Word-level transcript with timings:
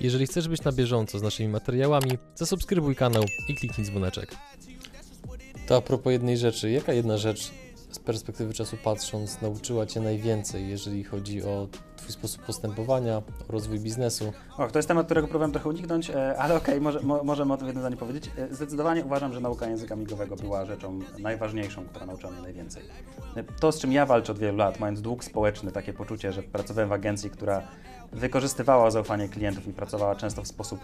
Jeżeli 0.00 0.26
chcesz 0.26 0.48
być 0.48 0.64
na 0.64 0.72
bieżąco 0.72 1.18
z 1.18 1.22
naszymi 1.22 1.48
materiałami, 1.48 2.10
zasubskrybuj 2.34 2.96
kanał 2.96 3.24
i 3.48 3.54
kliknij 3.54 3.86
dzwoneczek. 3.86 4.36
To 5.66 5.76
a 5.76 5.80
propos 5.80 6.12
jednej 6.12 6.36
rzeczy, 6.36 6.70
jaka 6.70 6.92
jedna 6.92 7.16
rzecz 7.16 7.50
z 7.90 7.98
perspektywy 7.98 8.54
czasu 8.54 8.76
patrząc 8.84 9.40
nauczyła 9.42 9.86
Cię 9.86 10.00
najwięcej, 10.00 10.68
jeżeli 10.68 11.04
chodzi 11.04 11.42
o 11.42 11.68
Twój 11.96 12.12
sposób 12.12 12.42
postępowania, 12.42 13.16
o 13.16 13.22
rozwój 13.48 13.80
biznesu? 13.80 14.32
Och, 14.58 14.72
to 14.72 14.78
jest 14.78 14.88
temat, 14.88 15.06
którego 15.06 15.26
próbowałem 15.26 15.52
trochę 15.52 15.68
uniknąć, 15.68 16.10
e, 16.10 16.38
ale 16.38 16.54
okej, 16.54 16.80
może, 16.80 17.00
mo, 17.00 17.24
możemy 17.24 17.52
o 17.52 17.56
tym 17.56 17.66
jedno 17.66 17.82
zdanie 17.82 17.96
powiedzieć. 17.96 18.30
E, 18.38 18.54
Zdecydowanie 18.54 19.04
uważam, 19.04 19.32
że 19.32 19.40
nauka 19.40 19.66
języka 19.66 19.96
migowego 19.96 20.36
była 20.36 20.64
rzeczą 20.64 20.98
najważniejszą, 21.18 21.84
która 21.84 22.06
nauczyła 22.06 22.32
mnie 22.32 22.42
najwięcej. 22.42 22.82
E, 23.36 23.44
To, 23.60 23.72
z 23.72 23.78
czym 23.80 23.92
ja 23.92 24.06
walczę 24.06 24.32
od 24.32 24.38
wielu 24.38 24.56
lat, 24.56 24.80
mając 24.80 25.00
dług 25.02 25.24
społeczny, 25.24 25.72
takie 25.72 25.92
poczucie, 25.92 26.32
że 26.32 26.42
pracowałem 26.42 26.88
w 26.88 26.92
agencji, 26.92 27.30
która 27.30 27.62
wykorzystywała 28.12 28.90
zaufanie 28.90 29.28
klientów 29.28 29.68
i 29.68 29.72
pracowała 29.72 30.14
często 30.14 30.42
w 30.42 30.48
sposób, 30.48 30.80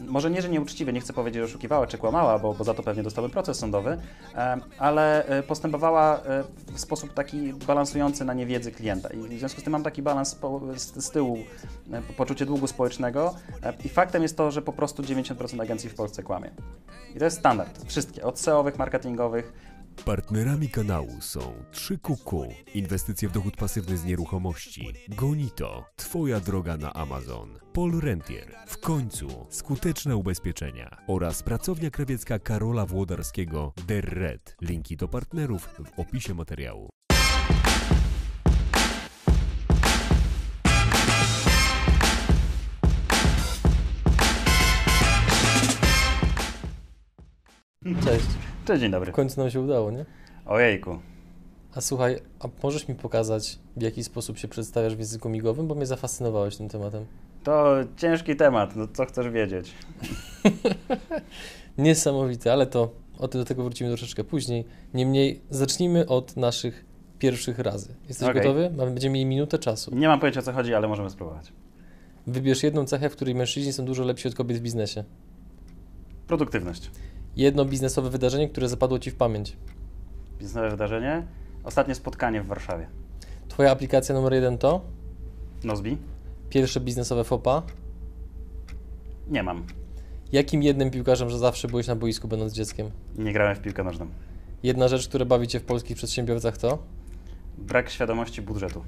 może 0.00 0.30
nie, 0.30 0.42
że 0.42 0.48
nieuczciwy, 0.48 0.92
nie 0.92 1.00
chcę 1.00 1.12
powiedzieć, 1.12 1.40
że 1.40 1.44
oszukiwała 1.44 1.86
czy 1.86 1.98
kłamała, 1.98 2.38
bo, 2.38 2.54
bo 2.54 2.64
za 2.64 2.74
to 2.74 2.82
pewnie 2.82 3.02
dostałby 3.02 3.30
proces 3.30 3.58
sądowy, 3.58 3.98
ale 4.78 5.26
e, 5.26 5.42
postępowała 5.42 6.20
e, 6.20 6.44
w 6.72 6.80
sposób 6.80 7.14
taki 7.14 7.52
balansujący 7.52 8.24
na 8.24 8.34
niewiedzy 8.34 8.72
klienta. 8.72 9.08
I 9.08 9.16
w 9.16 9.38
związku 9.38 9.60
z 9.60 9.64
tym 9.64 9.72
mam 9.72 9.82
taki 9.82 10.02
balans 10.02 10.36
z, 10.76 11.10
tyłu, 11.10 11.38
e, 11.92 12.02
poczucie 12.02 12.46
długu 12.46 12.66
społecznego 12.66 13.34
i 13.84 13.88
faktem 13.88 14.22
jest 14.22 14.36
to, 14.36 14.50
że 14.50 14.62
po 14.62 14.72
prostu 14.72 15.02
90% 15.02 15.62
agencji 15.62 15.90
w 15.90 15.94
Polsce 15.94 16.22
kłamie. 16.22 16.50
I 17.14 17.18
to 17.18 17.24
jest 17.24 17.38
standard. 17.38 17.84
Wszystkie, 17.86 18.24
od 18.24 18.38
SEO-owych, 18.38 18.78
marketingowych, 18.78 19.52
Partnerami 20.02 20.68
kanału 20.68 21.20
są 21.20 21.40
3QQ, 21.72 22.48
inwestycje 22.74 23.28
w 23.28 23.32
dochód 23.32 23.56
pasywny 23.56 23.96
z 23.96 24.04
nieruchomości, 24.04 24.92
Gonito, 25.08 25.84
Twoja 25.96 26.40
droga 26.40 26.76
na 26.76 26.92
Amazon, 26.92 27.58
Paul 27.72 28.00
Rentier, 28.00 28.54
w 28.66 28.78
końcu 28.78 29.46
skuteczne 29.50 30.16
ubezpieczenia 30.16 30.96
oraz 31.06 31.42
pracownia 31.42 31.90
krawiecka 31.90 32.38
Karola 32.38 32.86
Włodarskiego 32.86 33.72
Der 33.86 34.04
Red. 34.04 34.56
Linki 34.62 34.96
do 34.96 35.08
partnerów 35.08 35.68
w 35.84 35.98
opisie 35.98 36.34
materiału. 36.34 36.90
Cześć. 48.04 48.53
Cześć, 48.64 48.80
dzień 48.80 48.90
W 48.90 48.92
dobry. 48.92 49.12
końcu 49.12 49.40
nam 49.40 49.50
się 49.50 49.60
udało, 49.60 49.90
nie? 49.90 50.04
Ojejku. 50.46 50.98
A 51.74 51.80
słuchaj, 51.80 52.18
a 52.40 52.48
możesz 52.62 52.88
mi 52.88 52.94
pokazać, 52.94 53.58
w 53.76 53.82
jaki 53.82 54.04
sposób 54.04 54.38
się 54.38 54.48
przedstawiasz 54.48 54.96
w 54.96 54.98
języku 54.98 55.28
migowym, 55.28 55.68
bo 55.68 55.74
mnie 55.74 55.86
zafascynowałeś 55.86 56.56
tym 56.56 56.68
tematem. 56.68 57.06
To 57.44 57.74
ciężki 57.96 58.36
temat, 58.36 58.76
no 58.76 58.88
co 58.92 59.04
chcesz 59.06 59.30
wiedzieć? 59.30 59.72
Niesamowite, 61.78 62.52
ale 62.52 62.66
to 62.66 62.90
o 63.18 63.28
tym 63.28 63.40
do 63.40 63.44
tego 63.44 63.64
wrócimy 63.64 63.90
troszeczkę 63.90 64.24
później. 64.24 64.64
Niemniej 64.94 65.40
zacznijmy 65.50 66.06
od 66.06 66.36
naszych 66.36 66.84
pierwszych 67.18 67.58
razy. 67.58 67.94
Jesteś 68.08 68.28
Okej. 68.28 68.42
gotowy? 68.42 68.70
Mamy, 68.76 68.90
będziemy 68.90 69.12
mieli 69.14 69.26
minutę 69.26 69.58
czasu. 69.58 69.94
Nie 69.94 70.08
mam 70.08 70.20
pojęcia 70.20 70.40
o 70.40 70.42
co 70.42 70.52
chodzi, 70.52 70.74
ale 70.74 70.88
możemy 70.88 71.10
spróbować. 71.10 71.52
Wybierz 72.26 72.62
jedną 72.62 72.84
cechę, 72.84 73.10
w 73.10 73.12
której 73.12 73.34
mężczyźni 73.34 73.72
są 73.72 73.84
dużo 73.84 74.04
lepsi 74.04 74.28
od 74.28 74.34
kobiet 74.34 74.58
w 74.58 74.60
biznesie. 74.60 75.04
Produktywność. 76.26 76.90
Jedno 77.36 77.64
biznesowe 77.64 78.10
wydarzenie, 78.10 78.48
które 78.48 78.68
zapadło 78.68 78.98
Ci 78.98 79.10
w 79.10 79.14
pamięć. 79.14 79.56
Biznesowe 80.38 80.70
wydarzenie. 80.70 81.26
Ostatnie 81.64 81.94
spotkanie 81.94 82.42
w 82.42 82.46
Warszawie. 82.46 82.86
Twoja 83.48 83.70
aplikacja 83.70 84.14
numer 84.14 84.32
jeden 84.34 84.58
to? 84.58 84.80
Nozbi? 85.64 85.98
Pierwsze 86.50 86.80
biznesowe 86.80 87.24
FOPA. 87.24 87.62
Nie 89.28 89.42
mam. 89.42 89.66
Jakim 90.32 90.62
jednym 90.62 90.90
piłkarzem, 90.90 91.30
że 91.30 91.38
zawsze 91.38 91.68
byłeś 91.68 91.86
na 91.86 91.96
boisku, 91.96 92.28
będąc 92.28 92.52
dzieckiem? 92.52 92.90
Nie 93.18 93.32
grałem 93.32 93.56
w 93.56 93.60
piłkę 93.60 93.84
nożną. 93.84 94.06
Jedna 94.62 94.88
rzecz, 94.88 95.08
która 95.08 95.24
bawi 95.24 95.48
Cię 95.48 95.60
w 95.60 95.64
polskich 95.64 95.96
przedsiębiorcach 95.96 96.58
to? 96.58 96.78
Brak 97.58 97.90
świadomości 97.90 98.42
budżetu. 98.42 98.82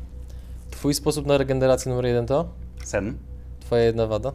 Twój 0.71 0.95
sposób 0.95 1.27
na 1.27 1.39
regenerację 1.39 1.91
numer 1.91 2.07
jeden 2.07 2.27
to? 2.27 2.49
Sen. 2.85 3.19
Twoja 3.61 3.83
jedna 3.83 4.07
wada? 4.07 4.33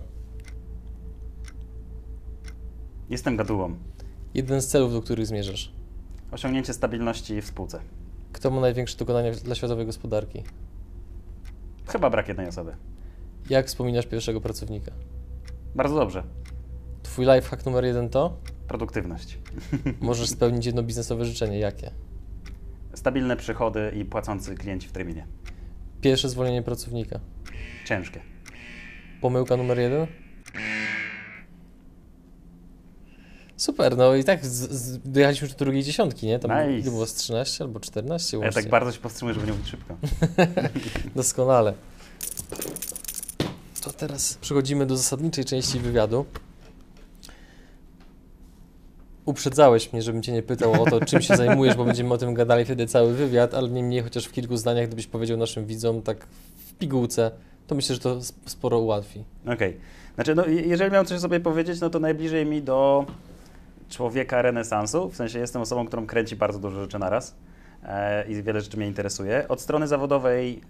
Jestem 3.10 3.38
gadułą. 3.38 3.76
Jeden 4.34 4.62
z 4.62 4.68
celów, 4.68 4.94
do 4.94 5.02
których 5.02 5.28
zmierzasz. 5.28 5.72
Osiągnięcie 6.32 6.74
stabilności 6.74 7.42
w 7.42 7.46
spółce. 7.46 7.82
Kto 8.34 8.52
ma 8.52 8.62
największe 8.62 8.98
dokonania 8.98 9.32
dla 9.32 9.56
światowej 9.56 9.86
gospodarki? 9.86 10.44
Chyba 11.88 12.10
brak 12.10 12.28
jednej 12.28 12.48
osoby. 12.48 12.76
Jak 13.50 13.68
wspominasz 13.68 14.06
pierwszego 14.06 14.42
pracownika? 14.42 14.92
Bardzo 15.76 15.96
dobrze. 15.96 16.24
Twój 17.04 17.26
lifehack 17.26 17.66
numer 17.66 17.86
jeden 17.86 18.10
to? 18.10 18.38
Produktywność. 18.68 19.38
Możesz 20.02 20.30
spełnić 20.30 20.66
jedno 20.66 20.84
biznesowe 20.84 21.26
życzenie. 21.26 21.60
Jakie? 21.60 21.92
Stabilne 22.94 23.38
przychody 23.38 23.92
i 23.96 24.06
płacący 24.06 24.56
klienci 24.56 24.88
w 24.88 24.92
terminie. 24.92 25.28
Pierwsze 26.02 26.30
zwolnienie 26.30 26.64
pracownika. 26.64 27.20
Ciężkie. 27.86 28.22
Pomyłka 29.22 29.58
numer 29.58 29.80
jeden? 29.80 30.08
Super, 33.62 33.98
no 33.98 34.16
i 34.16 34.24
tak 34.24 34.46
z, 34.46 34.72
z, 34.72 35.00
dojechaliśmy 35.06 35.46
już 35.48 35.56
do 35.56 35.66
drugiej 35.66 35.84
dziesiątki, 35.84 36.28
nie? 36.28 36.40
Tam 36.40 36.70
Nice. 36.70 36.90
było 36.92 37.06
z 37.08 37.14
13 37.14 37.64
albo 37.64 37.80
14 37.80 38.38
A 38.38 38.40
ja 38.40 38.46
łącznie. 38.46 38.62
tak 38.62 38.72
bardzo 38.72 38.92
się 38.92 39.00
powstrzymuję, 39.00 39.34
żeby 39.34 39.46
nie 39.48 39.52
mówić 39.54 39.68
szybko. 39.70 39.96
Doskonale. 41.16 41.74
To 43.84 43.92
teraz 43.94 44.34
przechodzimy 44.34 44.86
do 44.86 44.98
zasadniczej 44.98 45.46
części 45.46 45.80
wywiadu. 45.80 46.26
Uprzedzałeś 49.26 49.94
mnie, 49.94 50.02
żebym 50.02 50.22
Cię 50.24 50.32
nie 50.32 50.44
pytał 50.44 50.84
o 50.84 50.86
to, 50.90 51.06
czym 51.06 51.22
się 51.22 51.36
zajmujesz, 51.38 51.76
bo 51.76 51.86
będziemy 51.86 52.14
o 52.14 52.18
tym 52.18 52.34
gadali 52.34 52.66
wtedy 52.66 52.88
cały 52.88 53.14
wywiad, 53.14 53.54
ale 53.54 53.70
niemniej 53.70 54.02
chociaż 54.02 54.26
w 54.26 54.32
kilku 54.32 54.58
zdaniach, 54.58 54.88
gdybyś 54.88 55.08
powiedział 55.08 55.38
naszym 55.38 55.66
widzom 55.66 56.02
tak 56.02 56.28
w 56.68 56.74
pigułce, 56.74 57.32
to 57.68 57.76
myślę, 57.76 57.96
że 57.96 58.02
to 58.02 58.18
sp- 58.30 58.42
sporo 58.50 58.80
ułatwi. 58.80 59.24
Okej. 59.54 59.78
Znaczy, 60.16 60.36
no, 60.36 60.46
je- 60.46 60.62
jeżeli 60.62 60.92
miałem 60.92 61.06
coś 61.06 61.20
sobie 61.20 61.40
powiedzieć, 61.40 61.80
no 61.82 61.90
to 61.90 62.00
najbliżej 62.00 62.46
mi 62.46 62.62
do 62.62 63.06
człowieka 63.92 64.42
renesansu. 64.42 65.10
W 65.10 65.16
sensie 65.16 65.40
jestem 65.40 65.62
osobą, 65.62 65.86
którą 65.88 66.08
kręci 66.08 66.36
bardzo 66.36 66.60
dużo 66.60 66.82
rzeczy 66.82 67.00
naraz 67.00 67.36
e, 67.84 68.28
i 68.28 68.44
wiele 68.44 68.62
rzeczy 68.62 68.78
mnie 68.78 68.88
interesuje. 68.88 69.48
Od 69.48 69.62
strony 69.62 69.88
zawodowej 69.88 70.62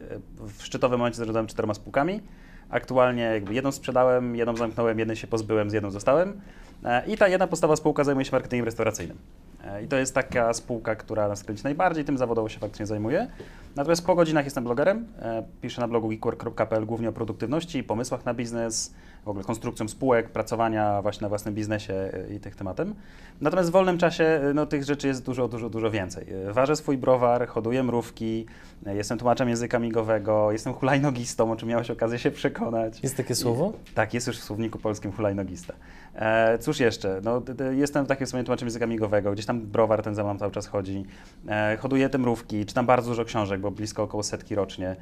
e, 0.42 0.48
w 0.48 0.64
szczytowym 0.64 1.00
momencie 1.00 1.18
zarządzałem 1.18 1.48
czterema 1.48 1.74
spółkami. 1.74 2.22
Aktualnie 2.70 3.24
jakby 3.24 3.54
jedną 3.54 3.72
sprzedałem, 3.72 4.36
jedną 4.36 4.56
zamknąłem, 4.58 5.00
jednej 5.00 5.18
się 5.18 5.28
pozbyłem, 5.28 5.70
z 5.70 5.74
jedną 5.74 5.92
zostałem. 5.92 6.42
E, 6.86 7.08
I 7.08 7.18
ta 7.18 7.28
jedna 7.28 7.48
podstawa 7.48 7.76
spółka 7.76 8.04
zajmuje 8.04 8.26
się 8.26 8.32
marketingiem 8.32 8.66
restauracyjnym. 8.66 9.18
E, 9.66 9.84
I 9.84 9.88
to 9.88 9.96
jest 9.96 10.16
taka 10.16 10.54
spółka, 10.54 10.96
która 10.96 11.28
nas 11.28 11.44
kręci 11.44 11.64
najbardziej, 11.64 12.06
tym 12.06 12.18
zawodowo 12.18 12.50
się 12.50 12.60
faktycznie 12.60 12.86
zajmuje. 12.86 13.28
Natomiast 13.76 14.06
po 14.06 14.16
godzinach 14.16 14.46
jestem 14.46 14.64
blogerem. 14.64 15.08
E, 15.20 15.44
Piszę 15.62 15.82
na 15.82 15.88
blogu 15.88 16.10
geekwork.pl 16.10 16.86
głównie 16.86 17.10
o 17.10 17.12
produktywności, 17.12 17.84
pomysłach 17.84 18.26
na 18.26 18.34
biznes, 18.34 18.94
w 19.26 19.28
ogóle 19.28 19.46
konstrukcją 19.46 19.88
spółek, 19.88 20.30
pracowania 20.30 21.02
właśnie 21.02 21.26
na 21.26 21.30
własnym 21.30 21.56
biznesie 21.56 21.94
e, 21.94 22.34
i 22.34 22.40
tych 22.40 22.56
tematem. 22.56 22.96
Natomiast 23.42 23.70
w 23.70 23.72
wolnym 23.72 23.98
czasie 23.98 24.24
e, 24.24 24.54
no, 24.54 24.66
tych 24.66 24.84
rzeczy 24.84 25.08
jest 25.08 25.26
dużo, 25.26 25.48
dużo, 25.48 25.70
dużo 25.70 25.92
więcej. 25.92 26.28
Ważę 26.52 26.76
swój 26.76 26.98
browar, 26.98 27.48
hoduję 27.48 27.84
mrówki, 27.84 28.46
jestem 28.86 29.18
tłumaczem 29.18 29.50
języka 29.50 29.80
migowego, 29.80 30.52
jestem 30.52 30.74
hulajnogistą, 30.74 31.52
o 31.52 31.56
czym 31.56 31.70
miałeś 31.70 31.92
okazję 31.92 32.20
się 32.20 32.32
przekonać. 32.32 33.04
Jest 33.04 33.18
takie 33.18 33.36
słowo? 33.36 33.74
Tak, 33.96 34.14
jest 34.14 34.28
już 34.28 34.40
w 34.40 34.44
słowniku 34.44 34.80
polskim 34.80 35.12
hulajnogista. 35.12 35.74
E, 36.16 36.58
cóż 36.60 36.80
jeszcze? 36.80 37.22
No, 37.24 37.42
jestem 37.72 38.06
takim 38.06 38.28
sobie 38.28 38.44
tłumaczem 38.44 38.68
języka 38.68 38.88
migowego, 38.88 39.32
gdzieś 39.32 39.46
tam 39.46 39.62
browar 39.62 40.04
ten 40.04 40.16
za 40.16 40.24
mną 40.24 40.38
cały 40.38 40.52
czas 40.52 40.68
chodzi. 40.68 41.06
E, 41.48 41.78
hoduję 41.78 42.10
te 42.10 42.18
mrówki, 42.18 42.66
czytam 42.66 42.86
bardzo 42.86 43.10
dużo 43.10 43.26
książek, 43.26 43.62
bo 43.62 43.72
blisko 43.72 44.04
około 44.04 44.24
setki 44.24 44.56
rocznie. 44.56 44.96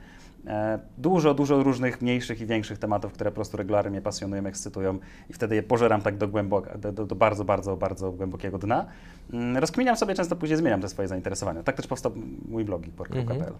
E, 0.47 0.79
dużo, 0.97 1.33
dużo 1.33 1.63
różnych 1.63 2.01
mniejszych 2.01 2.41
i 2.41 2.45
większych 2.45 2.77
tematów, 2.77 3.13
które 3.13 3.31
po 3.31 3.35
prostu 3.35 3.57
regularnie 3.57 3.91
mnie 3.91 4.01
pasjonują, 4.01 4.45
ekscytują 4.45 4.99
i 5.29 5.33
wtedy 5.33 5.55
je 5.55 5.63
pożeram 5.63 6.01
tak 6.01 6.17
do, 6.17 6.27
głęboka, 6.27 6.77
do, 6.77 6.91
do, 6.91 7.05
do 7.05 7.15
bardzo, 7.15 7.45
bardzo, 7.45 7.77
bardzo 7.77 8.11
głębokiego 8.11 8.57
dna. 8.57 8.85
Mm, 9.33 9.57
Rozkminiam 9.57 9.97
sobie, 9.97 10.15
często 10.15 10.35
później 10.35 10.57
zmieniam 10.57 10.81
te 10.81 10.89
swoje 10.89 11.07
zainteresowania. 11.07 11.63
Tak 11.63 11.75
też 11.75 11.87
powstał 11.87 12.11
mój 12.49 12.65
blog 12.65 12.81
portal.pl. 12.97 13.37
Mhm. 13.37 13.53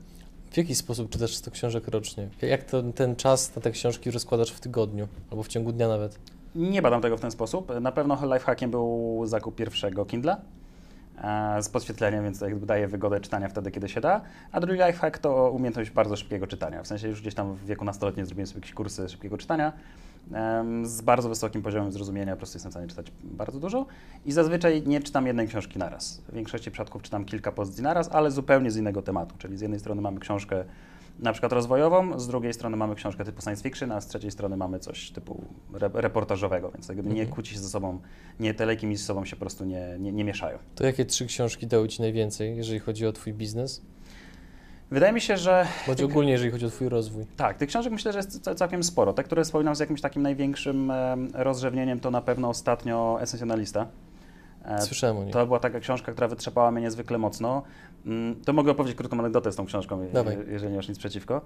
W 0.52 0.58
jaki 0.58 0.76
sposób 0.76 1.10
czytasz 1.10 1.36
100 1.36 1.52
książek 1.52 1.88
rocznie? 1.88 2.30
Jak 2.42 2.64
to, 2.64 2.84
ten 2.84 3.16
czas 3.16 3.56
na 3.56 3.62
te 3.62 3.72
książki 3.72 4.12
rozkładasz 4.12 4.52
w 4.52 4.60
tygodniu 4.60 5.08
albo 5.32 5.44
w 5.44 5.48
ciągu 5.48 5.72
dnia 5.72 5.88
nawet? 5.88 6.20
Nie 6.56 6.82
badam 6.82 7.02
tego 7.02 7.18
w 7.18 7.22
ten 7.22 7.32
sposób. 7.32 7.72
Na 7.82 7.92
pewno 7.92 8.18
lifehackiem 8.34 8.72
był 8.72 9.22
zakup 9.26 9.56
pierwszego 9.56 10.06
Kindla 10.06 10.38
e, 11.24 11.64
z 11.64 11.70
podświetleniem, 11.70 12.24
więc 12.24 12.42
jakby 12.42 12.66
daje 12.66 12.88
wygodę 12.88 13.20
czytania 13.20 13.50
wtedy, 13.50 13.72
kiedy 13.72 13.90
się 13.90 14.02
da. 14.02 14.22
A 14.52 14.60
drugi 14.60 14.82
lifehack 14.88 15.18
to 15.18 15.52
umiejętność 15.52 15.90
bardzo 15.90 16.16
szybkiego 16.16 16.48
czytania. 16.48 16.84
W 16.84 16.88
sensie 16.88 17.08
już 17.08 17.22
gdzieś 17.22 17.36
tam 17.36 17.54
w 17.54 17.66
wieku 17.66 17.86
nastoletnim 17.86 18.26
zrobiłem 18.26 18.48
sobie 18.48 18.58
jakieś 18.60 18.74
kursy 18.74 19.10
szybkiego 19.10 19.38
czytania 19.38 19.74
z 20.84 21.02
bardzo 21.02 21.30
wysokim 21.30 21.62
poziomem 21.62 21.92
zrozumienia, 21.92 22.34
po 22.34 22.38
prostu 22.38 22.56
jestem 22.56 22.72
w 22.72 22.74
stanie 22.74 22.88
czytać 22.88 23.12
bardzo 23.24 23.60
dużo 23.60 23.86
i 24.26 24.32
zazwyczaj 24.32 24.84
nie 24.86 25.02
czytam 25.02 25.28
jednej 25.28 25.48
książki 25.48 25.80
naraz. 25.80 26.22
W 26.30 26.34
większości 26.34 26.72
przypadków 26.72 27.02
czytam 27.02 27.26
kilka 27.26 27.52
pozycji 27.52 27.84
naraz, 27.84 28.10
ale 28.12 28.32
zupełnie 28.32 28.72
z 28.72 28.78
innego 28.78 29.02
tematu, 29.02 29.36
czyli 29.38 29.58
z 29.58 29.62
jednej 29.62 29.80
strony 29.80 30.02
mamy 30.02 30.20
książkę 30.20 30.64
na 31.20 31.32
przykład 31.32 31.54
rozwojową, 31.54 32.20
z 32.20 32.28
drugiej 32.28 32.54
strony 32.54 32.78
mamy 32.78 32.96
książkę 32.96 33.26
typu 33.26 33.42
science 33.42 33.64
fiction, 33.64 33.92
a 33.92 34.02
z 34.02 34.08
trzeciej 34.08 34.32
strony 34.32 34.58
mamy 34.58 34.80
coś 34.80 35.12
typu 35.12 35.44
re 35.74 35.90
reportażowego, 35.94 36.72
więc 36.72 36.88
jakby 36.88 37.04
nie 37.04 37.10
Mhm. 37.10 37.30
kłóci 37.30 37.54
się 37.54 37.60
ze 37.60 37.70
sobą, 37.70 38.00
nie, 38.40 38.54
te 38.54 38.66
lejki 38.66 38.88
między 38.88 39.04
sobą 39.04 39.26
się 39.26 39.36
po 39.36 39.40
prostu 39.40 39.66
nie, 39.66 39.96
nie, 40.00 40.12
nie 40.12 40.24
mieszają. 40.24 40.58
To 40.76 40.86
jakie 40.86 41.06
trzy 41.06 41.26
książki 41.26 41.68
dały 41.68 41.88
Ci 41.88 42.02
najwięcej, 42.02 42.58
jeżeli 42.58 42.80
chodzi 42.80 43.06
o 43.08 43.12
Twój 43.12 43.34
biznes? 43.34 43.82
Wydaje 44.92 45.14
mi 45.14 45.22
się, 45.22 45.38
że 45.38 45.68
Bądź 45.88 46.02
ogólnie, 46.02 46.32
jeżeli 46.32 46.52
chodzi 46.52 46.66
o 46.66 46.70
Twój 46.70 46.90
rozwój. 46.90 47.26
tak, 47.38 47.58
tych 47.58 47.70
książek 47.70 47.94
myślę, 47.94 48.12
że 48.14 48.20
jest 48.20 48.42
ca- 48.42 48.56
całkiem 48.56 48.84
sporo. 48.84 49.14
Te, 49.14 49.24
które 49.24 49.44
wspominam 49.44 49.76
z 49.76 49.80
jakimś 49.80 50.02
takim 50.02 50.22
największym 50.22 50.92
em, 50.92 51.32
rozrzewnieniem, 51.34 52.00
to 52.00 52.12
na 52.12 52.22
pewno 52.22 52.50
ostatnio 52.50 53.18
Esencjonalista. 53.22 53.88
E, 54.70 54.82
Słyszałem 54.82 55.18
o 55.18 55.24
niej. 55.24 55.34
To 55.34 55.46
była 55.46 55.60
taka 55.60 55.80
książka, 55.80 56.12
która 56.12 56.28
wytrzepała 56.28 56.72
mnie 56.72 56.82
niezwykle 56.82 57.18
mocno. 57.18 57.64
Mm, 58.06 58.36
To 58.36 58.54
mogę 58.54 58.72
opowiedzieć 58.72 58.98
krótką 58.98 59.20
anegdotę 59.20 59.52
z 59.52 59.56
tą 59.56 59.66
książką, 59.66 60.08
Dawaj. 60.14 60.38
jeżeli 60.52 60.72
nie 60.72 60.78
masz 60.78 60.90
nic 60.90 60.98
przeciwko. 60.98 61.42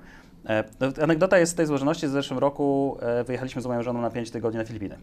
E, 0.49 0.63
no, 0.79 0.87
Anegdota 1.03 1.37
jest 1.37 1.51
z 1.51 1.55
tej 1.55 1.65
złożoności. 1.65 2.07
W 2.07 2.09
zeszłym 2.09 2.39
roku 2.39 2.97
e, 3.01 3.23
wyjechaliśmy 3.23 3.61
z 3.61 3.65
moją 3.65 3.83
żoną 3.83 4.01
na 4.01 4.09
5 4.09 4.31
tygodni 4.31 4.57
na 4.57 4.65
Filipiny. 4.65 4.97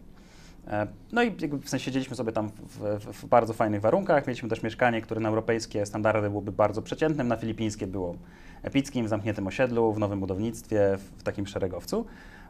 No 1.11 1.23
i 1.23 1.31
w 1.61 1.69
sensie 1.69 1.85
siedzieliśmy 1.85 2.15
sobie 2.15 2.31
tam 2.31 2.49
w, 2.49 2.77
w, 2.79 3.21
w 3.21 3.25
bardzo 3.25 3.53
fajnych 3.53 3.81
warunkach. 3.81 4.27
Mieliśmy 4.27 4.49
też 4.49 4.63
mieszkanie, 4.63 5.01
które 5.01 5.21
na 5.21 5.29
europejskie 5.29 5.85
standardy 5.85 6.29
byłoby 6.29 6.51
bardzo 6.51 6.81
przeciętnym, 6.81 7.27
na 7.27 7.35
filipińskie 7.35 7.87
było 7.87 8.15
epickim, 8.63 9.05
w 9.05 9.09
zamkniętym 9.09 9.47
osiedlu, 9.47 9.93
w 9.93 9.99
nowym 9.99 10.19
budownictwie, 10.19 10.97
w, 10.97 11.19
w 11.19 11.23
takim 11.23 11.47
szeregowcu. 11.47 12.05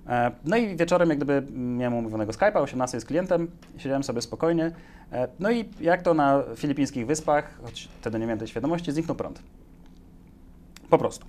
E, 0.07 0.31
No 0.45 0.57
i 0.57 0.75
wieczorem 0.75 1.09
jak 1.09 1.17
gdyby 1.17 1.43
miałem 1.51 1.93
umówionego 1.93 2.31
Skype'a, 2.31 2.61
18 2.61 2.99
z 3.01 3.05
klientem, 3.05 3.51
siedziałem 3.77 4.03
sobie 4.03 4.21
spokojnie. 4.21 4.71
E, 5.11 5.27
No 5.39 5.51
i 5.51 5.69
jak 5.81 6.01
to 6.01 6.13
na 6.13 6.43
filipińskich 6.55 7.07
wyspach, 7.07 7.59
choć 7.63 7.89
wtedy 8.01 8.19
nie 8.19 8.25
miałem 8.25 8.39
tej 8.39 8.47
świadomości, 8.47 8.91
zniknął 8.91 9.15
prąd. 9.17 9.41
Po 10.89 10.97
prostu. 10.97 11.25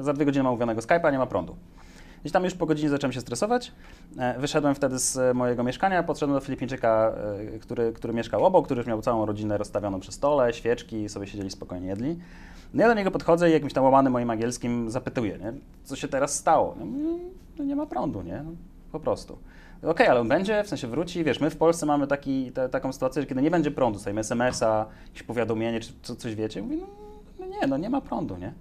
Za 0.00 0.12
dwie 0.12 0.24
godziny 0.24 0.42
mam 0.42 0.52
umówionego 0.52 0.80
Skype'a, 0.80 1.12
nie 1.12 1.18
ma 1.18 1.26
prądu. 1.26 1.56
Gdzieś 2.26 2.32
tam 2.32 2.44
już 2.44 2.54
po 2.54 2.66
godzinie 2.66 2.88
zacząłem 2.88 3.12
się 3.12 3.20
stresować. 3.20 3.72
E, 4.18 4.38
Wyszedłem 4.38 4.74
wtedy 4.74 4.98
z 4.98 5.36
mojego 5.36 5.64
mieszkania, 5.64 6.02
podszedłem 6.02 6.38
do 6.38 6.44
Filipińczyka, 6.44 7.12
e, 7.54 7.58
który, 7.58 7.92
który 7.92 8.14
mieszkał 8.14 8.44
obok, 8.44 8.64
który 8.64 8.78
już 8.78 8.86
miał 8.86 9.02
całą 9.02 9.26
rodzinę 9.26 9.58
rozstawioną 9.58 10.00
przy 10.00 10.12
stole, 10.12 10.52
świeczki, 10.52 11.08
sobie 11.08 11.26
siedzieli 11.26 11.50
spokojnie 11.50 11.86
jedli. 11.86 12.18
No 12.74 12.82
ja 12.82 12.88
do 12.88 12.94
niego 12.94 13.10
podchodzę 13.10 13.50
i 13.50 13.52
jakimś 13.52 13.72
tam 13.72 13.84
łamanym 13.84 14.12
moim 14.12 14.30
angielskim 14.30 14.90
zapytuję, 14.90 15.38
nie? 15.38 15.52
co 15.84 15.96
się 15.96 16.08
teraz 16.08 16.34
stało. 16.34 16.76
No, 16.78 16.86
no 17.58 17.64
nie 17.64 17.76
ma 17.76 17.86
prądu, 17.86 18.22
nie? 18.22 18.44
Po 18.92 19.00
prostu. 19.00 19.38
Okej, 19.82 20.06
ale 20.06 20.20
on 20.20 20.28
będzie, 20.28 20.64
w 20.64 20.68
sensie 20.68 20.86
wróci. 20.86 21.24
Wiesz, 21.24 21.40
my 21.40 21.50
w 21.50 21.56
Polsce 21.56 21.86
mamy 21.86 22.06
taki, 22.06 22.52
taką 22.70 22.92
sytuację, 22.92 23.22
że 23.22 23.28
kiedy 23.28 23.42
nie 23.42 23.50
będzie 23.50 23.70
prądu, 23.70 23.98
sobie 23.98 24.20
SMS-a, 24.20 24.86
jakieś 25.06 25.22
powiadomienie, 25.22 25.80
czy 25.80 25.92
co, 26.02 26.16
coś 26.16 26.34
wiecie, 26.34 26.62
mówi, 26.62 26.76
no, 26.76 26.86
no 27.38 27.46
nie, 27.46 27.66
no 27.66 27.76
nie 27.76 27.90
ma 27.90 28.00
prądu, 28.00 28.36
nie? 28.36 28.52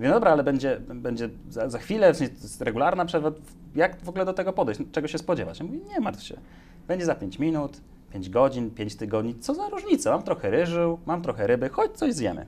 Mówię, 0.00 0.08
no 0.08 0.14
dobra, 0.14 0.30
ale 0.30 0.44
będzie, 0.44 0.80
będzie 0.94 1.28
za, 1.48 1.70
za 1.70 1.78
chwilę, 1.78 2.06
jest 2.06 2.60
regularna 2.60 3.04
przerwa. 3.04 3.32
Jak 3.74 4.04
w 4.04 4.08
ogóle 4.08 4.24
do 4.24 4.32
tego 4.32 4.52
podejść? 4.52 4.80
Czego 4.92 5.08
się 5.08 5.18
spodziewać? 5.18 5.60
Ja 5.60 5.66
mówię, 5.66 5.78
nie 5.78 6.00
martw 6.00 6.22
się. 6.22 6.36
Będzie 6.88 7.06
za 7.06 7.14
5 7.14 7.38
minut, 7.38 7.80
5 8.12 8.30
godzin, 8.30 8.70
5 8.70 8.96
tygodni. 8.96 9.34
Co 9.34 9.54
za 9.54 9.68
różnica? 9.68 10.10
Mam 10.10 10.22
trochę 10.22 10.50
ryżu, 10.50 10.98
mam 11.06 11.22
trochę 11.22 11.46
ryby, 11.46 11.68
chodź 11.68 11.92
coś 11.92 12.14
zjemy. 12.14 12.46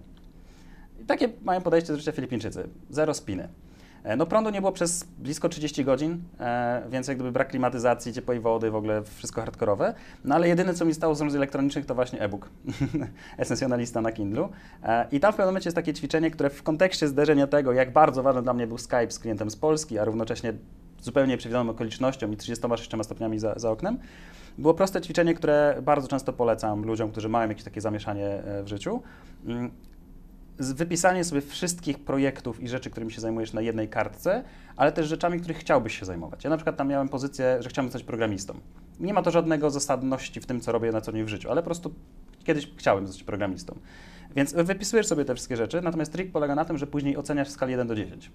I 1.00 1.04
takie 1.04 1.28
mają 1.42 1.60
podejście 1.60 1.92
do 1.92 1.98
życia 1.98 2.12
Filipińczycy. 2.12 2.68
Zero 2.90 3.14
spiny. 3.14 3.48
E, 4.04 4.16
No 4.16 4.26
prądu 4.26 4.50
nie 4.50 4.60
było 4.60 4.72
przez 4.72 5.04
blisko 5.04 5.48
30 5.48 5.84
godzin, 5.84 6.22
e, 6.40 6.82
więc 6.90 7.08
jak 7.08 7.16
gdyby 7.16 7.32
brak 7.32 7.48
klimatyzacji, 7.48 8.12
ciepłej 8.12 8.40
wody, 8.40 8.70
w 8.70 8.76
ogóle 8.76 9.02
wszystko 9.02 9.40
hardkorowe. 9.40 9.94
No 10.24 10.34
ale 10.34 10.48
jedyne, 10.48 10.74
co 10.74 10.84
mi 10.84 10.94
stało 10.94 11.14
z 11.14 11.34
elektronicznych, 11.34 11.86
to 11.86 11.94
właśnie 11.94 12.20
e-book. 12.20 12.50
Esencjonalista 13.38 14.00
na 14.00 14.12
Kindlu. 14.12 14.48
E, 14.82 15.06
I 15.12 15.20
tam 15.20 15.32
w 15.32 15.36
pewnym 15.36 15.48
momencie 15.48 15.68
jest 15.68 15.76
takie 15.76 15.94
ćwiczenie, 15.94 16.30
które 16.30 16.50
w 16.50 16.62
kontekście 16.62 17.08
zderzenia 17.08 17.46
tego, 17.46 17.72
jak 17.72 17.92
bardzo 17.92 18.22
ważny 18.22 18.42
dla 18.42 18.54
mnie 18.54 18.66
był 18.66 18.78
Skype 18.78 19.10
z 19.10 19.18
klientem 19.18 19.50
z 19.50 19.56
Polski, 19.56 19.98
a 19.98 20.04
równocześnie 20.04 20.52
zupełnie 21.00 21.36
przewidzianą 21.36 21.70
okolicznością 21.70 22.30
i 22.30 22.36
36 22.36 22.90
stopniami 23.02 23.38
za, 23.38 23.54
za 23.58 23.70
oknem, 23.70 23.98
było 24.58 24.74
proste 24.74 25.00
ćwiczenie, 25.00 25.34
które 25.34 25.78
bardzo 25.82 26.08
często 26.08 26.32
polecam 26.32 26.84
ludziom, 26.84 27.10
którzy 27.10 27.28
mają 27.28 27.48
jakieś 27.48 27.64
takie 27.64 27.80
zamieszanie 27.80 28.42
w 28.64 28.68
życiu. 28.68 29.02
Wypisanie 30.58 31.24
sobie 31.24 31.40
wszystkich 31.40 31.98
projektów 31.98 32.62
i 32.62 32.68
rzeczy, 32.68 32.90
którymi 32.90 33.12
się 33.12 33.20
zajmujesz 33.20 33.52
na 33.52 33.60
jednej 33.60 33.88
kartce, 33.88 34.44
ale 34.76 34.92
też 34.92 35.06
rzeczami, 35.06 35.38
których 35.38 35.58
chciałbyś 35.58 35.98
się 35.98 36.06
zajmować. 36.06 36.44
Ja 36.44 36.50
na 36.50 36.56
przykład 36.56 36.76
tam 36.76 36.88
miałem 36.88 37.08
pozycję, 37.08 37.56
że 37.60 37.68
chciałem 37.68 37.88
zostać 37.88 38.04
programistą. 38.04 38.54
Nie 39.00 39.14
ma 39.14 39.22
to 39.22 39.30
żadnego 39.30 39.70
zasadności 39.70 40.40
w 40.40 40.46
tym, 40.46 40.60
co 40.60 40.72
robię 40.72 40.92
na 40.92 41.00
co 41.00 41.12
dzień 41.12 41.24
w 41.24 41.28
życiu, 41.28 41.50
ale 41.50 41.62
po 41.62 41.64
prostu 41.64 41.94
kiedyś 42.44 42.70
chciałem 42.76 43.06
zostać 43.06 43.24
programistą. 43.24 43.78
Więc 44.36 44.52
wypisujesz 44.52 45.06
sobie 45.06 45.24
te 45.24 45.34
wszystkie 45.34 45.56
rzeczy, 45.56 45.82
natomiast 45.82 46.12
trik 46.12 46.32
polega 46.32 46.54
na 46.54 46.64
tym, 46.64 46.78
że 46.78 46.86
później 46.86 47.16
oceniasz 47.16 47.48
w 47.48 47.50
skali 47.50 47.70
1 47.70 47.86
do 47.86 47.94
10. 47.94 48.30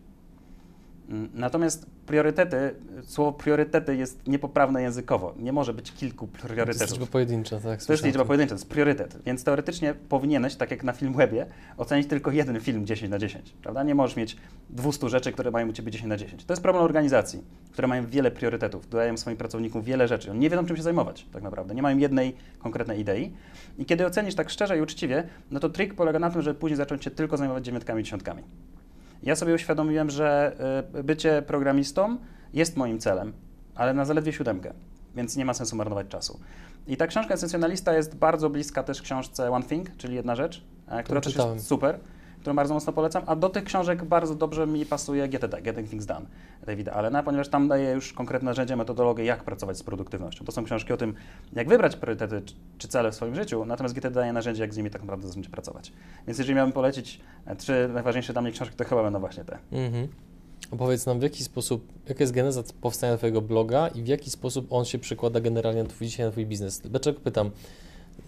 Natomiast 1.34 1.86
priorytety, 2.06 2.76
słowo 3.06 3.32
priorytety 3.32 3.96
jest 3.96 4.28
niepoprawne 4.28 4.82
językowo. 4.82 5.34
Nie 5.40 5.52
może 5.54 5.74
być 5.74 5.92
kilku 5.94 6.28
To 6.28 6.34
jest 6.38 6.48
priorytetów. 6.54 6.92
liczba 6.92 7.06
pojedyncza, 7.06 7.60
tak? 7.60 7.84
To 7.86 7.94
jest 7.94 8.06
liczba 8.06 8.20
to. 8.24 8.28
pojedyncza, 8.28 8.50
to 8.50 8.56
jest 8.56 8.70
priorytet. 8.70 9.18
Więc 9.26 9.44
teoretycznie 9.44 9.94
powinieneś, 9.94 10.56
tak 10.56 10.72
jak 10.72 10.84
na 10.84 10.94
Filmwebie, 10.94 11.46
ocenić 11.78 12.08
tylko 12.08 12.32
jeden 12.32 12.60
film 12.60 12.86
10 12.86 13.12
na 13.12 13.20
10, 13.20 13.54
prawda? 13.62 13.84
Nie 13.84 13.96
możesz 13.96 14.16
mieć 14.16 14.38
200 14.70 15.10
rzeczy, 15.10 15.32
które 15.32 15.52
mają 15.52 15.70
u 15.70 15.74
Ciebie 15.74 15.92
10 15.92 16.10
na 16.10 16.18
10. 16.18 16.46
To 16.46 16.54
jest 16.54 16.64
problem 16.64 16.84
organizacji, 16.86 17.44
które 17.72 17.88
mają 17.88 18.06
wiele 18.08 18.32
priorytetów, 18.32 18.90
dają 18.90 19.18
swoim 19.18 19.38
pracownikom 19.38 19.82
wiele 19.82 20.08
rzeczy. 20.08 20.32
Oni 20.32 20.40
nie 20.40 20.50
wiedzą, 20.50 20.66
czym 20.66 20.78
się 20.78 20.84
zajmować 20.84 21.26
tak 21.34 21.44
naprawdę. 21.44 21.76
Nie 21.76 21.82
mają 21.82 21.98
jednej 21.98 22.36
konkretnej 22.60 23.00
idei. 23.00 23.34
I 23.78 23.86
kiedy 23.86 24.06
ocenisz 24.06 24.36
tak 24.36 24.50
szczerze 24.50 24.78
i 24.78 24.82
uczciwie, 24.82 25.24
no 25.52 25.60
to 25.60 25.70
trik 25.70 25.94
polega 25.94 26.20
na 26.20 26.30
tym, 26.30 26.42
żeby 26.42 26.60
później 26.60 26.78
zacząć 26.78 27.04
się 27.04 27.12
tylko 27.12 27.38
zajmować 27.38 27.66
dziewiątkami 27.66 28.02
i 28.02 28.04
dziesiątkami. 28.04 28.44
Ja 29.24 29.36
sobie 29.36 29.54
uświadomiłem, 29.54 30.10
że 30.10 30.56
y, 31.00 31.04
bycie 31.04 31.42
programistą 31.42 32.18
jest 32.54 32.78
moim 32.78 33.00
celem, 33.00 33.34
ale 33.76 33.94
na 33.94 34.06
zaledwie 34.06 34.34
siódemkę, 34.34 34.74
więc 35.16 35.36
nie 35.36 35.46
ma 35.46 35.54
sensu 35.54 35.76
marnować 35.76 36.08
czasu. 36.08 36.40
I 36.88 36.98
ta 36.98 37.08
książka 37.08 37.34
Esencjonalista 37.34 37.94
jest 37.94 38.16
bardzo 38.16 38.50
bliska 38.50 38.84
też 38.84 39.02
książce 39.02 39.52
One 39.52 39.66
Thing, 39.66 39.98
czyli 39.98 40.16
jedna 40.16 40.36
rzecz, 40.36 40.64
e, 40.88 41.04
która 41.04 41.22
też 41.22 41.36
jest 41.36 41.68
super, 41.68 42.00
którą 42.48 42.56
bardzo 42.56 42.74
mocno 42.74 42.94
polecam, 42.94 43.24
a 43.26 43.36
do 43.36 43.50
tych 43.50 43.64
książek 43.64 44.06
bardzo 44.06 44.36
dobrze 44.36 44.68
mi 44.68 44.86
pasuje 44.86 45.30
GTD, 45.30 45.62
Getting 45.62 45.90
Things 45.90 46.06
Done, 46.06 46.26
Davida 46.66 46.94
Allena, 46.94 47.24
ponieważ 47.24 47.50
tam 47.50 47.68
daje 47.68 47.92
już 47.92 48.14
konkretne 48.14 48.46
narzędzia, 48.46 48.76
metodologię, 48.76 49.26
jak 49.26 49.44
pracować 49.44 49.78
z 49.78 49.84
produktywnością. 49.84 50.46
To 50.46 50.52
są 50.52 50.64
książki 50.64 50.94
o 50.94 50.98
tym, 50.98 51.14
jak 51.54 51.70
wybrać 51.70 51.96
priorytety 51.96 52.42
czy- 52.78 52.88
cele 52.88 53.12
w 53.12 53.16
swoim 53.16 53.36
życiu, 53.36 53.66
natomiast 53.66 53.96
GTD 53.96 54.16
daje 54.20 54.34
narzędzie, 54.34 54.62
jak 54.62 54.74
z 54.74 54.78
nimi 54.78 54.90
tak 54.90 55.02
naprawdę 55.02 55.28
zacząć 55.28 55.50
pracować. 55.50 55.94
Więc 56.28 56.40
jeżeli 56.40 56.56
miałbym 56.56 56.74
polecić 56.74 57.20
e, 57.46 57.56
trzy 57.56 57.90
najważniejsze 57.94 58.34
dla 58.34 58.42
mnie 58.42 58.52
książki, 58.52 58.76
to 58.76 58.84
chyba 58.84 59.04
będą 59.04 59.20
właśnie 59.20 59.44
te. 59.44 59.58
Mhm. 59.72 60.08
Opowiedz 60.72 61.06
nam, 61.06 61.20
w 61.20 61.24
jaki 61.24 61.44
sposób, 61.44 61.88
jaka 62.10 62.24
jest 62.24 62.34
geneza 62.34 62.64
powstania 62.82 63.18
Twojego 63.18 63.42
bloga 63.42 63.88
i 63.88 64.04
w 64.04 64.08
jaki 64.08 64.30
sposób 64.30 64.68
on 64.74 64.86
się 64.86 65.00
przekłada 65.00 65.40
generalnie 65.40 65.84
na 65.84 65.90
twój, 65.90 66.08
dzisiaj 66.08 66.26
na 66.26 66.32
Twój 66.32 66.46
biznes. 66.46 66.80
Dlaczego 66.80 67.20
pytam? 67.20 67.52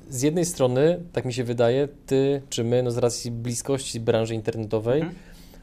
Z 0.09 0.21
jednej 0.21 0.45
strony, 0.45 0.99
tak 1.13 1.25
mi 1.25 1.33
się 1.33 1.43
wydaje, 1.43 1.87
Ty 2.05 2.41
czy 2.49 2.63
my, 2.63 2.83
no 2.83 2.91
z 2.91 2.97
racji 2.97 3.31
bliskości 3.31 3.99
branży 3.99 4.35
internetowej, 4.35 5.01
Mhm. 5.01 5.17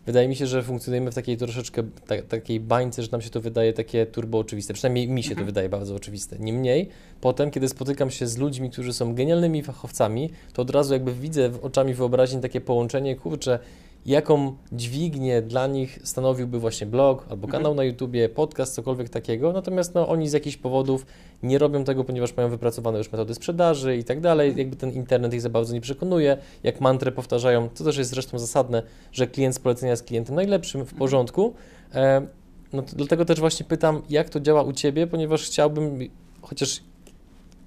wydaje 0.06 0.28
mi 0.28 0.36
się, 0.36 0.46
że 0.46 0.62
funkcjonujemy 0.62 1.10
w 1.10 1.14
takiej 1.14 1.36
troszeczkę 1.36 1.82
ta, 2.06 2.22
takiej 2.22 2.60
bańce, 2.60 3.02
że 3.02 3.08
nam 3.12 3.20
się 3.22 3.30
to 3.30 3.40
wydaje 3.40 3.72
takie 3.72 4.06
turbo 4.06 4.38
oczywiste. 4.38 4.74
Przynajmniej 4.74 5.08
mi 5.08 5.22
się 5.22 5.28
to 5.28 5.32
Mhm. 5.32 5.46
wydaje 5.46 5.68
bardzo 5.68 5.94
oczywiste. 5.94 6.36
Niemniej, 6.38 6.88
potem, 7.20 7.50
kiedy 7.50 7.68
spotykam 7.68 8.10
się 8.10 8.26
z 8.26 8.38
ludźmi, 8.38 8.70
którzy 8.70 8.92
są 8.92 9.14
genialnymi 9.14 9.62
fachowcami, 9.62 10.30
to 10.52 10.62
od 10.62 10.70
razu 10.70 10.92
jakby 10.92 11.12
widzę 11.14 11.48
w 11.48 11.64
oczami 11.64 11.94
wyobraźni 11.94 12.40
takie 12.40 12.60
połączenie, 12.60 13.16
kurczę, 13.16 13.58
jaką 14.06 14.56
dźwignię 14.72 15.42
dla 15.42 15.66
nich 15.66 15.98
stanowiłby 16.04 16.58
właśnie 16.58 16.86
blog 16.86 17.26
albo 17.30 17.46
kanał 17.48 17.72
Mhm. 17.72 17.76
na 17.76 17.84
YouTubie, 17.84 18.28
podcast, 18.28 18.75
cokolwiek 18.75 19.08
takiego. 19.08 19.52
Natomiast 19.52 19.94
no, 19.94 20.08
oni 20.08 20.28
z 20.28 20.32
jakichś 20.32 20.56
powodów 20.56 21.06
nie 21.42 21.58
robią 21.58 21.84
tego, 21.84 22.04
ponieważ 22.04 22.36
mają 22.36 22.48
wypracowane 22.48 22.98
już 22.98 23.12
metody 23.12 23.34
sprzedaży 23.34 23.96
i 23.96 24.04
tak 24.04 24.20
dalej. 24.20 24.54
Jakby 24.56 24.76
ten 24.76 24.92
internet 24.92 25.34
ich 25.34 25.40
za 25.40 25.48
bardzo 25.50 25.75
nie 25.75 25.80
przekonuje. 25.80 26.36
Jak 26.62 26.80
mantrę 26.80 27.12
powtarzają, 27.12 27.68
co 27.75 27.84
też 27.84 27.96
jest 27.96 28.10
zresztą 28.10 28.38
zasadne, 28.38 28.82
że 29.12 29.26
klient 29.26 29.54
z 29.54 29.58
polecenia 29.58 29.90
jest 29.90 30.04
klientem 30.04 30.34
najlepszym, 30.34 30.86
w 30.86 30.94
porządku. 30.94 31.54
E, 31.94 32.26
no 32.72 32.82
to 32.82 32.96
dlatego 32.96 33.25
też 33.25 33.40
właśnie 33.40 33.66
pytam, 33.66 34.02
jak 34.10 34.30
to 34.30 34.40
działa 34.40 34.62
u 34.62 34.72
Ciebie, 34.72 35.06
ponieważ 35.06 35.46
chciałbym 35.46 35.98
chociaż 36.42 36.80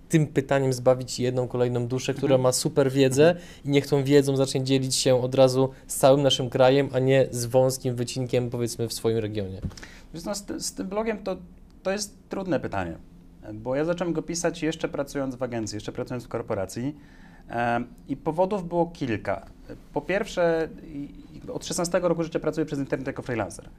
tym 0.09 0.27
pytaniem 0.27 0.73
zbawić 0.73 1.19
jedną 1.19 1.47
kolejną 1.47 1.87
duszę, 1.87 2.13
która 2.13 2.35
Mhm. 2.35 2.41
ma 2.41 2.51
super 2.51 2.91
wiedzę 2.91 3.35
i 3.65 3.69
niech 3.69 3.87
tą 3.87 4.03
wiedzą 4.03 4.35
zacznie 4.37 4.63
dzielić 4.63 4.95
się 4.95 5.21
od 5.21 5.35
razu 5.35 5.69
z 5.87 5.95
całym 5.95 6.21
naszym 6.23 6.49
krajem, 6.49 6.89
a 6.93 6.99
nie 6.99 7.27
z 7.31 7.45
wąskim 7.45 7.95
wycinkiem 7.95 8.49
powiedzmy 8.49 8.87
w 8.87 8.93
swoim 8.93 9.17
regionie. 9.17 9.61
Wiesz, 10.13 10.23
no, 10.25 10.35
z, 10.35 10.43
ty- 10.43 10.59
z 10.59 10.73
tym 10.73 10.87
blogiem 10.87 11.17
to, 11.23 11.37
to 11.83 11.91
jest 11.91 12.17
trudne 12.29 12.59
pytanie, 12.59 12.97
bo 13.53 13.75
ja 13.75 13.85
zacząłem 13.85 14.13
go 14.13 14.21
pisać 14.21 14.63
jeszcze 14.63 14.87
pracując 14.89 15.35
w 15.35 15.43
agencji, 15.43 15.75
jeszcze 15.75 15.91
pracując 15.91 16.23
w 16.25 16.27
korporacji 16.27 16.95
i 18.07 18.17
powodów 18.17 18.67
było 18.67 18.85
kilka. 18.87 19.45
Po 19.93 20.01
pierwsze, 20.01 20.69
od 21.53 21.65
16 21.65 21.99
roku 21.99 22.23
życia 22.23 22.39
pracuję 22.39 22.65
przez 22.65 22.79
internet 22.79 23.07
jako 23.07 23.21
freelancer, 23.21 23.69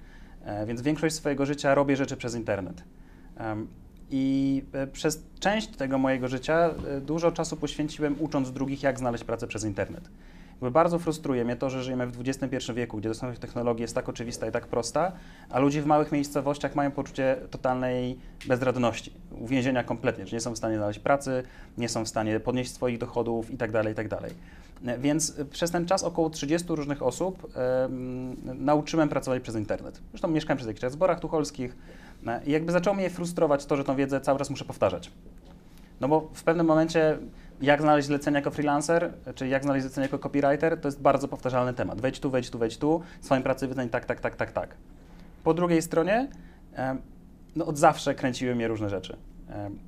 e, 0.45 0.67
więc 0.67 0.83
większość 0.83 1.15
swojego 1.15 1.47
życia 1.47 1.75
robię 1.75 1.97
rzeczy 1.97 2.17
przez 2.17 2.35
internet. 2.35 2.83
I 4.11 4.63
e, 4.73 4.87
przez 4.87 5.23
część 5.41 5.69
tego 5.69 5.99
mojego 5.99 6.29
życia 6.29 6.71
e, 6.97 7.01
dużo 7.01 7.33
czasu 7.33 7.57
poświęciłem 7.57 8.17
ucząc 8.19 8.53
drugich, 8.53 8.83
jak 8.83 8.99
znaleźć 8.99 9.25
pracę 9.25 9.47
przez 9.47 9.65
internet. 9.65 10.11
Jakby 10.51 10.71
bardzo 10.71 10.99
frustruje 10.99 11.45
mnie 11.45 11.57
to, 11.57 11.71
że 11.71 11.83
żyjemy 11.83 12.07
w 12.07 12.21
XXI 12.21 12.73
wieku, 12.73 12.97
gdzie 12.99 13.09
dostępność 13.09 13.41
technologii 13.41 13.83
jest 13.83 13.95
tak 13.95 14.09
oczywista 14.09 14.47
i 14.47 14.53
tak 14.53 14.67
prosta, 14.67 15.13
a 15.51 15.59
ludzie 15.59 15.83
w 15.83 15.87
małych 15.87 16.13
miejscowościach 16.13 16.75
mają 16.75 16.91
poczucie 16.91 17.37
totalnej 17.51 18.19
bezradności, 18.47 19.13
uwięzienia 19.31 19.85
kompletnie, 19.85 20.27
że 20.27 20.37
nie 20.37 20.41
są 20.41 20.55
w 20.55 20.59
stanie 20.59 20.77
znaleźć 20.77 20.99
pracy, 20.99 21.43
nie 21.79 21.89
są 21.89 22.05
w 22.05 22.09
stanie 22.09 22.41
podnieść 22.41 22.73
swoich 22.73 22.99
dochodów 22.99 23.51
itd., 23.51 23.85
itd. 23.89 24.19
Więc 24.99 25.35
przez 25.51 25.71
ten 25.71 25.87
czas 25.87 26.05
około 26.05 26.31
30 26.31 26.69
różnych 26.69 27.03
osób 27.03 27.53
nauczyłem 28.45 29.09
pracować 29.09 29.43
przez 29.43 29.57
internet. 29.57 30.01
Zresztą 30.11 30.29
mieszkałem 30.29 30.57
przez 30.57 30.67
jakiś 30.67 30.81
czas 30.81 30.95
w 30.95 30.99
Borach 30.99 31.21
Tucholskich 31.21 31.77
i 32.45 32.51
jakby 32.51 32.73
zaczęło 32.73 32.97
mnie 32.97 33.11
frustrować 33.11 33.67
to, 33.67 33.77
że 33.77 33.85
tą 33.85 33.97
wiedzę 33.97 34.21
cały 34.21 34.39
czas 34.39 34.51
muszę 34.51 34.65
powtarzać. 34.65 35.11
No 36.01 36.09
bo 36.09 36.31
w 36.35 36.43
pewnym 36.43 36.67
momencie 36.67 37.19
jak 37.63 37.83
znaleźć 37.83 38.07
zlecenie 38.07 38.37
jako 38.37 38.51
freelancer, 38.51 39.13
czy 39.35 39.49
jak 39.49 39.63
znaleźć 39.63 39.83
zlecenie 39.87 40.05
jako 40.05 40.19
copywriter, 40.19 40.81
to 40.81 40.89
jest 40.89 41.01
bardzo 41.01 41.29
powtarzalny 41.29 41.75
temat. 41.75 42.01
Wejdź 42.01 42.21
tu, 42.21 42.31
wejdź 42.31 42.51
tu, 42.51 42.59
wejdź 42.59 42.79
tu, 42.79 43.03
swoim 43.21 43.43
pracy 43.43 43.69
wyznań 43.69 43.89
tak, 43.89 44.05
tak, 44.05 44.21
tak, 44.21 44.37
tak, 44.37 44.53
tak. 44.53 44.77
Po 45.45 45.55
drugiej 45.55 45.83
stronie, 45.83 46.29
no 47.57 47.67
od 47.67 47.79
zawsze 47.79 48.15
kręciły 48.15 48.55
mnie 48.55 48.69
różne 48.69 48.89
rzeczy. 48.89 49.17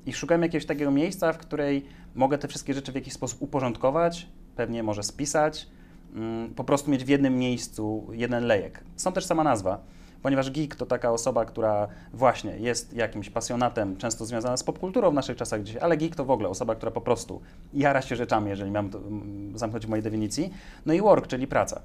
I 0.05 0.13
szukałem 0.13 0.41
jakiegoś 0.41 0.65
takiego 0.65 0.91
miejsca, 0.91 1.33
w 1.33 1.37
której 1.37 1.85
mogę 2.15 2.37
te 2.37 2.47
wszystkie 2.47 2.73
rzeczy 2.73 2.91
w 2.91 2.95
jakiś 2.95 3.13
sposób 3.13 3.41
uporządkować, 3.41 4.27
pewnie 4.55 4.83
może 4.83 5.03
spisać, 5.03 5.67
mm, 6.15 6.53
po 6.53 6.63
prostu 6.63 6.91
mieć 6.91 7.03
w 7.03 7.07
jednym 7.07 7.37
miejscu 7.37 8.07
jeden 8.11 8.45
lejek. 8.45 8.83
Są 8.95 9.11
też 9.11 9.25
sama 9.25 9.43
nazwa 9.43 9.79
ponieważ 10.23 10.51
geek 10.51 10.75
to 10.75 10.85
taka 10.85 11.11
osoba, 11.11 11.45
która 11.45 11.87
właśnie 12.13 12.57
jest 12.57 12.93
jakimś 12.93 13.29
pasjonatem, 13.29 13.97
często 13.97 14.25
związana 14.25 14.57
z 14.57 14.63
popkulturą 14.63 15.11
w 15.11 15.13
naszych 15.13 15.37
czasach 15.37 15.63
dzisiaj, 15.63 15.81
ale 15.81 15.97
geek 15.97 16.15
to 16.15 16.25
w 16.25 16.31
ogóle 16.31 16.49
osoba, 16.49 16.75
która 16.75 16.91
po 16.91 17.01
prostu 17.01 17.41
jara 17.73 18.01
się 18.01 18.15
rzeczami, 18.15 18.49
jeżeli 18.49 18.71
mam 18.71 18.89
to 18.89 18.97
mm, 18.97 19.57
zamknąć 19.57 19.85
w 19.85 19.89
mojej 19.89 20.03
definicji. 20.03 20.53
No 20.85 20.93
i 20.93 21.01
work, 21.01 21.27
czyli 21.27 21.47
praca. 21.47 21.81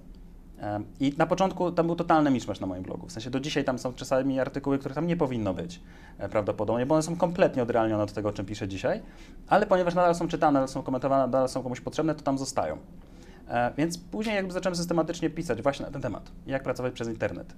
I 1.01 1.15
na 1.19 1.27
początku 1.27 1.73
tam 1.73 1.87
był 1.87 1.97
totalny 1.97 2.31
miszmasz 2.31 2.61
na 2.61 2.67
moim 2.67 2.83
blogu. 2.83 3.07
W 3.07 3.13
sensie 3.13 3.31
do 3.31 3.41
dzisiaj 3.41 3.65
tam 3.65 3.79
są 3.79 3.93
czasami 3.93 4.41
artykuły, 4.41 4.79
których 4.79 4.95
tam 4.95 5.07
nie 5.07 5.17
powinno 5.17 5.55
być 5.55 5.81
e, 6.19 6.29
prawdopodobnie, 6.29 6.87
bo 6.87 6.95
one 6.95 7.03
są 7.03 7.17
kompletnie 7.17 7.63
odrealnione 7.63 8.03
od 8.03 8.13
tego, 8.13 8.29
o 8.29 8.33
czym 8.33 8.47
piszę 8.47 8.69
dzisiaj, 8.69 9.03
ale 9.49 9.67
ponieważ 9.67 9.95
nadal 9.95 10.15
są 10.15 10.29
czytane, 10.29 10.53
nadal 10.53 10.69
są 10.69 10.83
komentowane, 10.83 11.23
nadal 11.23 11.49
są 11.49 11.63
komuś 11.63 11.81
potrzebne, 11.81 12.15
to 12.15 12.23
tam 12.23 12.39
zostają. 12.39 12.79
E, 13.49 13.73
więc 13.77 13.99
później 13.99 14.37
jakby 14.37 14.53
zacząłem 14.53 14.77
systematycznie 14.77 15.31
pisać 15.31 15.63
właśnie 15.63 15.87
na 15.87 15.93
ten 15.93 16.03
temat, 16.03 16.31
jak 16.47 16.63
pracować 16.63 16.93
przez 16.93 17.09
internet, 17.09 17.55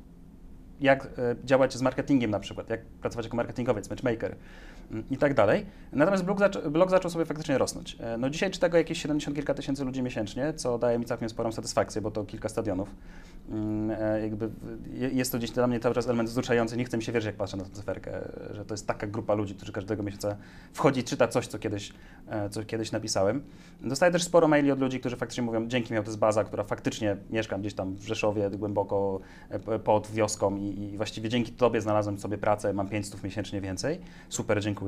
jak 0.80 1.04
e, 1.04 1.08
działać 1.44 1.74
z 1.74 1.82
marketingiem 1.82 2.30
na 2.30 2.40
przykład, 2.40 2.70
jak 2.70 2.84
pracować 2.84 3.26
jako 3.26 3.36
marketingowiec, 3.36 3.90
matchmaker 3.90 4.36
i 5.10 5.16
tak 5.16 5.34
dalej. 5.34 5.66
Natomiast 5.92 6.24
blog, 6.24 6.38
zac 6.38 6.68
blog 6.68 6.90
zaczął 6.90 7.10
sobie 7.10 7.24
faktycznie 7.24 7.58
rosnąć. 7.58 7.96
E, 8.00 8.18
no 8.18 8.30
dzisiaj 8.30 8.50
czyta 8.50 8.68
go 8.68 8.78
jakieś 8.78 9.02
70 9.02 9.36
kilka 9.36 9.54
tysięcy 9.54 9.84
ludzi 9.84 10.02
miesięcznie, 10.02 10.52
co 10.54 10.78
daje 10.78 10.98
mi 10.98 11.04
całkiem 11.04 11.28
sporą 11.28 11.52
satysfakcję, 11.52 12.02
bo 12.02 12.10
to 12.10 12.24
kilka 12.24 12.48
stadionów. 12.48 12.94
Mm, 13.48 13.90
e, 14.00 14.20
jakby 14.20 14.50
jest 15.12 15.32
to 15.32 15.38
gdzieś 15.38 15.50
dla 15.50 15.66
mnie 15.66 15.80
cały 15.80 15.94
czas 15.94 16.06
element 16.06 16.28
wzruszający. 16.28 16.76
Nie 16.76 16.84
chcę 16.84 16.96
mi 16.96 17.02
się 17.02 17.12
wierzyć, 17.12 17.26
jak 17.26 17.36
patrzę 17.36 17.56
na 17.56 17.64
tę 17.64 17.70
cyferkę, 17.70 18.12
że 18.50 18.64
to 18.64 18.74
jest 18.74 18.86
taka 18.86 19.06
grupa 19.06 19.34
ludzi, 19.34 19.54
którzy 19.54 19.72
każdego 19.72 20.02
miesiąca 20.02 20.36
wchodzi, 20.72 21.04
czyta 21.04 21.28
coś, 21.28 21.46
co 21.46 21.58
kiedyś, 21.58 21.92
co 22.50 22.64
kiedyś 22.64 22.92
napisałem. 22.92 23.42
Dostaję 23.80 24.12
też 24.12 24.22
sporo 24.22 24.48
maili 24.48 24.70
od 24.70 24.80
ludzi, 24.80 25.00
którzy 25.00 25.16
faktycznie 25.16 25.42
mówią, 25.42 25.68
dzięki 25.68 25.92
mi 25.92 26.00
to 26.00 26.06
jest 26.06 26.18
baza, 26.18 26.44
która 26.44 26.64
faktycznie 26.64 27.16
mieszkam 27.30 27.60
gdzieś 27.60 27.74
tam 27.74 27.94
w 27.94 28.06
Rzeszowie, 28.06 28.50
głęboko 28.50 29.20
pod 29.84 30.10
wioską 30.10 30.56
i 30.56 30.70
i, 30.78 30.96
właściwie 30.96 31.28
dzięki 31.28 31.52
Tobie 31.52 31.80
znalazłem 31.80 32.18
sobie 32.18 32.38
pracę, 32.38 32.72
mam 32.72 32.88
500 32.88 33.24
miesięcznie 33.24 33.60
więcej. 33.60 34.00
Super, 34.28 34.62
dziękuję. 34.62 34.79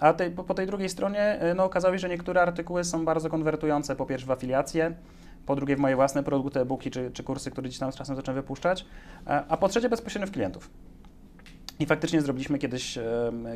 A 0.00 0.14
po, 0.46 0.54
tej 0.54 0.66
drugiej 0.66 0.88
stronie 0.88 1.20
e, 1.20 1.54
no, 1.54 1.64
okazało 1.64 1.94
się, 1.94 1.98
że 1.98 2.08
niektóre 2.08 2.42
artykuły 2.42 2.84
są 2.84 3.04
bardzo 3.04 3.30
konwertujące, 3.30 3.96
po 3.96 4.06
pierwsze 4.06 4.26
w 4.26 4.30
afiliację, 4.30 4.94
po 5.46 5.56
drugie 5.56 5.76
w 5.76 5.78
moje 5.78 5.96
własne 5.96 6.22
produkty, 6.22 6.60
e-booki 6.60 6.90
czy, 6.90 7.10
czy 7.10 7.22
kursy, 7.22 7.50
które 7.50 7.68
gdzieś 7.68 7.78
tam 7.78 7.92
z 7.92 7.96
czasem 7.96 8.16
zacząłem 8.16 8.42
wypuszczać, 8.42 8.86
e, 9.26 9.44
a 9.48 9.56
po 9.56 9.68
trzecie 9.68 9.88
bezpośrednio 9.88 10.26
w 10.26 10.30
klientów. 10.30 10.70
I 11.78 11.86
faktycznie 11.86 12.22
zrobiliśmy 12.22 12.58
kiedyś 12.58 12.98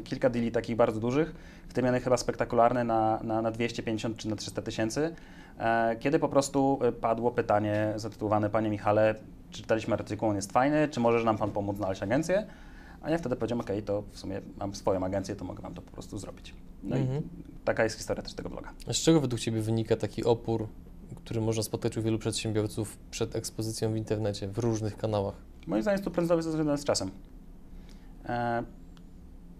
kilka 0.04 0.30
deali 0.30 0.52
takich 0.52 0.76
bardzo 0.76 1.00
dużych, 1.00 1.34
w 1.68 1.72
tym 1.72 1.84
jeden 1.84 2.00
chyba 2.00 2.16
spektakularny 2.16 2.84
na, 2.84 3.20
na, 3.22 3.42
na 3.42 3.50
250 3.50 4.16
czy 4.16 4.28
na 4.28 4.36
300 4.36 4.62
tysięcy, 4.62 5.14
e, 5.58 5.96
kiedy 5.96 6.18
po 6.18 6.28
prostu 6.28 6.78
padło 7.00 7.30
pytanie 7.30 7.92
zatytułowane 7.96 8.50
Panie 8.50 8.70
Michale, 8.70 9.14
czytaliśmy 9.50 9.94
artykuł, 9.94 10.28
on 10.28 10.36
jest 10.36 10.52
fajny, 10.52 10.88
czy 10.88 11.00
możesz 11.00 11.24
nam 11.24 11.38
Pan 11.38 11.50
pomóc 11.50 11.76
znaleźć 11.76 12.02
agencję? 12.02 12.46
A 13.02 13.10
ja 13.10 13.18
wtedy 13.18 13.36
powiedziałem, 13.36 13.60
ok, 13.60 13.70
to 13.84 14.02
w 14.12 14.18
sumie 14.18 14.40
mam 14.58 14.74
swoją 14.74 15.04
agencję, 15.04 15.36
to 15.36 15.44
mogę 15.44 15.62
Wam 15.62 15.74
to 15.74 15.82
po 15.82 15.90
prostu 15.90 16.18
zrobić. 16.18 16.54
No 16.82 16.96
mhm. 16.96 17.18
i 17.18 17.22
taka 17.64 17.84
jest 17.84 17.96
historia 17.96 18.22
też 18.22 18.34
tego 18.34 18.48
bloga. 18.48 18.72
A 18.88 18.92
z 18.92 18.96
czego 18.96 19.20
według 19.20 19.40
Ciebie 19.40 19.62
wynika 19.62 19.96
taki 19.96 20.24
opór, 20.24 20.68
który 21.14 21.40
można 21.40 21.62
spotkać 21.62 21.96
u 21.96 22.02
wielu 22.02 22.18
przedsiębiorców 22.18 22.98
przed 23.10 23.36
ekspozycją 23.36 23.92
w 23.92 23.96
internecie, 23.96 24.48
w 24.48 24.58
różnych 24.58 24.96
kanałach? 24.96 25.34
Moim 25.66 25.82
zdaniem 25.82 25.94
jest 25.94 26.04
to 26.04 26.10
prędkość 26.10 26.46
związane 26.46 26.78
z 26.78 26.84
czasem. 26.84 27.10
E, 28.24 28.62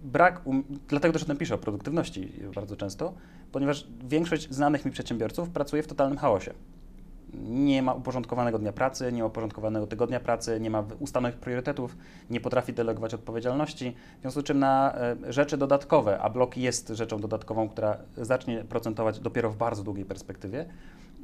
brak, 0.03 0.47
um, 0.47 0.65
dlatego 0.89 1.13
też 1.13 1.23
o 1.23 1.27
tym 1.27 1.37
piszę, 1.37 1.55
o 1.55 1.59
produktywności 1.59 2.33
bardzo 2.55 2.77
często, 2.77 3.15
ponieważ 3.53 3.87
większość 4.09 4.51
znanych 4.51 4.85
mi 4.85 4.91
przedsiębiorców 4.91 5.51
pracuje 5.51 5.83
w 5.83 5.87
totalnym 5.87 6.19
chaosie 6.19 6.55
nie 7.35 7.83
ma 7.83 7.93
uporządkowanego 7.93 8.59
dnia 8.59 8.73
pracy, 8.73 9.13
nie 9.13 9.23
ma 9.23 9.27
uporządkowanego 9.27 9.87
tygodnia 9.87 10.21
pracy, 10.21 10.61
nie 10.61 10.71
ma 10.71 10.85
ustalonych 10.99 11.37
priorytetów, 11.37 11.97
nie 12.31 12.41
potrafi 12.41 12.73
delegować 12.73 13.15
odpowiedzialności, 13.15 13.97
w 14.19 14.21
związku 14.21 14.41
z 14.41 14.45
czym 14.45 14.59
na 14.59 14.95
e, 14.95 15.33
rzeczy 15.33 15.57
dodatkowe, 15.57 16.19
a 16.19 16.31
blok 16.31 16.57
jest 16.57 16.89
rzeczą 16.89 17.21
dodatkową, 17.21 17.69
która 17.69 17.97
zacznie 18.17 18.65
procentować 18.65 19.21
dopiero 19.21 19.51
w 19.51 19.57
bardzo 19.57 19.83
długiej 19.83 20.05
perspektywie, 20.05 20.67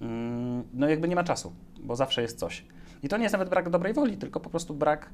mm, 0.00 0.64
no 0.74 0.88
jakby 0.88 1.08
nie 1.08 1.16
ma 1.16 1.24
czasu, 1.24 1.52
bo 1.80 1.96
zawsze 1.96 2.22
jest 2.22 2.38
coś. 2.38 2.64
I 3.02 3.08
to 3.08 3.16
nie 3.16 3.22
jest 3.22 3.32
nawet 3.32 3.48
brak 3.48 3.70
dobrej 3.70 3.94
woli, 3.94 4.16
tylko 4.16 4.40
po 4.40 4.50
prostu 4.50 4.74
brak 4.74 5.10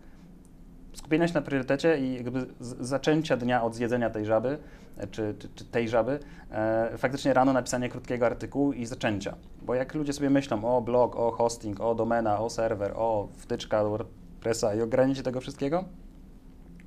skupienia 0.92 1.28
się 1.28 1.34
na 1.34 1.42
priorytecie 1.42 1.98
i 1.98 2.14
jakby 2.14 2.46
zaczęcia 2.80 3.36
dnia 3.36 3.62
od 3.62 3.74
zjedzenia 3.74 4.10
tej 4.10 4.26
żaby, 4.26 4.58
e, 4.96 5.06
czy, 5.06 5.34
czy, 5.38 5.48
czy 5.54 5.64
tej 5.64 5.88
żaby, 5.88 6.18
e, 6.50 6.98
faktycznie 6.98 7.34
rano 7.34 7.52
napisanie 7.52 7.88
krótkiego 7.88 8.26
artykułu 8.26 8.72
i 8.72 8.86
zaczęcia. 8.86 9.36
Bo 9.62 9.74
jak 9.74 9.94
ludzie 9.94 10.12
sobie 10.12 10.30
myślą 10.30 10.76
o 10.76 10.82
blog, 10.82 11.16
o 11.16 11.30
hosting, 11.30 11.80
o 11.80 11.94
domena, 11.94 12.40
o 12.40 12.50
serwer, 12.50 12.92
o 12.96 13.28
wtyczka 13.36 13.84
WordPressa 13.84 14.74
i 14.74 14.80
ogranicie 14.80 15.22
tego 15.22 15.40
wszystkiego, 15.40 15.84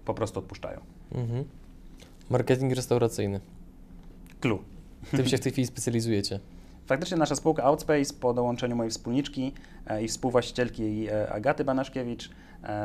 po 0.06 0.14
prostu 0.14 0.40
odpuszczają. 0.40 0.80
Mhm. 1.12 1.44
Marketing 2.30 2.74
restauracyjny. 2.74 3.40
Clue. 4.42 4.60
Tym 5.12 5.26
się 5.26 5.38
w 5.38 5.42
tej 5.42 5.52
chwili 5.52 5.68
specjalizujecie. 5.68 6.40
Faktycznie 6.86 7.18
nasza 7.18 7.36
spółka 7.36 7.64
Outspace 7.64 8.14
po 8.20 8.34
dołączeniu 8.34 8.76
mojej 8.76 8.92
wspólniczki 8.92 9.54
e, 9.88 10.04
i 10.04 10.08
współwłaścicielki 10.08 11.08
Agaty 11.30 11.64
Banaszkiewicz 11.64 12.30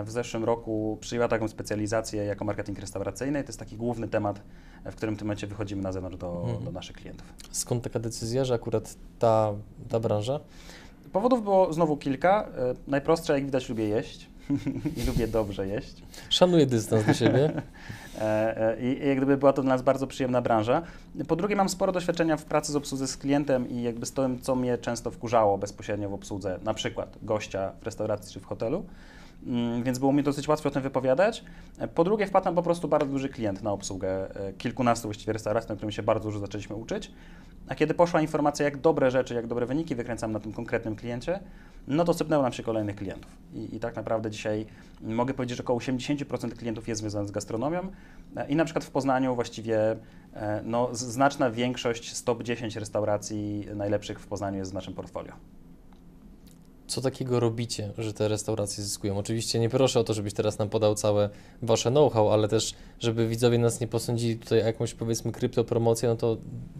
w 0.04 0.11
zeszłym 0.11 0.45
roku 0.45 0.99
przyjęła 1.00 1.28
taką 1.28 1.49
specjalizację 1.49 2.25
jako 2.25 2.45
marketing 2.45 2.78
restauracyjny. 2.78 3.42
To 3.42 3.49
jest 3.49 3.59
taki 3.59 3.76
główny 3.76 4.09
temat, 4.09 4.42
w 4.85 4.95
którym 4.97 5.14
w 5.14 5.19
tym 5.19 5.26
momencie 5.26 5.47
wychodzimy 5.47 5.83
na 5.83 5.92
zewnątrz 5.92 6.16
do, 6.16 6.40
mhm. 6.40 6.64
do 6.64 6.73
naszych 6.73 6.97
klientów. 6.97 7.35
Skąd 7.50 7.85
taka 7.85 7.99
decyzja, 7.99 8.45
że 8.45 8.54
akurat 8.54 8.97
ta, 9.19 9.52
ta 9.88 10.00
branża? 10.00 10.40
Powodów 11.12 11.42
było 11.42 11.73
znowu 11.73 11.97
kilka. 11.97 12.49
E, 12.57 12.75
najprostsze, 12.87 13.33
jak 13.33 13.45
widać, 13.45 13.69
lubię 13.69 13.88
jeść 13.88 14.30
i 15.02 15.07
lubię 15.07 15.28
dobrze 15.28 15.66
jeść. 15.66 16.02
Szanuję 16.28 16.66
dystans 16.66 17.07
do 17.07 17.14
siebie. 17.14 17.50
E, 18.21 18.78
e, 18.78 18.80
I 18.80 19.09
jak 19.09 19.16
gdyby 19.16 19.37
była 19.37 19.52
to 19.52 19.62
dla 19.62 19.69
nas 19.75 19.83
bardzo 19.83 20.07
przyjemna 20.07 20.42
branża. 20.42 20.83
Po 21.28 21.37
drugie, 21.37 21.57
mam 21.57 21.69
sporo 21.69 21.92
doświadczenia 21.92 22.37
w 22.37 22.45
pracy 22.45 22.73
z 22.73 22.76
obsłudze 22.76 23.07
z 23.07 23.16
klientem 23.16 23.71
i 23.71 23.83
jakby 23.83 24.07
z 24.07 24.12
tym, 24.12 24.40
co 24.40 24.54
mnie 24.54 24.78
często 24.78 25.11
wkurzało 25.11 25.59
bezpośrednio 25.59 26.09
w 26.09 26.14
obsłudze, 26.14 26.59
na 26.64 26.75
przykład 26.75 27.19
gościa 27.23 27.73
w 27.80 27.85
restauracji 27.85 28.33
czy 28.33 28.40
w 28.40 28.45
hotelu. 28.45 28.85
Mm, 29.47 29.83
więc 29.83 29.99
było 29.99 30.12
mi 30.12 30.23
dosyć 30.23 30.49
łatwo 30.49 30.69
o 30.69 30.73
tym 30.73 30.83
wypowiadać. 30.83 31.45
Po 31.95 32.04
drugie, 32.04 32.26
wpadł 32.26 32.45
nam 32.45 32.54
po 32.54 32.62
prostu 32.62 32.88
bardzo 32.88 33.12
duży 33.12 33.28
klient 33.28 33.62
na 33.62 33.73
obsługę 33.73 34.37
e, 34.49 34.52
kilkunastu 34.52 35.09
właściwie 35.09 35.33
restauracji, 35.33 35.69
na 35.69 35.76
którym 35.76 35.92
się 35.92 36.02
bardzo 36.02 36.25
dużo 36.25 36.38
zaczęliśmy 36.38 36.76
uczyć. 36.76 37.12
A 37.69 37.75
kiedy 37.75 37.95
poszła 37.95 38.21
informacja, 38.21 38.64
jak 38.64 38.76
dobre 38.76 39.11
rzeczy, 39.11 39.35
jak 39.35 39.47
dobre 39.47 39.67
wyniki 39.67 39.95
wykręcam 39.95 40.33
na 40.33 40.40
tym 40.40 40.52
konkretnym 40.52 40.97
kliencie, 40.97 41.40
no 41.88 42.05
to 42.05 42.14
sypnęło 42.14 42.43
nam 42.43 42.52
się 42.52 42.62
kolejnych 42.62 42.97
klientów. 42.97 43.31
I, 43.55 43.76
I, 43.76 43.81
tak 43.81 43.97
naprawdę 43.97 44.31
dzisiaj 44.31 44.67
mogę 45.02 45.35
powiedzieć, 45.35 45.57
że 45.57 45.62
około 45.62 45.79
80% 45.79 46.50
klientów 46.50 46.88
jest 46.88 47.00
związanych 47.00 47.29
z 47.29 47.31
gastronomią 47.31 47.81
e, 48.37 48.49
i 48.49 48.57
na 48.57 48.64
przykład 48.64 48.85
w 48.85 48.90
Poznaniu 48.90 49.35
właściwie 49.35 49.97
e, 50.35 50.62
no, 50.64 50.88
znaczna 50.93 51.50
większość, 51.50 52.17
z 52.17 52.25
top 52.25 52.43
10 52.43 52.76
restauracji 52.76 53.67
najlepszych 53.75 54.21
w 54.21 54.26
Poznaniu 54.26 54.59
jest 54.59 54.71
w 54.71 54.75
naszym 54.75 54.95
portfolio 54.95 55.33
co 56.90 57.00
takiego 57.00 57.40
robicie, 57.40 57.92
że 57.99 58.12
te 58.12 58.28
restauracje 58.28 58.85
zyskują? 58.85 59.18
Oczywiście 59.18 59.61
nie 59.61 59.68
proszę 59.68 60.00
o 60.00 60.04
to, 60.04 60.14
żebyś 60.14 60.35
teraz 60.35 60.59
nam 60.59 60.68
podał 60.68 60.94
całe 60.94 61.30
wasze 61.62 61.90
know-how, 61.90 62.30
ale 62.30 62.49
też, 62.49 62.75
żeby 62.99 63.28
widzowie 63.28 63.59
nas 63.59 63.80
nie 63.80 63.87
posądzili 63.87 64.37
tutaj 64.37 64.59
jakąś 64.59 64.94
powiedzmy 64.94 65.32
kryptopromocję, 65.32 66.09
no 66.09 66.16
to 66.16 66.37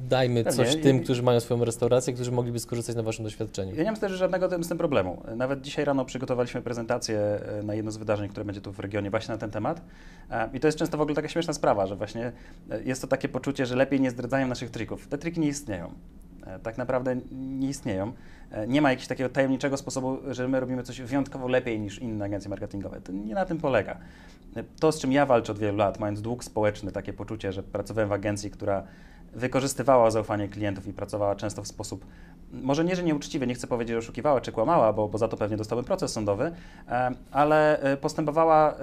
dajmy 0.08 0.44
coś 0.44 0.76
tym, 0.76 1.02
którzy 1.02 1.22
mają 1.22 1.40
swoją 1.40 1.64
restaurację, 1.64 2.12
którzy 2.12 2.32
mogliby 2.32 2.58
skorzystać 2.58 2.96
na 2.96 3.02
waszym 3.02 3.24
doświadczeniu. 3.24 3.74
Ja 3.74 3.82
nie 3.82 3.90
mam 3.90 4.00
też 4.00 4.12
żadnego 4.12 4.62
z 4.62 4.68
tym 4.68 4.78
problemu. 4.78 5.22
Nawet 5.36 5.60
dzisiaj 5.60 5.84
rano 5.84 6.04
przygotowaliśmy 6.04 6.62
prezentację 6.62 7.18
e, 7.18 7.62
na 7.62 7.74
jedno 7.74 7.90
z 7.90 7.96
wydarzeń, 7.96 8.28
które 8.28 8.44
będzie 8.44 8.60
tu 8.60 8.72
w 8.72 8.78
regionie 8.78 9.10
właśnie 9.10 9.32
na 9.32 9.38
ten 9.38 9.50
temat. 9.50 9.80
E, 10.30 10.48
I 10.54 10.60
to 10.60 10.68
jest 10.68 10.78
często 10.78 10.98
w 10.98 11.00
ogóle 11.00 11.14
taka 11.14 11.28
śmieszna 11.28 11.52
sprawa, 11.52 11.86
że 11.86 11.96
właśnie 11.96 12.32
e, 12.70 12.82
jest 12.82 13.00
to 13.00 13.06
takie 13.06 13.28
poczucie, 13.28 13.66
że 13.66 13.76
lepiej 13.76 14.00
nie 14.00 14.10
zdradzają 14.10 14.46
naszych 14.48 14.70
trików. 14.70 15.08
Te 15.08 15.18
triki 15.18 15.40
nie 15.40 15.48
istnieją 15.48 15.94
tak 16.62 16.78
naprawdę 16.78 17.16
nie 17.32 17.68
istnieją. 17.68 18.12
E, 18.50 18.66
nie 18.66 18.83
ma 18.83 18.90
jakiegoś 18.90 19.09
takiego 19.09 19.30
tajemniczego 19.30 19.76
sposobu, 19.76 20.19
że 20.30 20.49
my 20.49 20.61
robimy 20.61 20.83
coś 20.83 21.00
wyjątkowo 21.00 21.49
lepiej 21.49 21.80
niż 21.80 21.99
inne 21.99 22.25
agencje 22.25 22.50
marketingowe. 22.50 23.00
To 23.00 23.12
nie 23.12 23.35
na 23.35 23.45
tym 23.45 23.59
polega. 23.59 23.97
E, 24.57 24.64
to, 24.80 24.92
z 24.92 25.00
czym 25.00 25.12
ja 25.12 25.26
walczę 25.26 25.52
od 25.52 25.59
wielu 25.59 25.76
lat, 25.76 26.00
mając 26.00 26.23
dług 26.23 26.45
społeczny, 26.45 26.92
takie 26.92 27.12
poczucie, 27.12 27.52
że 27.52 27.62
pracowałem 27.62 28.09
w 28.09 28.12
agencji, 28.12 28.50
która 28.50 28.83
wykorzystywała 29.32 30.10
zaufanie 30.10 30.49
klientów 30.49 30.87
i 30.87 30.92
pracowała 30.92 31.37
często 31.37 31.62
w 31.62 31.68
sposób, 31.68 32.06
może 32.52 32.84
nie, 32.84 32.96
że 32.96 33.02
nieuczciwy, 33.02 33.46
nie 33.46 33.54
chcę 33.54 33.66
powiedzieć, 33.66 33.92
że 33.92 33.99
oszukiwała 33.99 34.40
czy 34.40 34.52
kłamała, 34.52 34.92
bo, 34.92 35.08
bo 35.08 35.18
za 35.18 35.28
to 35.28 35.37
pewnie 35.37 35.56
dostałbym 35.56 35.84
proces 35.84 36.12
sądowy, 36.12 36.52
ale 37.30 37.80
postępowała 38.00 38.75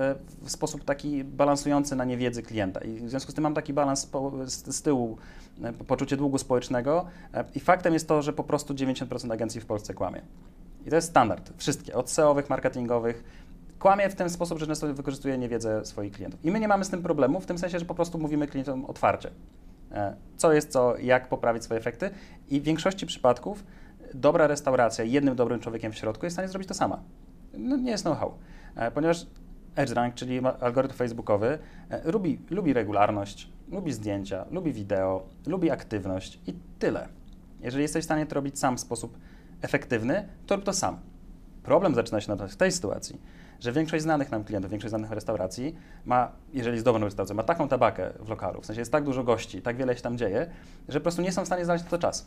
w 0.41 0.51
sposób 0.51 0.83
taki 0.83 1.23
balansujący 1.23 1.95
na 1.95 2.05
niewiedzy 2.05 2.43
klienta. 2.43 2.79
I 2.79 2.99
w 2.99 3.09
związku 3.09 3.31
z 3.31 3.35
tym 3.35 3.43
mam 3.43 3.53
taki 3.53 3.73
balans 3.73 4.09
z, 4.45 4.81
tyłu 4.81 5.17
E, 5.63 5.73
poczucie 5.73 6.17
długu 6.17 6.37
społecznego 6.37 7.05
e, 7.33 7.45
i 7.55 7.59
faktem 7.59 7.93
jest 7.93 8.07
to, 8.07 8.21
że 8.21 8.33
po 8.33 8.43
prostu 8.43 8.73
90% 8.73 9.33
agencji 9.33 9.61
w 9.61 9.65
Polsce 9.65 9.93
kłamie. 9.93 10.21
I 10.85 10.89
to 10.89 10.95
jest 10.95 11.09
standard. 11.09 11.51
Wszystkie, 11.57 11.95
od 11.95 12.09
SEO-owych, 12.09 12.49
marketingowych, 12.49 13.23
kłamie 13.79 14.09
w 14.09 14.15
ten 14.15 14.29
sposób, 14.29 14.59
że 14.59 14.67
często 14.67 14.93
wykorzystuje 14.93 15.37
niewiedzę 15.37 15.85
swoich 15.85 16.13
klientów. 16.13 16.45
I 16.45 16.51
my 16.51 16.59
nie 16.59 16.67
mamy 16.67 16.85
z 16.85 16.89
tym 16.89 17.03
problemu, 17.03 17.39
w 17.39 17.45
tym 17.45 17.57
sensie, 17.57 17.79
że 17.79 17.85
po 17.85 17.95
prostu 17.95 18.17
mówimy 18.17 18.47
klientom 18.47 18.85
otwarcie, 18.85 19.29
e, 19.29 19.31
co 20.37 20.53
jest 20.53 20.71
co, 20.71 20.97
jak 20.97 21.29
poprawić 21.29 21.63
swoje 21.63 21.79
efekty 21.79 22.09
i 22.49 22.61
w 22.61 22.63
większości 22.63 23.05
przypadków 23.05 23.63
dobra 24.13 24.47
restauracja 24.47 25.05
jednym 25.05 25.35
dobrym 25.35 25.59
człowiekiem 25.59 25.91
w 25.91 25.95
środku 25.95 26.25
jest 26.25 26.33
w 26.33 26.35
stanie 26.35 26.49
zrobić 26.49 26.67
to 26.67 26.73
sama. 26.73 27.03
No, 27.53 27.77
nie 27.77 27.91
jest 27.91 28.03
know-how, 28.03 28.33
ponieważ 28.93 29.27
EdgeRank, 29.75 30.15
czyli 30.15 30.41
algorytm 30.59 30.95
facebookowy, 30.95 31.59
lubi, 32.05 32.41
lubi 32.49 32.73
regularność, 32.73 33.51
lubi 33.71 33.93
zdjęcia, 33.93 34.45
lubi 34.51 34.73
wideo, 34.73 35.27
lubi 35.47 35.71
aktywność 35.71 36.39
i 36.47 36.53
tyle. 36.79 37.07
Jeżeli 37.61 37.81
jesteś 37.81 38.03
w 38.03 38.05
stanie 38.05 38.25
to 38.25 38.35
robić 38.35 38.59
sam 38.59 38.77
w 38.77 38.79
sposób 38.79 39.17
efektywny, 39.61 40.27
to 40.45 40.55
rób 40.55 40.65
to 40.65 40.73
sam. 40.73 40.99
Problem 41.63 41.95
zaczyna 41.95 42.21
się 42.21 42.29
nawet 42.29 42.51
w 42.51 42.55
tej 42.55 42.71
sytuacji, 42.71 43.21
że 43.59 43.71
większość 43.71 44.03
znanych 44.03 44.31
nam 44.31 44.43
klientów, 44.43 44.71
większość 44.71 44.89
znanych 44.89 45.11
restauracji 45.11 45.75
ma, 46.05 46.31
jeżeli 46.53 46.75
jest 46.75 46.85
dobrą 46.85 47.03
restauracją, 47.03 47.35
ma 47.35 47.43
taką 47.43 47.67
tabakę 47.67 48.13
w 48.19 48.29
lokalu, 48.29 48.61
w 48.61 48.65
sensie 48.65 48.81
jest 48.81 48.91
tak 48.91 49.03
dużo 49.03 49.23
gości, 49.23 49.61
tak 49.61 49.77
wiele 49.77 49.95
się 49.95 50.01
tam 50.01 50.17
dzieje, 50.17 50.47
że 50.89 50.99
po 50.99 51.03
prostu 51.03 51.21
nie 51.21 51.31
są 51.31 51.43
w 51.43 51.45
stanie 51.45 51.65
znaleźć 51.65 51.83
na 51.83 51.89
to 51.89 51.97
czas. 51.97 52.25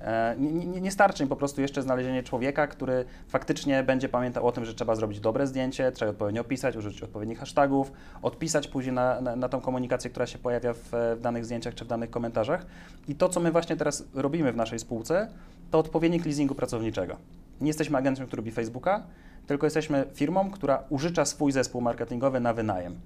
E, 0.00 0.36
nie, 0.38 0.52
nie, 0.52 0.80
nie, 0.80 0.90
starczy 0.90 1.22
im 1.22 1.28
po 1.28 1.36
prostu 1.36 1.60
jeszcze 1.60 1.82
znalezienie 1.82 2.22
człowieka, 2.22 2.66
który 2.66 3.04
faktycznie 3.28 3.82
będzie 3.82 4.08
pamiętał 4.08 4.46
o 4.46 4.52
tym, 4.52 4.64
że 4.64 4.74
trzeba 4.74 4.94
zrobić 4.94 5.20
dobre 5.20 5.46
zdjęcie, 5.46 5.92
trzeba 5.92 6.10
odpowiednio 6.10 6.40
opisać, 6.40 6.76
użyć 6.76 7.02
odpowiednich 7.02 7.38
hashtagów, 7.38 7.92
odpisać 8.22 8.68
później 8.68 8.94
na, 8.94 9.20
na, 9.20 9.36
na 9.36 9.48
tą 9.48 9.60
komunikację, 9.60 10.10
która 10.10 10.26
się 10.26 10.38
pojawia 10.38 10.72
w, 10.72 10.78
w, 11.16 11.20
danych 11.20 11.44
zdjęciach 11.44 11.74
czy 11.74 11.84
w 11.84 11.88
danych 11.88 12.10
komentarzach. 12.10 12.66
I 13.08 13.14
to, 13.14 13.28
co 13.28 13.40
my 13.40 13.52
właśnie 13.52 13.76
teraz 13.76 14.04
robimy 14.14 14.52
w 14.52 14.56
naszej 14.56 14.78
spółce, 14.78 15.28
to 15.70 15.78
odpowiednik 15.78 16.24
leasingu 16.24 16.54
pracowniczego. 16.54 17.16
Nie 17.60 17.66
jesteśmy 17.66 17.98
agencją, 17.98 18.26
która 18.26 18.40
robi 18.40 18.50
Facebooka, 18.50 19.06
tylko 19.46 19.66
jesteśmy 19.66 20.04
firmą, 20.14 20.50
która 20.50 20.82
użycza 20.88 21.24
swój 21.24 21.52
zespół 21.52 21.80
marketingowy 21.80 22.40
na 22.40 22.54
wynajem. 22.54 23.00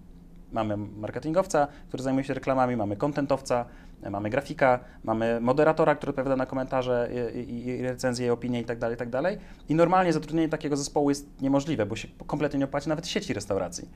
Mamy 0.52 0.76
marketingowca, 0.76 1.68
który 1.88 2.02
zajmuje 2.02 2.24
się 2.24 2.34
reklamami, 2.34 2.76
mamy 2.76 2.96
kontentowca, 2.96 3.64
mamy 4.10 4.30
grafika, 4.30 4.80
mamy 5.04 5.40
moderatora, 5.40 5.94
który 5.94 6.10
odpowiada 6.10 6.36
na 6.36 6.46
komentarze 6.46 7.10
i, 7.34 7.66
i 7.66 7.82
recenzje, 7.82 8.26
i 8.26 8.30
opinie 8.30 8.58
itd., 8.58 8.80
tak 8.80 8.90
itd. 8.90 9.22
Tak 9.22 9.38
I 9.68 9.74
normalnie 9.74 10.12
zatrudnienie 10.12 10.48
takiego 10.48 10.76
zespołu 10.76 11.08
jest 11.08 11.42
niemożliwe, 11.42 11.86
bo 11.86 11.96
się 11.96 12.08
kompletnie 12.26 12.58
nie 12.58 12.64
opłaci 12.64 12.88
nawet 12.88 13.08
sieci 13.08 13.32
restauracji. 13.32 13.88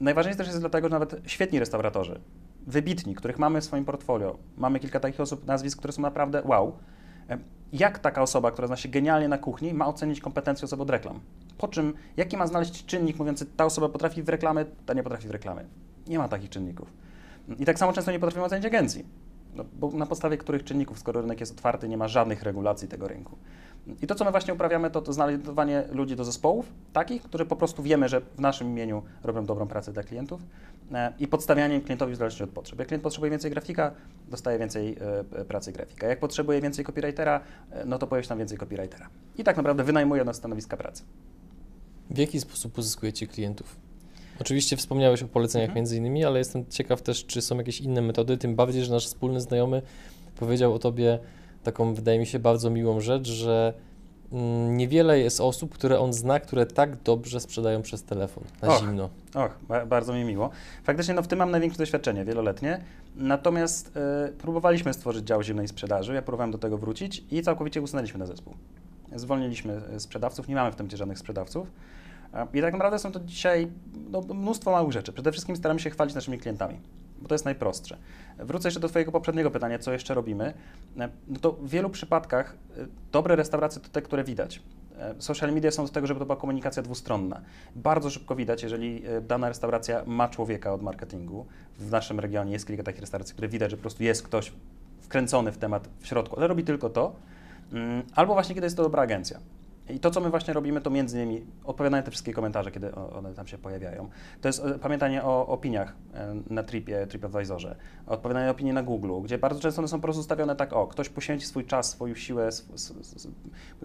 Najważniejsze 0.00 0.38
też 0.38 0.46
jest 0.46 0.60
dlatego, 0.60 0.88
że 0.88 0.92
nawet 0.92 1.16
świetni 1.26 1.58
restauratorzy, 1.58 2.20
wybitni, 2.66 3.14
których 3.14 3.38
mamy 3.38 3.60
w 3.60 3.64
swoim 3.64 3.84
portfolio, 3.84 4.38
mamy 4.56 4.80
kilka 4.80 5.00
takich 5.00 5.20
osób, 5.20 5.46
nazwisk, 5.46 5.78
które 5.78 5.92
są 5.92 6.02
naprawdę 6.02 6.42
wow, 6.44 6.72
jak 7.72 7.98
taka 7.98 8.22
osoba, 8.22 8.50
która 8.50 8.66
zna 8.66 8.76
się 8.76 8.88
genialnie 8.88 9.28
na 9.28 9.38
kuchni, 9.38 9.74
ma 9.74 9.86
ocenić 9.86 10.20
kompetencje 10.20 10.64
osoby 10.64 10.82
od 10.82 10.90
reklam? 10.90 11.20
Po 11.58 11.68
czym, 11.68 11.94
jaki 12.16 12.36
ma 12.36 12.46
znaleźć 12.46 12.86
czynnik 12.86 13.18
mówiący, 13.18 13.46
ta 13.46 13.64
osoba 13.64 13.88
potrafi 13.88 14.22
w 14.22 14.28
reklamy, 14.28 14.66
ta 14.86 14.94
nie 14.94 15.02
potrafi 15.02 15.28
w 15.28 15.30
reklamy? 15.30 15.64
Nie 16.06 16.18
ma 16.18 16.28
takich 16.28 16.50
czynników. 16.50 16.92
I 17.58 17.64
tak 17.64 17.78
samo 17.78 17.92
często 17.92 18.12
nie 18.12 18.18
potrafimy 18.18 18.44
ocenić 18.44 18.66
agencji. 18.66 19.04
No, 19.54 19.64
bo 19.74 19.90
na 19.90 20.06
podstawie 20.06 20.36
których 20.36 20.64
czynników, 20.64 20.98
skoro 20.98 21.20
rynek 21.20 21.40
jest 21.40 21.52
otwarty, 21.52 21.88
nie 21.88 21.96
ma 21.96 22.08
żadnych 22.08 22.42
regulacji 22.42 22.88
tego 22.88 23.08
rynku. 23.08 23.38
I 24.02 24.06
to, 24.06 24.14
co 24.14 24.24
my 24.24 24.30
właśnie 24.30 24.54
uprawiamy, 24.54 24.90
to, 24.90 25.02
to 25.02 25.12
znajdowanie 25.12 25.84
ludzi 25.90 26.16
do 26.16 26.24
zespołów, 26.24 26.72
takich, 26.92 27.22
którzy 27.22 27.46
po 27.46 27.56
prostu 27.56 27.82
wiemy, 27.82 28.08
że 28.08 28.20
w 28.20 28.40
naszym 28.40 28.68
imieniu 28.68 29.02
robią 29.24 29.44
dobrą 29.46 29.66
pracę 29.66 29.92
dla 29.92 30.02
klientów 30.02 30.40
e, 30.92 31.12
i 31.18 31.28
podstawianie 31.28 31.80
klientowi 31.80 32.12
w 32.12 32.16
zależności 32.16 32.44
od 32.44 32.50
potrzeb. 32.50 32.78
Jak 32.78 32.88
klient 32.88 33.02
potrzebuje 33.02 33.30
więcej 33.30 33.50
grafika, 33.50 33.92
dostaje 34.28 34.58
więcej 34.58 34.96
e, 35.32 35.44
pracy 35.44 35.72
grafika. 35.72 36.06
Jak 36.06 36.20
potrzebuje 36.20 36.60
więcej 36.60 36.84
copywritera, 36.84 37.40
e, 37.70 37.84
no 37.84 37.98
to 37.98 38.06
pojawia 38.06 38.22
się 38.22 38.28
tam 38.28 38.38
więcej 38.38 38.58
copywritera. 38.58 39.08
I 39.38 39.44
tak 39.44 39.56
naprawdę 39.56 39.84
wynajmuje 39.84 40.24
na 40.24 40.32
stanowiska 40.32 40.76
pracy. 40.76 41.02
W 42.10 42.18
jaki 42.18 42.40
sposób 42.40 42.78
uzyskujecie 42.78 43.26
klientów? 43.26 43.76
Oczywiście 44.40 44.76
wspomniałeś 44.76 45.22
o 45.22 45.28
poleceniach 45.28 45.68
mhm. 45.68 45.76
między 45.76 45.96
innymi, 45.96 46.24
ale 46.24 46.38
jestem 46.38 46.66
ciekaw 46.66 47.02
też, 47.02 47.26
czy 47.26 47.42
są 47.42 47.56
jakieś 47.56 47.80
inne 47.80 48.02
metody, 48.02 48.38
tym 48.38 48.56
bardziej, 48.56 48.84
że 48.84 48.92
nasz 48.92 49.06
wspólny 49.06 49.40
znajomy 49.40 49.82
powiedział 50.36 50.74
o 50.74 50.78
tobie 50.78 51.18
taką, 51.72 51.94
wydaje 51.94 52.18
mi 52.18 52.26
się, 52.26 52.38
bardzo 52.38 52.70
miłą 52.70 53.00
rzecz, 53.00 53.28
że 53.28 53.72
mm, 54.32 54.76
niewiele 54.76 55.18
jest 55.18 55.40
osób, 55.40 55.74
które 55.74 56.00
on 56.00 56.12
zna, 56.12 56.40
które 56.40 56.66
tak 56.66 57.02
dobrze 57.02 57.40
sprzedają 57.40 57.82
przez 57.82 58.02
telefon 58.02 58.44
na 58.62 58.68
och, 58.68 58.80
zimno. 58.80 59.08
Och, 59.34 59.58
bardzo 59.86 60.12
mi 60.12 60.24
miło. 60.24 60.50
Faktycznie 60.84 61.14
no, 61.14 61.22
w 61.22 61.28
tym 61.28 61.38
mam 61.38 61.50
największe 61.50 61.78
doświadczenie 61.78 62.24
wieloletnie. 62.24 62.80
Natomiast 63.16 63.96
y, 64.28 64.32
próbowaliśmy 64.32 64.94
stworzyć 64.94 65.26
dział 65.26 65.42
zimnej 65.42 65.68
sprzedaży, 65.68 66.14
ja 66.14 66.22
próbowałem 66.22 66.50
do 66.50 66.58
tego 66.58 66.78
wrócić 66.78 67.24
i 67.30 67.42
całkowicie 67.42 67.82
usunęliśmy 67.82 68.18
na 68.18 68.26
zespół. 68.26 68.54
Zwolniliśmy 69.16 69.80
e, 69.94 70.00
sprzedawców, 70.00 70.48
nie 70.48 70.54
mamy 70.54 70.72
w 70.72 70.76
tym 70.76 70.90
żadnych 70.90 71.18
sprzedawców. 71.18 71.70
I 72.54 72.60
tak 72.60 72.72
naprawdę 72.72 72.98
są 72.98 73.12
to 73.12 73.20
dzisiaj 73.20 73.68
no, 74.10 74.20
mnóstwo 74.20 74.70
małych 74.70 74.92
rzeczy. 74.92 75.12
Przede 75.12 75.32
wszystkim 75.32 75.56
staramy 75.56 75.80
się 75.80 75.90
chwalić 75.90 76.14
naszymi 76.14 76.38
klientami, 76.38 76.80
bo 77.22 77.28
to 77.28 77.34
jest 77.34 77.44
najprostsze. 77.44 77.96
Wrócę 78.38 78.68
jeszcze 78.68 78.80
do 78.80 78.88
Twojego 78.88 79.12
poprzedniego 79.12 79.50
pytania, 79.50 79.78
co 79.78 79.92
jeszcze 79.92 80.14
robimy. 80.14 80.54
E, 80.98 81.08
no 81.28 81.38
to 81.40 81.52
w 81.52 81.68
wielu 81.68 81.90
przypadkach 81.90 82.56
e, 82.76 82.86
dobre 83.12 83.36
restauracje 83.36 83.82
to 83.82 83.88
te, 83.88 84.02
które 84.02 84.24
widać. 84.24 84.62
E, 84.98 85.14
social 85.18 85.52
media 85.52 85.70
są 85.70 85.86
do 85.86 85.92
tego, 85.92 86.06
żeby 86.06 86.20
to 86.20 86.26
była 86.26 86.36
komunikacja 86.36 86.82
dwustronna. 86.82 87.40
Bardzo 87.76 88.10
szybko 88.10 88.36
widać, 88.36 88.62
jeżeli 88.62 89.02
dana 89.22 89.48
restauracja 89.48 90.02
ma 90.06 90.28
człowieka 90.28 90.72
od 90.72 90.82
marketingu. 90.82 91.46
W 91.78 91.90
naszym 91.90 92.20
regionie 92.20 92.52
jest 92.52 92.66
kilka 92.66 92.82
takich 92.82 93.00
restauracji, 93.00 93.32
które 93.32 93.48
widać, 93.48 93.70
że 93.70 93.76
po 93.76 93.80
prostu 93.80 94.02
jest 94.02 94.22
ktoś 94.22 94.52
wkręcony 95.00 95.52
w 95.52 95.58
temat 95.58 95.88
w 96.00 96.06
środku, 96.06 96.36
ale 96.36 96.46
robi 96.46 96.64
tylko 96.64 96.90
to. 96.90 97.12
Mm, 97.72 98.02
albo 98.14 98.34
właśnie, 98.34 98.54
kiedy 98.54 98.66
jest 98.66 98.76
to 98.76 98.82
dobra 98.82 99.02
agencja. 99.02 99.38
I 99.90 100.00
to, 100.00 100.10
co 100.10 100.20
my 100.20 100.30
właśnie 100.30 100.54
robimy, 100.54 100.80
to 100.80 100.90
między 100.90 101.16
innymi 101.16 101.46
odpowiadanie 101.64 102.00
na 102.00 102.04
te 102.04 102.10
wszystkie 102.10 102.32
komentarze, 102.32 102.70
kiedy 102.70 102.94
one 102.94 103.34
tam 103.34 103.46
się 103.46 103.58
pojawiają. 103.58 104.08
To 104.40 104.48
jest 104.48 104.64
e, 104.64 104.78
pamiętanie 104.78 105.24
o 105.24 105.46
opiniach 105.46 105.96
e, 106.14 106.34
na 106.50 106.62
Tripie, 106.62 107.06
TripAdvisorze, 107.06 107.76
odpowiadanie 108.06 108.46
na 108.46 108.52
opinie 108.52 108.72
na 108.72 108.82
Google, 108.82 109.12
gdzie 109.22 109.38
bardzo 109.38 109.60
często 109.60 109.80
one 109.80 109.88
są 109.88 109.96
po 109.96 110.02
prostu 110.02 110.20
ustawione 110.20 110.56
tak, 110.56 110.72
o, 110.72 110.86
ktoś 110.86 111.08
poświęci 111.08 111.46
swój 111.46 111.64
czas, 111.64 111.90
swoją 111.90 112.14
siłę, 112.14 112.48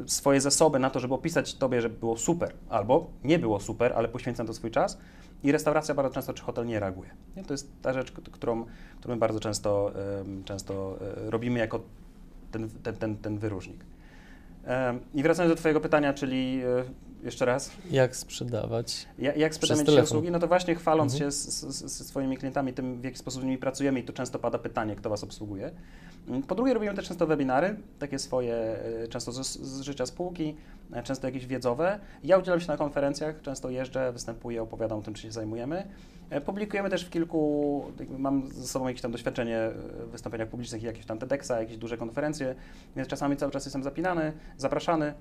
swoje 0.05 0.41
zasoby 0.41 0.79
na 0.79 0.89
to, 0.89 0.99
żeby 0.99 1.13
opisać 1.13 1.55
Tobie, 1.55 1.81
że 1.81 1.89
było 1.89 2.17
super, 2.17 2.53
albo 2.69 3.07
nie 3.23 3.39
było 3.39 3.59
super, 3.59 3.93
ale 3.95 4.07
poświęca 4.07 4.43
na 4.43 4.47
to 4.47 4.53
swój 4.53 4.71
czas 4.71 4.97
i 5.43 5.51
restauracja 5.51 5.95
bardzo 5.95 6.13
często, 6.13 6.33
czy 6.33 6.43
hotel 6.43 6.65
nie 6.65 6.79
reaguje. 6.79 7.09
To 7.47 7.53
jest 7.53 7.81
ta 7.81 7.93
rzecz, 7.93 8.11
którą, 8.11 8.65
którą 8.99 9.19
bardzo 9.19 9.39
często, 9.39 9.91
często 10.45 10.97
e, 11.27 11.29
robimy 11.31 11.59
jako 11.59 11.79
ten, 12.51 12.69
ten, 12.83 12.95
ten, 12.95 13.17
ten 13.17 13.37
wyróżnik. 13.37 13.85
I 15.13 15.23
wracając 15.23 15.55
do 15.55 15.57
Twojego 15.59 15.79
pytania, 15.79 16.13
czyli 16.13 16.61
e, 16.63 16.83
jeszcze 17.23 17.45
raz. 17.45 17.71
Jak 17.91 18.15
sprzedawać? 18.15 19.07
Ja, 19.19 19.33
jak 19.33 19.55
sprzedamy 19.55 19.85
dzisiaj 19.85 20.03
usługi? 20.03 20.31
No 20.31 20.39
to 20.39 20.47
właśnie 20.47 20.75
chwaląc 20.75 21.13
mhm. 21.13 21.31
się 21.31 21.37
ze 21.87 21.89
swoimi 21.89 22.37
klientami 22.37 22.73
tym, 22.73 23.01
w 23.01 23.03
jaki 23.03 23.17
sposób 23.17 23.41
z 23.41 23.45
nimi 23.45 23.57
pracujemy 23.57 23.99
i 23.99 24.03
tu 24.03 24.13
często 24.13 24.39
pada 24.39 24.57
pytanie, 24.57 24.95
kto 24.95 25.09
Was 25.09 25.23
obsługuje. 25.23 25.71
Mm, 26.27 26.43
po 26.43 26.55
drugie 26.55 26.73
robimy 26.73 26.93
też 26.93 27.07
często 27.07 27.27
webinary, 27.27 27.75
takie 27.99 28.19
swoje, 28.19 28.55
e, 28.55 29.07
często 29.07 29.31
z, 29.31 29.59
z 29.59 29.81
życia 29.81 30.05
spółki, 30.05 30.55
często 31.03 31.27
jakieś 31.27 31.47
wiedzowe. 31.47 31.99
Ja 32.23 32.37
udzielam 32.37 32.59
się 32.59 32.67
na 32.67 32.77
konferencjach, 32.77 33.41
często 33.41 33.69
jeżdżę, 33.69 34.11
występuję, 34.11 34.61
opowiadam 34.61 34.99
o 34.99 35.01
tym, 35.01 35.13
czy 35.13 35.21
się 35.21 35.31
zajmujemy. 35.31 35.87
Publikujemy 36.45 36.89
też 36.89 37.05
w 37.05 37.09
kilku, 37.09 37.83
mam 38.17 38.47
ze 38.47 38.67
sobą 38.67 38.87
jakieś 38.87 39.01
tam 39.01 39.11
doświadczenie 39.11 39.59
w 40.07 40.11
wystąpieniach 40.11 40.47
publicznych, 40.47 40.83
jakieś 40.83 41.05
tam 41.05 41.19
TEDxa, 41.19 41.51
jakieś 41.59 41.77
duże 41.77 41.97
konferencje, 41.97 42.55
więc 42.95 43.07
czasami 43.07 43.37
cały 43.37 43.51
czas 43.51 43.65
jestem 43.65 43.83
zapinany, 43.83 44.33
zapraszany. 44.57 45.13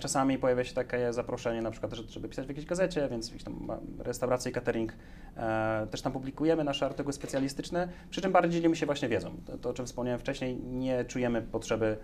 Czasami 0.00 0.38
pojawia 0.38 0.64
się 0.64 0.74
takie 0.74 1.12
zaproszenie 1.12 1.62
na 1.62 1.70
przykład, 1.70 1.92
żeby 1.92 2.28
pisać 2.28 2.46
w 2.46 2.48
jakiejś 2.48 2.66
gazecie, 2.66 3.08
więc 3.10 3.44
tam 3.44 3.68
restauracje 3.98 4.50
i 4.50 4.54
catering 4.54 4.92
e, 5.36 5.86
też 5.90 6.02
tam 6.02 6.12
publikujemy 6.12 6.64
nasze 6.64 6.86
artykuły 6.86 7.12
specjalistyczne, 7.12 7.88
przy 8.10 8.20
czym 8.20 8.32
bardziej 8.32 8.52
dzielimy 8.52 8.76
się 8.76 8.86
właśnie 8.86 9.08
wiedzą. 9.08 9.30
To, 9.46 9.58
to, 9.58 9.70
o 9.70 9.72
czym 9.72 9.86
wspomniałem 9.86 10.20
wcześniej, 10.20 10.56
nie 10.56 11.04
czujemy 11.04 11.42
potrzeby 11.42 11.96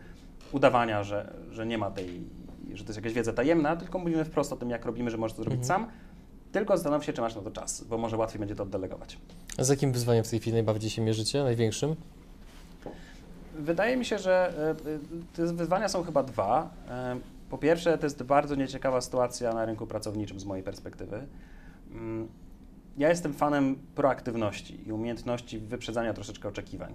udawania, 0.53 1.05
że, 1.05 1.35
że 1.51 1.67
nie 1.67 1.79
ma 1.79 1.91
tej, 1.91 2.27
że 2.77 2.85
to 2.85 2.89
jest 2.89 2.97
jakaś 2.97 3.13
wiedza 3.13 3.33
tajemna, 3.33 3.77
tylko 3.77 3.99
mówimy 3.99 4.25
wprost 4.25 4.53
o 4.53 4.57
tym, 4.57 4.71
jak 4.71 4.85
robimy, 4.85 5.11
że 5.11 5.17
możesz 5.17 5.37
to 5.37 5.43
zrobić 5.43 5.61
mhm. 5.61 5.81
sam, 5.81 5.91
tylko 6.53 6.77
zastanów 6.77 7.05
się, 7.05 7.13
czy 7.13 7.21
masz 7.21 7.37
na 7.37 7.43
to 7.43 7.51
czas, 7.51 7.85
bo 7.85 7.99
może 7.99 8.17
łatwiej 8.17 8.39
będzie 8.39 8.55
to 8.55 8.63
oddelegować. 8.63 9.19
A 9.59 9.65
z 9.65 9.69
jakim 9.69 9.93
wyzwaniem 9.93 10.25
w 10.25 10.31
tej 10.31 10.41
chwili 10.41 10.55
najbardziej 10.55 10.91
się 10.91 11.03
mierzycie, 11.03 11.43
największym? 11.43 11.97
Wydaje 13.55 13.97
mi 13.97 14.05
się, 14.05 14.19
że 14.19 14.55
e, 14.87 15.35
te 15.37 15.53
wyzwania 15.53 15.89
są 15.89 16.03
chyba 16.03 16.23
dwa. 16.23 16.71
E, 16.89 17.17
po 17.51 17.59
pierwsze, 17.59 17.99
to 17.99 18.07
jest 18.07 18.23
bardzo 18.23 18.55
nieciekawa 18.55 19.01
sytuacja 19.01 19.53
na 19.53 19.65
rynku 19.65 19.87
pracowniczym 19.87 20.41
z 20.41 20.45
mojej 20.45 20.65
perspektywy. 20.65 21.27
Mm, 21.91 22.29
ja 22.99 23.09
jestem 23.09 23.35
fanem 23.35 23.77
proaktywności 23.95 24.89
i 24.89 24.93
umiejętności 24.93 25.59
wyprzedzania 25.59 26.15
troszeczkę 26.15 26.49
oczekiwań. 26.49 26.95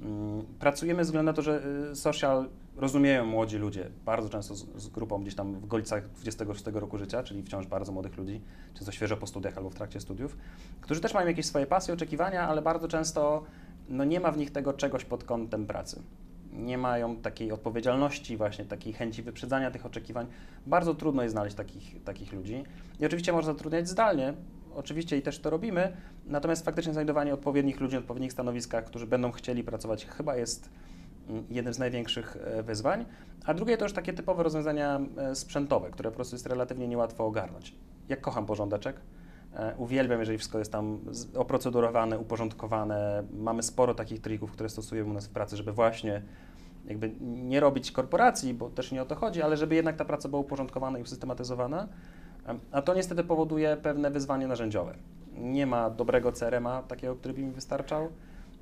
Mm, 0.00 0.44
pracujemy 0.58 1.04
ze 1.04 1.08
względu 1.08 1.26
na 1.26 1.32
to, 1.32 1.42
że 1.42 1.62
y, 1.92 1.96
social 1.96 2.48
rozumieją 2.76 3.26
młodzi 3.26 3.58
ludzie, 3.58 3.90
bardzo 4.04 4.28
często 4.28 4.54
z, 4.54 4.82
z, 4.82 4.88
grupą 4.88 5.22
gdzieś 5.22 5.34
tam 5.34 5.54
w 5.54 5.66
golicach 5.66 6.10
26 6.10 6.64
roku 6.72 6.98
życia, 6.98 7.22
czyli 7.22 7.42
wciąż 7.42 7.66
bardzo 7.66 7.92
młodych 7.92 8.16
ludzi, 8.16 8.40
często 8.74 8.92
świeżo 8.92 9.16
po 9.16 9.26
studiach 9.26 9.56
albo 9.56 9.70
w 9.70 9.74
trakcie 9.74 10.00
studiów, 10.00 10.36
którzy 10.80 11.00
też 11.00 11.14
mają 11.14 11.26
jakieś 11.26 11.46
swoje 11.46 11.66
pasje, 11.66 11.94
oczekiwania, 11.94 12.48
ale 12.48 12.62
bardzo 12.62 12.88
często 12.88 13.44
no, 13.88 14.04
nie 14.04 14.20
ma 14.20 14.32
w 14.32 14.38
nich 14.38 14.50
tego 14.50 14.72
czegoś 14.72 15.04
pod 15.04 15.24
kątem 15.24 15.66
pracy. 15.66 16.02
Nie 16.52 16.78
mają 16.78 17.16
takiej 17.16 17.52
odpowiedzialności, 17.52 18.36
właśnie 18.36 18.64
takiej 18.64 18.92
chęci 18.92 19.22
wyprzedzania 19.22 19.70
tych 19.70 19.86
oczekiwań. 19.86 20.26
Bardzo 20.66 20.94
trudno 20.94 21.22
jest 21.22 21.32
znaleźć 21.32 21.56
takich, 21.56 22.04
takich 22.04 22.32
ludzi. 22.32 22.64
I 23.00 23.06
oczywiście 23.06 23.32
można 23.32 23.52
zatrudniać 23.52 23.88
zdalnie, 23.88 24.34
oczywiście 24.76 25.16
i 25.16 25.22
też 25.22 25.38
to 25.38 25.50
robimy, 25.50 25.96
natomiast 26.26 26.64
faktycznie 26.64 26.92
znajdowanie 26.92 27.34
odpowiednich 27.34 27.80
ludzi 27.80 27.96
odpowiednich 27.96 28.32
stanowiskach, 28.32 28.84
którzy 28.84 29.06
będą 29.06 29.32
chcieli 29.32 29.64
pracować, 29.64 30.06
chyba 30.06 30.36
jest 30.36 30.70
mm, 31.28 31.44
jednym 31.50 31.74
z 31.74 31.78
największych 31.78 32.36
e, 32.36 32.62
wyzwań. 32.62 33.04
A 33.46 33.54
drugie 33.54 33.76
to 33.76 33.84
już 33.84 33.92
takie 33.92 34.12
typowe 34.12 34.42
rozwiązania 34.42 35.00
e, 35.16 35.34
sprzętowe, 35.34 35.90
które 35.90 36.10
po 36.10 36.16
prostu 36.16 36.34
jest 36.34 36.46
relatywnie 36.46 36.88
niełatwo 36.88 37.26
ogarnąć. 37.26 37.74
Jak 38.08 38.20
kocham 38.20 38.46
porządeczek, 38.46 38.96
e, 39.54 39.74
uwielbiam, 39.76 40.20
jeżeli 40.20 40.38
wszystko 40.38 40.58
jest 40.58 40.72
tam 40.72 40.98
oprocedurowane, 41.34 42.18
uporządkowane. 42.18 43.22
Mamy 43.32 43.62
sporo 43.62 43.94
takich 43.94 44.20
trików, 44.20 44.52
które 44.52 44.68
stosujemy 44.68 45.10
u 45.10 45.12
nas 45.12 45.26
w 45.26 45.30
pracy, 45.30 45.56
żeby 45.56 45.72
właśnie 45.72 46.22
jakby 46.86 47.12
nie 47.20 47.60
robić 47.60 47.92
korporacji, 47.92 48.54
bo 48.54 48.70
też 48.70 48.92
nie 48.92 49.02
o 49.02 49.06
to 49.06 49.14
chodzi, 49.14 49.42
ale 49.42 49.56
żeby 49.56 49.74
jednak 49.74 49.96
ta 49.96 50.04
praca 50.04 50.28
była 50.28 50.40
uporządkowana 50.40 50.98
i 50.98 51.02
usystematyzowana. 51.02 51.88
A 52.72 52.82
to 52.82 52.94
niestety 52.94 53.24
powoduje 53.24 53.76
pewne 53.76 54.10
wyzwanie 54.10 54.46
narzędziowe. 54.46 54.94
Nie 55.38 55.66
ma 55.66 55.90
dobrego 55.90 56.32
CRM-a, 56.32 56.82
takiego, 56.82 57.16
który 57.16 57.34
by 57.34 57.42
mi 57.42 57.52
wystarczał. 57.52 58.08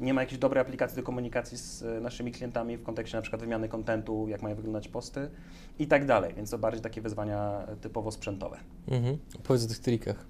Nie 0.01 0.15
ma 0.15 0.21
jakiejś 0.21 0.39
dobrej 0.39 0.61
aplikacji 0.61 0.97
do 0.97 1.03
komunikacji 1.03 1.59
z 1.59 1.83
e, 1.83 2.01
naszymi 2.01 2.33
klientami 2.33 2.77
w 2.77 2.83
kontekście 2.83 3.17
na 3.17 3.23
przykład 3.23 3.41
wymiany 3.43 3.69
kontentu, 3.69 4.29
jak 4.29 4.43
mają 4.43 4.57
wyglądać 4.57 4.89
posty 4.89 5.31
i 5.79 5.87
tak 5.87 6.07
dalej. 6.07 6.35
Więc 6.35 6.51
to 6.51 6.59
bardziej 6.59 6.83
takie 6.83 7.01
wyzwania 7.01 7.67
typowo 7.81 8.11
sprzętowe. 8.11 8.57
Mhm. 8.89 9.19
Opowiedz 9.39 9.65
o 9.65 9.69
tych 9.69 9.79
trikach. 9.79 10.27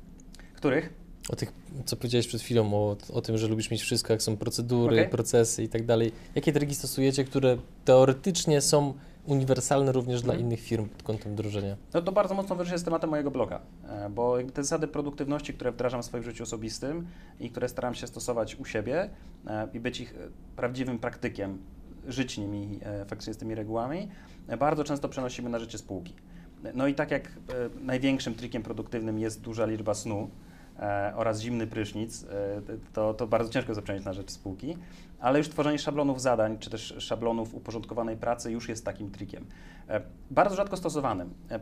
Których? 0.55 0.93
O 1.29 1.37
tych, 1.37 1.53
co 1.85 1.97
powiedziałeś 1.97 2.27
przed 2.27 2.41
chwilą, 2.41 2.75
o, 2.75 2.97
o 3.13 3.21
tym, 3.21 3.39
że 3.39 3.49
lubisz 3.49 3.71
mieć 3.71 3.83
wszystko, 3.83 4.13
jak 4.13 4.23
są 4.23 4.37
procedury, 4.37 4.97
okay. 4.97 5.11
procesy 5.11 5.63
i 5.63 5.69
tak 5.69 5.87
dalej. 5.87 6.13
Jakie 6.35 6.53
triki 6.53 6.75
stosujecie, 6.75 7.25
które 7.25 7.57
teoretycznie 7.85 8.61
są 8.61 8.95
uniwersalny 9.27 9.93
również 9.93 10.23
dla 10.23 10.35
mhm. 10.35 10.47
innych 10.47 10.61
firm 10.61 10.89
pod 10.89 11.03
kątem 11.03 11.33
wdrożenia? 11.33 11.77
No 11.95 12.03
to 12.03 12.13
bardzo 12.13 12.35
mocno 12.35 12.65
się 12.65 12.79
z 12.79 12.85
tematem 12.85 13.11
mojego 13.11 13.31
bloga, 13.31 13.61
e, 13.89 14.11
bo 14.11 14.37
te 14.55 14.65
zasady 14.65 14.89
produktywności, 14.89 15.55
które 15.55 15.73
wdrażam 15.73 16.03
w 16.03 16.05
swoim 16.05 16.25
życiu 16.25 16.43
osobistym 16.43 17.07
i 17.41 17.51
które 17.51 17.69
staram 17.69 17.95
się 17.95 18.07
stosować 18.07 18.57
u 18.57 18.65
siebie 18.65 19.11
e, 19.47 19.69
i 19.73 19.81
być 19.81 20.01
ich 20.01 20.15
e, 20.15 20.17
prawdziwym 20.57 20.99
praktykiem, 20.99 21.59
żyć 22.07 22.39
nimi 22.39 22.81
faktycznie 23.07 23.35
z 23.35 23.37
tymi 23.37 23.55
regułami, 23.55 24.09
bardzo 24.59 24.85
często 24.85 25.09
przenosimy 25.09 25.51
na 25.51 25.59
życie 25.59 25.79
spółki. 25.79 26.15
No 26.75 26.87
i 26.87 26.95
tak 26.95 27.11
jak 27.11 27.29
największym 27.81 28.35
trikiem 28.35 28.63
produktywnym 28.63 29.19
jest 29.19 29.41
duża 29.41 29.67
liczba 29.67 29.95
snu, 29.95 30.31
oraz 31.15 31.41
zimny 31.41 31.67
prysznic, 31.67 32.25
e, 32.25 32.27
to, 32.93 33.15
to 33.15 33.27
bardzo 33.27 33.51
ciężko 33.51 33.75
zaprzęgnąć 33.75 34.07
na 34.07 34.13
rzecz 34.13 34.31
spółki, 34.31 34.77
ale 35.21 35.39
już 35.39 35.49
tworzenie 35.49 35.79
szablonów 35.79 36.21
zadań, 36.21 36.59
czy 36.59 36.71
też 36.71 36.95
szablonów 36.99 37.55
uporządkowanej 37.55 38.17
pracy 38.17 38.53
już 38.53 38.69
jest 38.69 38.85
takim 38.85 39.11
trikiem. 39.11 39.47
E, 39.89 40.01
bardzo 40.31 40.57
rzadko 40.57 40.77
stosowanym. 40.77 41.35
E, 41.51 41.61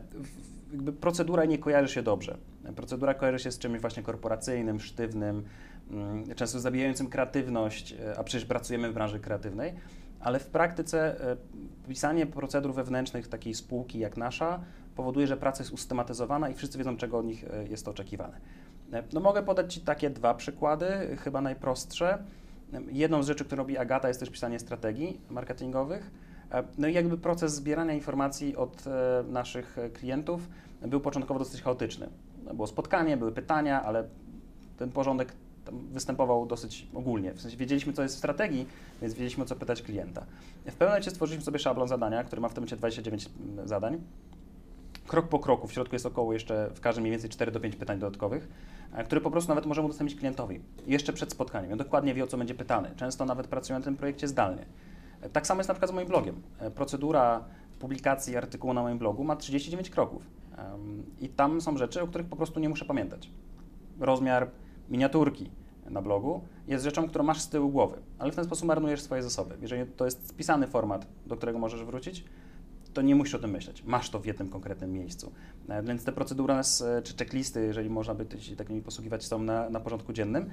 procedura 1.01 1.45
nie 1.45 1.57
kojarzy 1.57 1.93
się 1.93 2.03
dobrze. 2.03 2.37
Procedura 2.75 3.13
kojarzy 3.13 3.39
się 3.39 3.51
z 3.51 3.59
czymś 3.59 3.81
właśnie 3.81 4.03
korporacyjnym, 4.03 4.79
sztywnym, 4.79 5.43
mm, 5.91 6.35
często 6.35 6.59
zabijającym 6.59 7.09
kreatywność, 7.09 7.93
e, 7.93 8.19
a 8.19 8.23
przecież 8.23 8.45
pracujemy 8.45 8.91
w 8.91 8.93
branży 8.93 9.19
kreatywnej, 9.19 9.73
ale 10.19 10.39
w 10.39 10.47
praktyce 10.47 11.21
e, 11.31 11.37
pisanie 11.87 12.25
procedur 12.25 12.73
wewnętrznych 12.73 13.27
takiej 13.27 13.53
spółki 13.53 13.99
jak 13.99 14.17
nasza 14.17 14.59
powoduje, 14.95 15.27
że 15.27 15.37
praca 15.37 15.63
jest 15.63 15.73
usystematyzowana 15.73 16.49
i 16.49 16.53
wszyscy 16.53 16.77
wiedzą, 16.77 16.97
czego 16.97 17.17
od 17.17 17.25
nich 17.25 17.45
jest 17.69 17.87
oczekiwane. 17.87 18.37
No 19.13 19.19
mogę 19.19 19.43
podać 19.43 19.73
Ci 19.73 19.81
takie 19.81 20.09
dwa 20.09 20.33
przykłady, 20.33 21.17
chyba 21.23 21.41
najprostsze. 21.41 22.17
Jedną 22.91 23.23
z 23.23 23.27
rzeczy, 23.27 23.45
którą 23.45 23.57
robi 23.57 23.77
Agata, 23.77 24.07
jest 24.07 24.19
też 24.19 24.29
pisanie 24.29 24.59
strategii 24.59 25.21
marketingowych. 25.29 26.11
No 26.77 26.87
i 26.87 26.93
jakby 26.93 27.17
proces 27.17 27.55
zbierania 27.55 27.93
informacji 27.93 28.55
od 28.55 28.87
e, 28.87 29.23
naszych 29.27 29.77
klientów 29.93 30.49
był 30.81 30.99
początkowo 30.99 31.39
dosyć 31.39 31.61
chaotyczny. 31.61 32.09
Było 32.53 32.67
spotkanie, 32.67 33.17
były 33.17 33.31
pytania, 33.31 33.83
ale 33.83 34.07
ten 34.77 34.91
porządek 34.91 35.33
występował 35.71 36.45
dosyć 36.45 36.87
ogólnie. 36.93 37.33
W 37.33 37.41
sensie 37.41 37.57
wiedzieliśmy, 37.57 37.93
co 37.93 38.03
jest 38.03 38.15
w 38.15 38.17
strategii, 38.17 38.67
więc 39.01 39.13
wiedzieliśmy, 39.13 39.45
co 39.45 39.55
pytać 39.55 39.81
klienta. 39.81 40.25
W 40.61 40.65
pewnym 40.65 40.87
momencie 40.87 41.11
stworzyliśmy 41.11 41.45
sobie 41.45 41.59
szablon 41.59 41.87
zadania, 41.87 42.23
który 42.23 42.41
ma 42.41 42.49
w 42.49 42.53
tym 42.53 42.61
momencie 42.61 42.77
29 42.77 43.29
zadań 43.65 44.01
krok 45.07 45.27
po 45.27 45.39
kroku. 45.39 45.67
W 45.67 45.73
środku 45.73 45.95
jest 45.95 46.05
około 46.05 46.33
jeszcze 46.33 46.69
w 46.75 46.79
każdym 46.79 47.01
mniej 47.01 47.11
więcej 47.11 47.29
4 47.29 47.51
do 47.51 47.59
5 47.59 47.75
pytań 47.75 47.99
dodatkowych, 47.99 48.47
e, 48.95 49.03
które 49.03 49.21
po 49.21 49.31
prostu 49.31 49.49
nawet 49.49 49.65
możemy 49.65 49.85
udostępnić 49.85 50.19
klientowi 50.19 50.59
jeszcze 50.87 51.13
przed 51.13 51.31
spotkaniem. 51.31 51.71
On 51.71 51.77
dokładnie 51.77 52.13
wie, 52.13 52.23
o 52.23 52.27
co 52.27 52.37
będzie 52.37 52.55
pytany. 52.55 52.91
Często 52.95 53.25
nawet 53.25 53.47
pracują 53.47 53.79
na 53.79 53.85
tym 53.85 53.97
projekcie 53.97 54.27
zdalnie. 54.27 54.65
E, 55.21 55.29
tak 55.29 55.47
samo 55.47 55.59
jest 55.59 55.67
na 55.67 55.73
przykład 55.73 55.91
z 55.91 55.93
moim 55.93 56.07
blogiem. 56.07 56.41
E, 56.59 56.71
procedura 56.71 57.43
publikacji 57.79 58.37
artykułu 58.37 58.73
na 58.73 58.81
moim 58.81 58.97
blogu 58.97 59.23
ma 59.23 59.35
39 59.35 59.89
kroków. 59.89 60.27
I 61.19 61.29
tam 61.29 61.61
są 61.61 61.77
rzeczy, 61.77 62.01
o 62.01 62.07
których 62.07 62.27
po 62.27 62.35
prostu 62.35 62.59
nie 62.59 62.69
muszę 62.69 62.85
pamiętać. 62.85 63.29
Rozmiar 63.99 64.47
miniaturki 64.89 65.49
na 65.89 66.01
blogu 66.01 66.41
jest 66.67 66.83
rzeczą, 66.83 67.09
którą 67.09 67.23
masz 67.23 67.41
z 67.41 67.49
tyłu 67.49 67.69
głowy, 67.69 67.97
ale 68.19 68.31
w 68.31 68.35
ten 68.35 68.45
sposób 68.45 68.67
marnujesz 68.67 69.01
swoje 69.01 69.23
zasoby. 69.23 69.55
Jeżeli 69.61 69.91
to 69.91 70.05
jest 70.05 70.29
spisany 70.29 70.67
format, 70.67 71.07
do 71.25 71.37
którego 71.37 71.59
możesz 71.59 71.83
wrócić, 71.83 72.25
to 72.93 73.01
nie 73.01 73.15
musisz 73.15 73.35
o 73.35 73.39
tym 73.39 73.51
myśleć. 73.51 73.83
Masz 73.83 74.09
to 74.09 74.19
w 74.19 74.25
jednym 74.25 74.49
konkretnym 74.49 74.91
miejscu. 74.91 75.31
E, 75.69 75.83
więc 75.83 76.03
te 76.03 76.11
procedury 76.11 76.53
e, 76.53 77.01
czy 77.01 77.15
checklisty, 77.17 77.65
jeżeli 77.65 77.89
można 77.89 78.15
by 78.15 78.41
się 78.41 78.55
takimi 78.55 78.81
posługiwać, 78.81 79.25
są 79.25 79.39
na, 79.39 79.69
na 79.69 79.79
porządku 79.79 80.13
dziennym. 80.13 80.49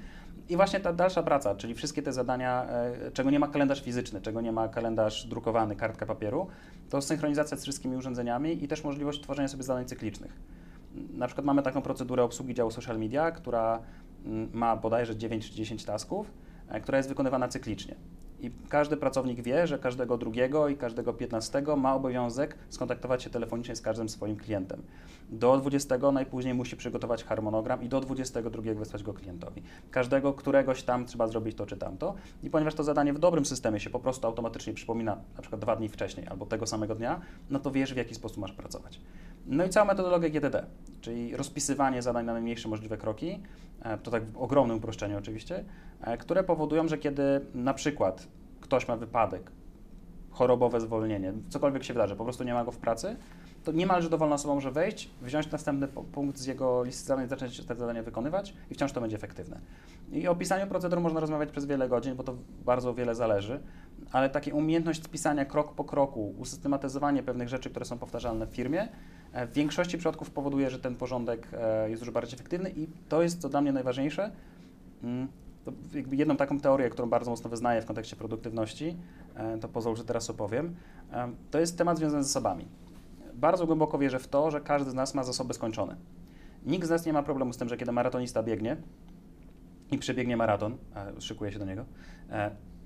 I 0.49 0.57
właśnie 0.57 0.81
ta 0.81 0.93
dalsza 0.93 1.23
praca, 1.23 1.55
czyli 1.55 1.75
wszystkie 1.75 2.03
te 2.03 2.13
zadania, 2.13 2.67
e, 2.71 3.11
czego 3.13 3.31
nie 3.31 3.39
ma 3.39 3.49
kalendarz 3.49 3.83
fizyczny, 3.83 4.21
czego 4.21 4.41
nie 4.41 4.53
ma 4.53 4.69
kalendarz 4.69 5.27
drukowany, 5.27 5.77
kartka 5.77 6.07
papieru, 6.07 6.47
to 6.89 7.03
synchronizacja 7.03 7.57
z 7.57 7.63
wszystkimi 7.63 7.97
urządzeniami 7.97 8.65
i 8.65 8.69
też 8.69 8.85
możliwość 8.85 9.23
tworzenia 9.23 9.49
sobie 9.49 9.63
zadań 9.63 9.85
cyklicznych. 9.87 10.33
Na 11.15 11.27
przykład 11.27 11.47
mamy 11.47 11.63
taką 11.63 11.83
procedurę 11.83 12.23
obsługi 12.23 12.55
działu 12.55 12.71
social 12.71 12.99
media, 12.99 13.31
która 13.31 13.83
mm, 14.27 14.51
ma 14.53 14.77
bodajże 14.77 15.17
9 15.17 15.51
czy 15.51 15.57
10 15.57 15.85
tasków, 15.85 16.31
która 16.83 16.99
jest 16.99 17.09
wykonywana 17.09 17.49
cyklicznie. 17.49 17.95
I 18.43 18.51
każdy 18.69 18.97
pracownik 18.97 19.43
wie, 19.43 19.67
że 19.67 19.79
każdego 19.79 20.19
drugiego 20.19 20.69
i 20.69 20.77
każdego 20.77 21.13
piętnastego 21.13 21.77
ma 21.77 21.95
obowiązek 21.95 22.57
skontaktować 22.69 23.23
się 23.23 23.31
telefonicznie 23.31 23.77
z 23.77 23.83
każdym 23.83 24.09
swoim 24.09 24.37
klientem. 24.37 24.83
Do 25.31 25.57
20 25.57 26.13
najpóźniej 26.13 26.55
musi 26.55 26.77
przygotować 26.77 27.25
harmonogram 27.25 27.83
i 27.83 27.89
do 27.89 28.01
22 28.01 28.75
wysłać 28.75 29.03
go 29.03 29.15
klientowi. 29.15 29.63
Każdego 29.91 30.33
któregoś 30.33 30.83
tam 30.83 31.07
trzeba 31.07 31.29
zrobić 31.29 31.57
to 31.57 31.67
czy 31.67 31.77
tamto. 31.77 32.15
I 32.43 32.51
ponieważ 32.51 32.75
to 32.75 32.85
zadanie 32.85 33.13
w 33.13 33.19
dobrym 33.19 33.47
systemie 33.47 33.81
się 33.81 33.91
po 33.91 34.01
prostu 34.01 34.27
automatycznie 34.27 34.75
przypomina 34.75 35.17
na 35.37 35.41
przykład 35.41 35.61
dwa 35.61 35.77
dni 35.77 35.89
wcześniej 35.89 36.27
albo 36.27 36.47
tego 36.47 36.67
samego 36.67 36.95
dnia, 36.95 37.21
no 37.51 37.59
to 37.59 37.71
wiesz 37.71 37.95
w 37.95 37.97
jaki 37.97 38.15
sposób 38.15 38.39
masz 38.39 38.53
pracować. 38.53 39.01
No 39.47 39.65
i 39.65 39.69
cała 39.69 39.87
metodologia 39.87 40.31
GTD, 40.31 40.67
czyli 41.01 41.37
rozpisywanie 41.37 42.03
zadań 42.03 42.27
na 42.27 42.33
najmniejsze 42.33 42.69
możliwe 42.69 42.99
kroki, 42.99 43.43
e, 43.83 43.99
to 43.99 44.11
tak 44.11 44.25
w 44.25 44.37
ogromnym 44.37 44.77
uproszczeniu 44.77 45.19
oczywiście, 45.19 45.65
które 46.19 46.45
powodują, 46.45 46.89
że 46.89 46.99
kiedy 46.99 47.23
na 47.55 47.75
przykład 47.75 48.29
ktoś 48.61 48.89
ma 48.89 48.97
wypadek, 48.97 49.51
chorobowe 50.31 50.81
zwolnienie, 50.81 51.33
cokolwiek 51.49 51.85
się 51.85 51.95
wydarzy, 51.95 52.17
po 52.17 52.25
prostu 52.25 52.45
nie 52.45 52.55
ma 52.55 52.65
go 52.65 52.73
w 52.73 52.79
pracy, 52.79 53.17
to 53.65 53.73
niemalże 53.73 54.11
dowolna 54.11 54.35
osoba 54.35 54.55
może 54.55 54.71
wejść, 54.71 55.11
wziąć 55.23 55.51
następny 55.51 55.89
punkt 55.89 56.39
z 56.39 56.47
jego 56.47 56.85
listy 56.85 57.07
zadań, 57.07 57.29
zacząć 57.29 57.67
te 57.67 57.75
zadania 57.75 58.03
wykonywać 58.03 58.55
i 58.71 58.75
wciąż 58.75 58.93
to 58.93 59.01
będzie 59.01 59.17
efektywne. 59.17 59.61
I 60.13 60.29
o 60.29 60.35
pisaniu 60.35 60.67
procedur 60.67 61.01
można 61.01 61.21
rozmawiać 61.21 61.51
przez 61.51 61.65
wiele 61.65 61.89
godzin, 61.89 62.15
bo 62.15 62.23
to 62.23 62.35
bardzo 62.65 62.95
wiele 62.95 63.15
zależy, 63.15 63.61
ale 64.13 64.31
taka 64.31 64.51
umiejętność 64.55 65.09
pisania 65.09 65.45
krok 65.45 65.75
po 65.75 65.85
kroku, 65.85 66.35
usystematyzowanie 66.39 67.23
pewnych 67.23 67.49
rzeczy, 67.49 67.71
które 67.71 67.85
są 67.85 67.99
powtarzalne 67.99 68.47
w 68.47 68.51
firmie, 68.51 68.89
e, 69.33 69.47
w 69.47 69.53
większości 69.53 69.99
przypadków 69.99 70.31
powoduje, 70.31 70.71
że 70.71 70.79
ten 70.79 70.97
porządek 70.97 71.49
e, 71.53 71.91
jest 71.91 72.03
już 72.03 72.11
bardziej 72.11 72.35
efektywny 72.35 72.71
i 72.71 72.87
to 73.09 73.23
jest, 73.23 73.41
co 73.41 73.49
dla 73.49 73.61
mnie 73.61 73.73
najważniejsze, 73.73 74.31
mm, 75.03 75.29
jedną 76.13 76.37
taką 76.37 76.61
teorię, 76.61 76.91
którą 76.91 77.09
bardzo 77.09 77.31
mocno 77.31 77.51
wyznaję 77.51 77.83
w 77.83 77.87
kontekście 77.87 78.17
produktywności, 78.17 78.97
e, 79.35 79.59
to 79.59 79.69
pozwól, 79.69 79.97
że 79.97 80.05
teraz 80.05 80.31
opowiem, 80.31 80.75
to 81.51 81.61
jest 81.61 81.79
temat 81.79 81.99
związany 81.99 82.25
z 82.25 82.27
zasobami. 82.27 82.69
Bardzo 83.35 83.67
głęboko 83.67 83.99
wierzę 83.99 84.19
w 84.19 84.29
to, 84.29 84.51
że 84.51 84.61
każdy 84.61 84.91
z 84.91 84.95
nas 84.95 85.15
ma 85.15 85.25
zasoby 85.25 85.55
skończone. 85.55 85.97
Nikt 86.67 86.87
z 86.87 86.91
nas 86.91 87.07
nie 87.07 87.13
ma 87.13 87.23
problemu 87.23 87.53
z 87.53 87.57
tym, 87.57 87.69
że 87.69 87.77
kiedy 87.77 87.93
maratonista 87.93 88.43
biegnie 88.43 88.77
i 89.91 89.99
przebiegnie 89.99 90.37
maraton, 90.37 90.77
szykuje 91.19 91.53
się 91.53 91.59
do 91.59 91.65
niego, 91.65 91.85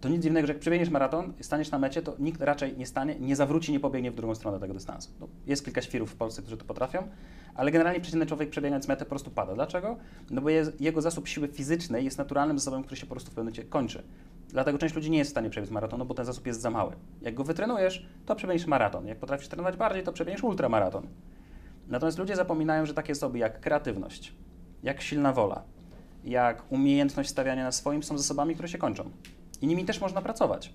to 0.05 0.09
nic 0.09 0.23
dziwnego, 0.23 0.47
że 0.47 0.53
jak 0.53 0.61
przebiegniesz 0.61 0.91
maraton, 0.91 1.33
staniesz 1.41 1.71
na 1.71 1.79
mecie, 1.79 2.03
to 2.03 2.15
nikt 2.19 2.43
raczej 2.43 2.77
nie 2.77 2.87
stanie, 2.87 3.17
nie 3.21 3.37
zawróci, 3.37 3.73
nie 3.73 3.81
pobiegnie 3.81 4.11
w 4.11 4.15
drugą 4.15 4.35
stronę 4.35 4.61
tego 4.61 4.75
dystansu. 4.75 5.11
No, 5.21 5.29
jest 5.47 5.65
kilka 5.65 5.83
świrów 5.83 6.11
w 6.11 6.17
Polsce, 6.17 6.43
którzy 6.43 6.57
to 6.57 6.65
potrafią, 6.65 7.09
ale 7.55 7.71
generalnie 7.71 8.01
przeciętny 8.01 8.27
człowiek 8.27 8.51
przebiegając 8.51 8.89
metę 8.89 9.05
po 9.05 9.09
prostu 9.09 9.31
pada. 9.31 9.55
Dlaczego? 9.55 9.97
No 10.31 10.41
bo 10.41 10.51
je, 10.51 10.65
jego 10.81 11.03
zasób 11.03 11.29
siły 11.29 11.49
fizycznej 11.49 12.05
jest 12.05 12.19
naturalnym 12.19 12.59
zasobem, 12.59 12.83
który 12.83 12.97
się 12.97 13.07
po 13.07 13.11
prostu 13.11 13.31
w 13.31 13.35
pewnym 13.35 13.45
momencie 13.45 13.71
kończy. 13.71 14.03
Dlatego 14.49 14.79
część 14.79 14.95
ludzi 14.95 15.11
nie 15.11 15.19
jest 15.19 15.31
w 15.31 15.35
stanie 15.35 15.51
przebiec 15.51 15.71
maratonu, 15.71 16.05
bo 16.05 16.15
ten 16.15 16.25
zasób 16.25 16.47
jest 16.47 16.61
za 16.61 16.71
mały. 16.71 16.93
Jak 17.23 17.35
go 17.35 17.45
wytrenujesz, 17.45 18.07
to 18.27 18.37
przebiegniesz 18.37 18.67
maraton. 18.67 19.07
Jak 19.07 19.19
potrafisz 19.19 19.49
trenować 19.49 19.77
bardziej, 19.77 20.03
to 20.03 20.13
przebiegniesz 20.13 20.45
ultramaraton. 20.45 21.07
Natomiast 21.89 22.19
ludzie 22.19 22.37
zapominają, 22.37 22.87
że 22.87 22.95
takie 22.95 23.13
osoby 23.13 23.39
jak 23.39 23.61
kreatywność, 23.61 24.35
jak 24.83 25.01
silna 25.01 25.33
wola, 25.33 25.63
jak 26.25 26.73
umiejętność 26.73 27.31
stawiania 27.31 27.65
na 27.65 27.73
swoim 27.73 28.03
są 28.03 28.19
zasobami, 28.19 28.55
które 28.55 28.69
się 28.69 28.79
kończą. 28.79 29.11
I 29.65 29.67
nimi 29.67 29.85
też 29.85 30.01
można 30.01 30.23
pracować. 30.23 30.73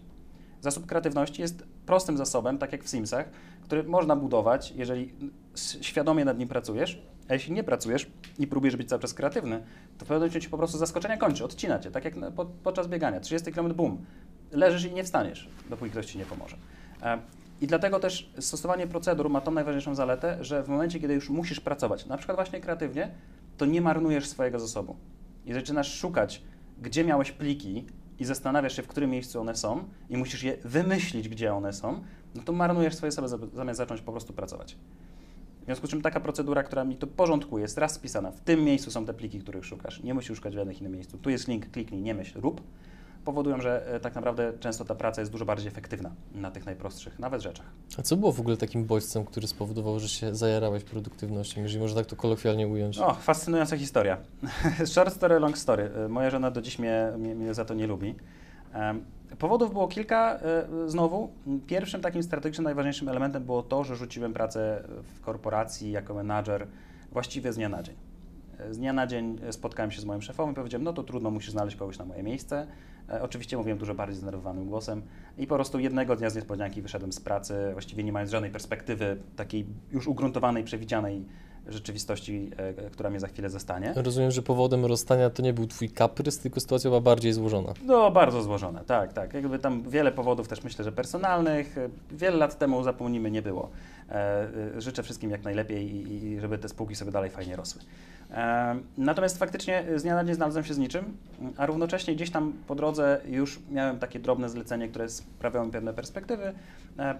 Zasób 0.62 0.86
kreatywności 0.86 1.41
jest 1.41 1.63
prostym 1.86 2.17
zasobem, 2.17 2.58
tak 2.58 2.71
jak 2.71 2.84
w 2.84 2.89
Simsach, 2.89 3.30
który 3.62 3.84
można 3.84 4.15
budować, 4.15 4.71
jeżeli 4.71 5.13
świadomie 5.82 6.25
nad 6.25 6.39
nim 6.39 6.47
pracujesz, 6.47 7.02
a 7.28 7.34
jeśli 7.34 7.54
nie 7.54 7.63
pracujesz 7.63 8.12
i 8.39 8.47
próbujesz 8.47 8.75
być 8.75 8.89
cały 8.89 9.02
czas 9.02 9.13
kreatywny, 9.13 9.60
to 9.97 10.06
w 10.06 10.08
pewnym 10.08 10.17
momencie 10.17 10.41
ci 10.41 10.49
po 10.49 10.58
prostu 10.58 10.78
zaskoczenia 10.78 11.17
kończy, 11.17 11.45
odcina 11.45 11.80
cię, 11.80 11.91
tak 11.91 12.06
jak 12.06 12.13
po, 12.36 12.45
podczas 12.45 12.88
biegania. 12.88 13.19
30 13.19 13.52
km, 13.52 13.73
bum, 13.73 14.06
leżysz 14.52 14.86
i 14.86 14.91
nie 14.91 15.04
wstaniesz, 15.04 15.49
dopóki 15.69 15.91
ktoś 15.91 16.06
ci 16.06 16.17
nie 16.17 16.25
pomoże. 16.25 16.58
E, 17.02 17.19
I 17.62 17.67
dlatego 17.67 17.99
też 17.99 18.32
stosowanie 18.39 18.88
procedur 18.88 19.30
ma 19.30 19.41
tą 19.41 19.52
najważniejszą 19.52 19.95
zaletę, 19.95 20.38
że 20.41 20.63
w 20.63 20.69
momencie, 20.69 20.99
kiedy 20.99 21.13
już 21.13 21.30
musisz 21.30 21.60
pracować, 21.60 22.06
na 22.06 22.17
przykład 22.17 22.38
właśnie 22.38 22.62
kreatywnie, 22.62 23.12
to 23.58 23.65
nie 23.65 23.82
marnujesz 23.82 24.28
swojego 24.28 24.60
zasobu. 24.60 24.95
I 25.45 25.54
zaczynasz 25.54 25.93
szukać, 25.93 26.41
gdzie 26.82 27.04
miałeś 27.04 27.32
pliki 27.32 27.86
i 28.19 28.25
zastanawiasz 28.25 28.75
się, 28.75 28.82
w 28.82 28.88
którym 28.88 29.10
miejscu 29.10 29.41
one 29.41 29.55
są 29.55 29.84
i 30.10 30.17
musisz 30.17 30.43
je 30.43 30.58
wymyślić, 30.63 31.29
gdzie 31.29 31.53
one 31.53 31.73
są, 31.73 32.03
no 32.36 32.43
to 32.43 32.53
marnujesz 32.53 32.95
swoje 32.95 33.12
zasoby 33.12 33.47
zamiast 33.53 33.77
zacząć 33.77 34.01
po 34.01 34.12
prostu 34.12 34.34
pracować. 34.34 34.77
W 35.62 35.65
związku 35.65 35.88
z 35.88 35.89
czym 35.89 36.01
taka 36.01 36.19
procedura, 36.19 36.63
która 36.63 36.84
mi 36.84 36.95
to 36.95 37.08
porządkuje, 37.08 37.62
jest 37.62 37.77
raz 37.77 37.93
spisana. 37.93 38.32
W 38.32 38.39
tym 38.39 38.63
miejscu 38.63 38.91
są 38.91 39.05
te 39.05 39.13
pliki, 39.13 39.39
których 39.39 39.65
szukasz. 39.65 40.03
Nie 40.03 40.13
musisz 40.13 40.38
szukać 40.38 40.53
w 40.53 40.58
żadnym 40.58 40.77
innym 40.77 40.91
miejscu. 40.91 41.17
Tu 41.17 41.29
jest 41.29 41.47
link, 41.47 41.71
kliknij, 41.71 42.01
nie 42.01 42.13
myśl, 42.13 42.41
rób 42.41 42.62
powodują, 43.25 43.62
że 43.62 43.93
e, 43.93 43.99
tak 43.99 44.15
naprawdę 44.15 44.53
często 44.60 44.86
ta 44.86 44.95
praca 44.95 45.21
jest 45.21 45.32
dużo 45.32 45.45
bardziej 45.45 45.67
efektywna 45.67 46.12
na 46.36 46.51
tych 46.51 46.65
najprostszych, 46.65 47.19
nawet 47.19 47.41
rzeczach. 47.41 47.65
A 47.97 48.01
co 48.01 48.17
było 48.17 48.32
w 48.32 48.39
ogóle 48.39 48.58
takim 48.58 48.86
bodźcem, 48.86 49.25
który 49.25 49.47
spowodował, 49.47 49.99
że 49.99 50.10
się 50.10 50.36
zajarałeś 50.36 50.84
produktywnością, 50.84 51.62
jeżeli 51.62 51.82
można 51.82 52.01
tak 52.01 52.10
to 52.10 52.15
kolokwialnie 52.15 52.67
ująć? 52.67 52.99
O, 52.99 53.13
fascynująca 53.13 53.77
historia. 53.77 54.17
Short 54.93 55.15
story, 55.15 55.39
long 55.39 55.58
story. 55.58 55.91
E, 56.05 56.08
moja 56.08 56.29
żona 56.29 56.51
do 56.51 56.62
dziś 56.62 56.79
mnie, 56.79 57.12
mnie, 57.17 57.36
mnie 57.36 57.53
za 57.53 57.65
to 57.65 57.73
nie 57.73 57.88
lubi. 57.88 58.15
Powodów 59.39 59.73
było 59.73 59.88
kilka. 59.88 60.39
E, 60.39 60.89
znowu, 60.89 61.32
pierwszym 61.67 62.01
takim 62.01 62.23
strategicznym, 62.23 62.63
najważniejszym 62.63 63.10
elementem 63.10 63.43
było 63.43 63.63
to, 63.63 63.84
że 63.84 63.95
rzuciłem 63.95 64.34
pracę 64.34 64.84
w 65.03 65.21
korporacji 65.21 65.91
jako 65.91 66.13
menadżer 66.13 66.67
właściwie 67.12 67.53
z 67.53 67.55
dnia 67.55 67.69
na 67.69 67.84
dzień. 67.84 67.95
Z 68.71 68.77
dnia 68.77 68.93
na 68.93 69.08
dzień 69.08 69.39
spotkałem 69.51 69.91
się 69.91 70.01
z 70.01 70.05
moim 70.05 70.21
szefem 70.21 70.51
i 70.51 70.53
powiedziałem, 70.53 70.84
no 70.84 70.93
to 70.93 71.03
trudno, 71.03 71.32
musisz 71.32 71.51
znaleźć 71.51 71.77
kogoś 71.77 71.97
na 71.97 72.05
moje 72.05 72.23
miejsce. 72.23 72.67
E, 73.11 73.21
oczywiście 73.21 73.57
mówiłem 73.57 73.77
dużo 73.77 73.95
bardziej 73.95 74.15
zdenerwowanym 74.15 74.65
głosem 74.65 75.01
i 75.37 75.47
po 75.47 75.55
prostu 75.55 75.79
jednego 75.79 76.15
dnia 76.15 76.29
z 76.29 76.35
niespodzianki 76.35 76.81
wyszedłem 76.81 77.11
z 77.11 77.19
pracy, 77.19 77.53
właściwie 77.73 78.03
nie 78.03 78.11
mając 78.11 78.31
żadnej 78.31 78.51
perspektywy 78.51 79.17
takiej 79.35 79.65
już 79.91 80.07
ugruntowanej, 80.07 80.63
przewidzianej 80.63 81.25
rzeczywistości, 81.67 82.51
e, 82.57 82.89
która 82.89 83.09
mnie 83.09 83.19
za 83.19 83.27
chwilę 83.27 83.49
zastanie. 83.49 83.93
Rozumiem, 83.95 84.31
że 84.31 84.41
powodem 84.41 84.85
rozstania 84.85 85.29
to 85.29 85.41
nie 85.41 85.53
był 85.53 85.67
twój 85.67 85.89
kaprys, 85.89 86.39
tylko 86.39 86.59
sytuacja 86.59 86.89
była 86.89 87.01
bardziej 87.01 87.33
złożona. 87.33 87.73
No, 87.85 88.11
bardzo 88.11 88.43
złożona, 88.43 88.83
tak, 88.83 89.13
tak. 89.13 89.33
Jakby 89.33 89.59
tam 89.59 89.83
wiele 89.89 90.11
powodów 90.11 90.47
też 90.47 90.63
myślę, 90.63 90.85
że 90.85 90.91
personalnych. 90.91 91.75
Wiele 92.11 92.37
lat 92.37 92.57
temu, 92.57 92.83
zapomnijmy, 92.83 93.31
nie 93.31 93.41
było. 93.41 93.69
E, 94.11 94.47
życzę 94.77 95.03
wszystkim 95.03 95.31
jak 95.31 95.43
najlepiej 95.43 96.13
i, 96.13 96.39
żeby 96.39 96.57
te 96.57 96.69
spółki 96.69 96.95
sobie 96.95 97.11
dalej 97.11 97.29
fajnie 97.29 97.55
rosły. 97.55 97.81
Natomiast 98.97 99.37
faktycznie 99.37 99.85
z 99.95 100.03
dnia 100.03 100.15
na 100.15 100.23
dzień 100.23 100.35
znalazłem 100.35 100.65
się 100.65 100.73
z 100.73 100.77
niczym, 100.77 101.17
a 101.57 101.65
równocześnie 101.65 102.15
gdzieś 102.15 102.29
tam 102.29 102.53
po 102.67 102.75
drodze 102.75 103.21
już 103.27 103.59
miałem 103.71 103.99
takie 103.99 104.19
drobne 104.19 104.49
zlecenie, 104.49 104.87
które 104.87 105.09
sprawiało 105.09 105.65
mi 105.65 105.71
pewne 105.71 105.93
perspektywy. 105.93 106.53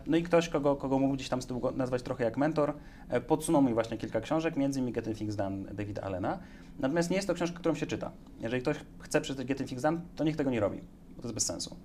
No 0.08 0.18
i 0.18 0.24
ktoś, 0.24 0.50
kogo, 0.50 0.76
kogo 0.76 1.00
mógł 1.00 1.14
gdzieś 1.14 1.30
tam 1.30 1.42
z 1.42 1.46
tyłu 1.46 1.72
nazwać 1.72 2.04
trochę 2.04 2.24
jak 2.24 2.38
mentor, 2.38 2.74
e, 3.10 3.22
podsunął 3.22 3.62
mi 3.62 3.74
właśnie 3.74 3.98
kilka 3.98 4.22
książek, 4.22 4.56
między 4.56 4.80
innymi 4.80 4.94
Getting 4.94 5.18
Things 5.18 5.36
Done 5.36 5.74
Davida 5.74 6.02
Allena. 6.02 6.40
Natomiast 6.80 7.10
nie 7.10 7.16
jest 7.16 7.28
to 7.28 7.34
książka, 7.34 7.60
którą 7.60 7.76
się 7.76 7.86
czyta. 7.86 8.12
Jeżeli 8.42 8.62
ktoś 8.62 8.78
chce 9.00 9.22
przeczytać 9.22 9.48
Getting 9.48 9.70
Things 9.70 9.84
Done, 9.84 10.02
to 10.16 10.24
niech 10.24 10.36
tego 10.36 10.52
nie 10.52 10.60
robi, 10.60 10.78
bo 11.16 11.22
to 11.22 11.28
jest 11.28 11.34
bez 11.36 11.46
sensu. 11.46 11.76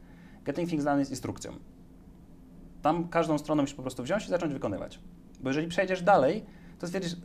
Getting 0.44 0.68
Things 0.68 0.84
Done 0.84 0.98
jest 0.98 1.10
instrukcją. 1.10 1.52
Tam 2.84 3.08
każdą 3.08 3.38
stronę 3.38 3.62
musisz 3.62 3.74
po 3.74 3.82
prostu 3.82 4.02
wziąć 4.02 4.26
i 4.26 4.28
zacząć 4.28 4.52
wykonywać. 4.52 4.98
Bo 5.40 5.50
jeżeli 5.50 5.68
przejdziesz 5.68 6.02
dalej, 6.02 6.44
to 6.78 6.86
stwierdzisz, 6.86 7.16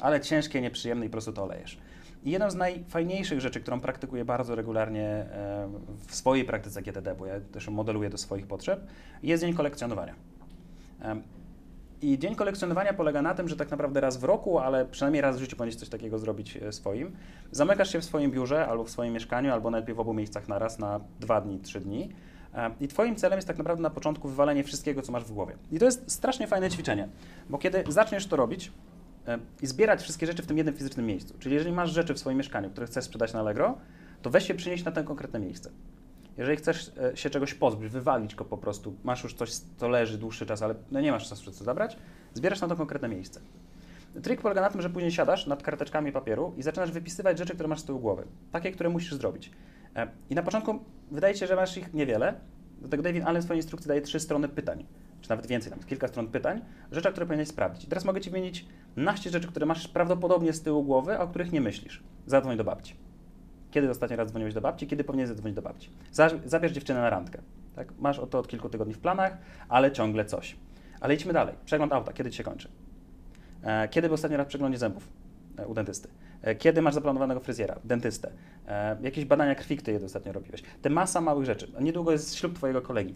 ale 0.00 0.20
ciężkie, 0.20 0.60
nieprzyjemne 0.60 1.06
i 1.06 1.08
po 1.08 1.12
prostu 1.12 1.32
to 1.32 1.42
olejesz. 1.42 1.78
I 2.24 2.30
jedną 2.30 2.50
z 2.50 2.54
najfajniejszych 2.54 3.40
rzeczy, 3.40 3.60
którą 3.60 3.80
praktykuję 3.80 4.24
bardzo 4.24 4.54
regularnie 4.54 5.06
e, 5.06 5.68
w 6.06 6.14
swojej 6.14 6.44
praktyce 6.44 6.82
GTD, 6.82 7.14
bo 7.14 7.26
ja 7.26 7.40
też 7.40 7.68
modeluję 7.68 8.10
do 8.10 8.18
swoich 8.18 8.46
potrzeb, 8.46 8.86
jest 9.22 9.42
dzień 9.42 9.54
kolekcjonowania. 9.54 10.14
I 12.02 12.18
dzień 12.18 12.34
kolekcjonowania 12.34 12.92
polega 12.92 13.22
na 13.22 13.34
tym, 13.34 13.48
że 13.48 13.56
tak 13.56 13.70
naprawdę 13.70 14.00
raz 14.00 14.16
w 14.16 14.24
roku, 14.24 14.58
ale 14.58 14.84
przynajmniej 14.84 15.20
raz 15.20 15.36
w 15.36 15.40
życiu 15.40 15.56
powinieneś 15.56 15.80
coś 15.80 15.88
takiego 15.88 16.18
zrobić 16.18 16.56
e, 16.56 16.72
swoim. 16.72 17.16
Zamykasz 17.50 17.92
się 17.92 18.00
w 18.00 18.04
swoim 18.04 18.30
biurze 18.30 18.66
albo 18.66 18.84
w 18.84 18.90
swoim 18.90 19.14
mieszkaniu, 19.14 19.52
albo 19.52 19.70
najlepiej 19.70 19.94
w 19.94 20.00
obu 20.00 20.14
miejscach 20.14 20.48
na 20.48 20.58
raz 20.58 20.78
na 20.78 21.00
dwa 21.20 21.40
dni, 21.40 21.60
trzy 21.60 21.80
dni. 21.80 22.08
I 22.80 22.88
Twoim 22.88 23.16
celem 23.16 23.38
jest 23.38 23.48
tak 23.48 23.58
naprawdę 23.58 23.82
na 23.82 23.90
początku 23.90 24.28
wywalenie 24.28 24.64
wszystkiego, 24.64 25.02
co 25.02 25.12
masz 25.12 25.24
w 25.24 25.32
głowie. 25.32 25.56
I 25.72 25.78
to 25.78 25.84
jest 25.84 26.10
strasznie 26.10 26.46
fajne 26.46 26.70
ćwiczenie, 26.70 27.08
bo 27.50 27.58
kiedy 27.58 27.84
zaczniesz 27.88 28.26
to 28.26 28.36
robić, 28.36 28.72
E, 29.26 29.38
i 29.62 29.66
zbierać 29.66 30.02
wszystkie 30.02 30.26
rzeczy 30.26 30.42
w 30.42 30.46
tym 30.46 30.56
jednym 30.56 30.76
fizycznym 30.76 31.06
miejscu. 31.06 31.34
Czyli 31.38 31.54
jeżeli 31.54 31.74
masz 31.74 31.90
rzeczy 31.90 32.14
w 32.14 32.18
swoim 32.18 32.38
mieszkaniu, 32.38 32.70
które 32.70 32.86
chcesz 32.86 33.04
sprzedać 33.04 33.32
na 33.32 33.40
Allegro, 33.40 33.78
to 34.22 34.30
weź 34.30 34.46
się 34.46 34.54
przynieść 34.54 34.84
na 34.84 34.92
to 34.92 35.04
konkretne 35.04 35.40
miejsce. 35.40 35.70
Jeżeli 36.36 36.56
chcesz 36.56 36.92
e, 37.12 37.16
się 37.16 37.30
czegoś 37.30 37.54
pozbyć, 37.54 37.88
wywalić 37.88 38.34
go 38.34 38.44
po 38.44 38.58
prostu, 38.58 38.94
masz 39.04 39.22
już 39.22 39.34
coś, 39.34 39.50
co 39.52 39.88
leży 39.88 40.18
dłuższy 40.18 40.46
czas, 40.46 40.62
ale 40.62 40.74
no 40.90 41.00
nie 41.00 41.12
masz 41.12 41.28
czasu 41.28 41.52
co 41.52 41.64
zabrać, 41.64 41.96
zbierasz 42.34 42.60
na 42.60 42.68
to 42.68 42.76
konkretne 42.76 43.08
miejsce. 43.08 43.40
Trik 44.22 44.40
polega 44.40 44.60
na 44.60 44.70
tym, 44.70 44.82
że 44.82 44.90
później 44.90 45.12
siadasz 45.12 45.46
nad 45.46 45.62
karteczkami 45.62 46.12
papieru 46.12 46.54
i 46.56 46.62
zaczynasz 46.62 46.90
wypisywać 46.90 47.38
rzeczy, 47.38 47.54
które 47.54 47.68
masz 47.68 47.80
z 47.80 47.84
tyłu 47.84 48.00
głowy. 48.00 48.26
Takie, 48.52 48.72
które 48.72 48.90
musisz 48.90 49.14
zrobić. 49.14 49.50
E, 49.96 50.08
I 50.30 50.34
na 50.34 50.42
początku 50.42 50.78
wydaje 51.10 51.34
się, 51.34 51.46
że 51.46 51.56
masz 51.56 51.76
ich 51.76 51.94
niewiele, 51.94 52.34
dlatego 52.78 53.02
David 53.02 53.24
Allen 53.24 53.42
w 53.42 53.44
swojej 53.44 53.58
instrukcji 53.58 53.88
daje 53.88 54.00
trzy 54.00 54.20
strony 54.20 54.48
pytań 54.48 54.84
czy 55.20 55.30
nawet 55.30 55.46
więcej, 55.46 55.72
tam 55.72 55.80
kilka 55.80 56.08
stron 56.08 56.28
pytań, 56.28 56.60
rzeczy, 56.92 57.10
które 57.10 57.26
powinieneś 57.26 57.48
sprawdzić. 57.48 57.84
I 57.84 57.86
teraz 57.88 58.04
mogę 58.04 58.20
Ci 58.20 58.30
wymienić 58.30 58.66
naście 58.96 59.30
rzeczy, 59.30 59.48
które 59.48 59.66
masz 59.66 59.88
prawdopodobnie 59.88 60.52
z 60.52 60.62
tyłu 60.62 60.84
głowy, 60.84 61.18
a 61.18 61.20
o 61.20 61.28
których 61.28 61.52
nie 61.52 61.60
myślisz. 61.60 62.02
Zadzwoń 62.26 62.56
do 62.56 62.64
babci. 62.64 62.96
Kiedy 63.70 63.90
ostatni 63.90 64.16
raz 64.16 64.28
dzwoniłeś 64.28 64.54
do 64.54 64.60
babci? 64.60 64.86
Kiedy 64.86 65.04
powinieneś 65.04 65.28
zadzwonić 65.28 65.56
do 65.56 65.62
babci? 65.62 65.90
Zabierz 66.44 66.72
dziewczynę 66.72 67.00
na 67.00 67.10
randkę. 67.10 67.38
Tak? 67.76 67.92
Masz 67.98 68.18
o 68.18 68.26
to 68.26 68.38
od 68.38 68.48
kilku 68.48 68.68
tygodni 68.68 68.94
w 68.94 68.98
planach, 68.98 69.38
ale 69.68 69.92
ciągle 69.92 70.24
coś. 70.24 70.56
Ale 71.00 71.14
idźmy 71.14 71.32
dalej. 71.32 71.54
Przegląd 71.64 71.92
auta. 71.92 72.12
Kiedy 72.12 72.30
Ci 72.30 72.36
się 72.36 72.44
kończy? 72.44 72.68
E, 73.62 73.88
kiedy 73.88 74.08
był 74.08 74.14
ostatni 74.14 74.36
raz 74.36 74.46
przeglądzie 74.46 74.78
zębów 74.78 75.08
e, 75.58 75.66
u 75.66 75.74
dentysty? 75.74 76.08
E, 76.42 76.54
kiedy 76.54 76.82
masz 76.82 76.94
zaplanowanego 76.94 77.40
fryzjera, 77.40 77.76
dentystę? 77.84 78.32
Jakieś 79.02 79.24
badania 79.24 79.54
krwi, 79.54 79.76
które 79.76 80.04
ostatnio 80.04 80.32
robiłeś? 80.32 80.62
Te 80.82 80.90
masa 80.90 81.20
małych 81.20 81.46
rzeczy. 81.46 81.72
Niedługo 81.80 82.12
jest 82.12 82.34
ślub 82.34 82.54
Twojego 82.54 82.82
kolegi. 82.82 83.14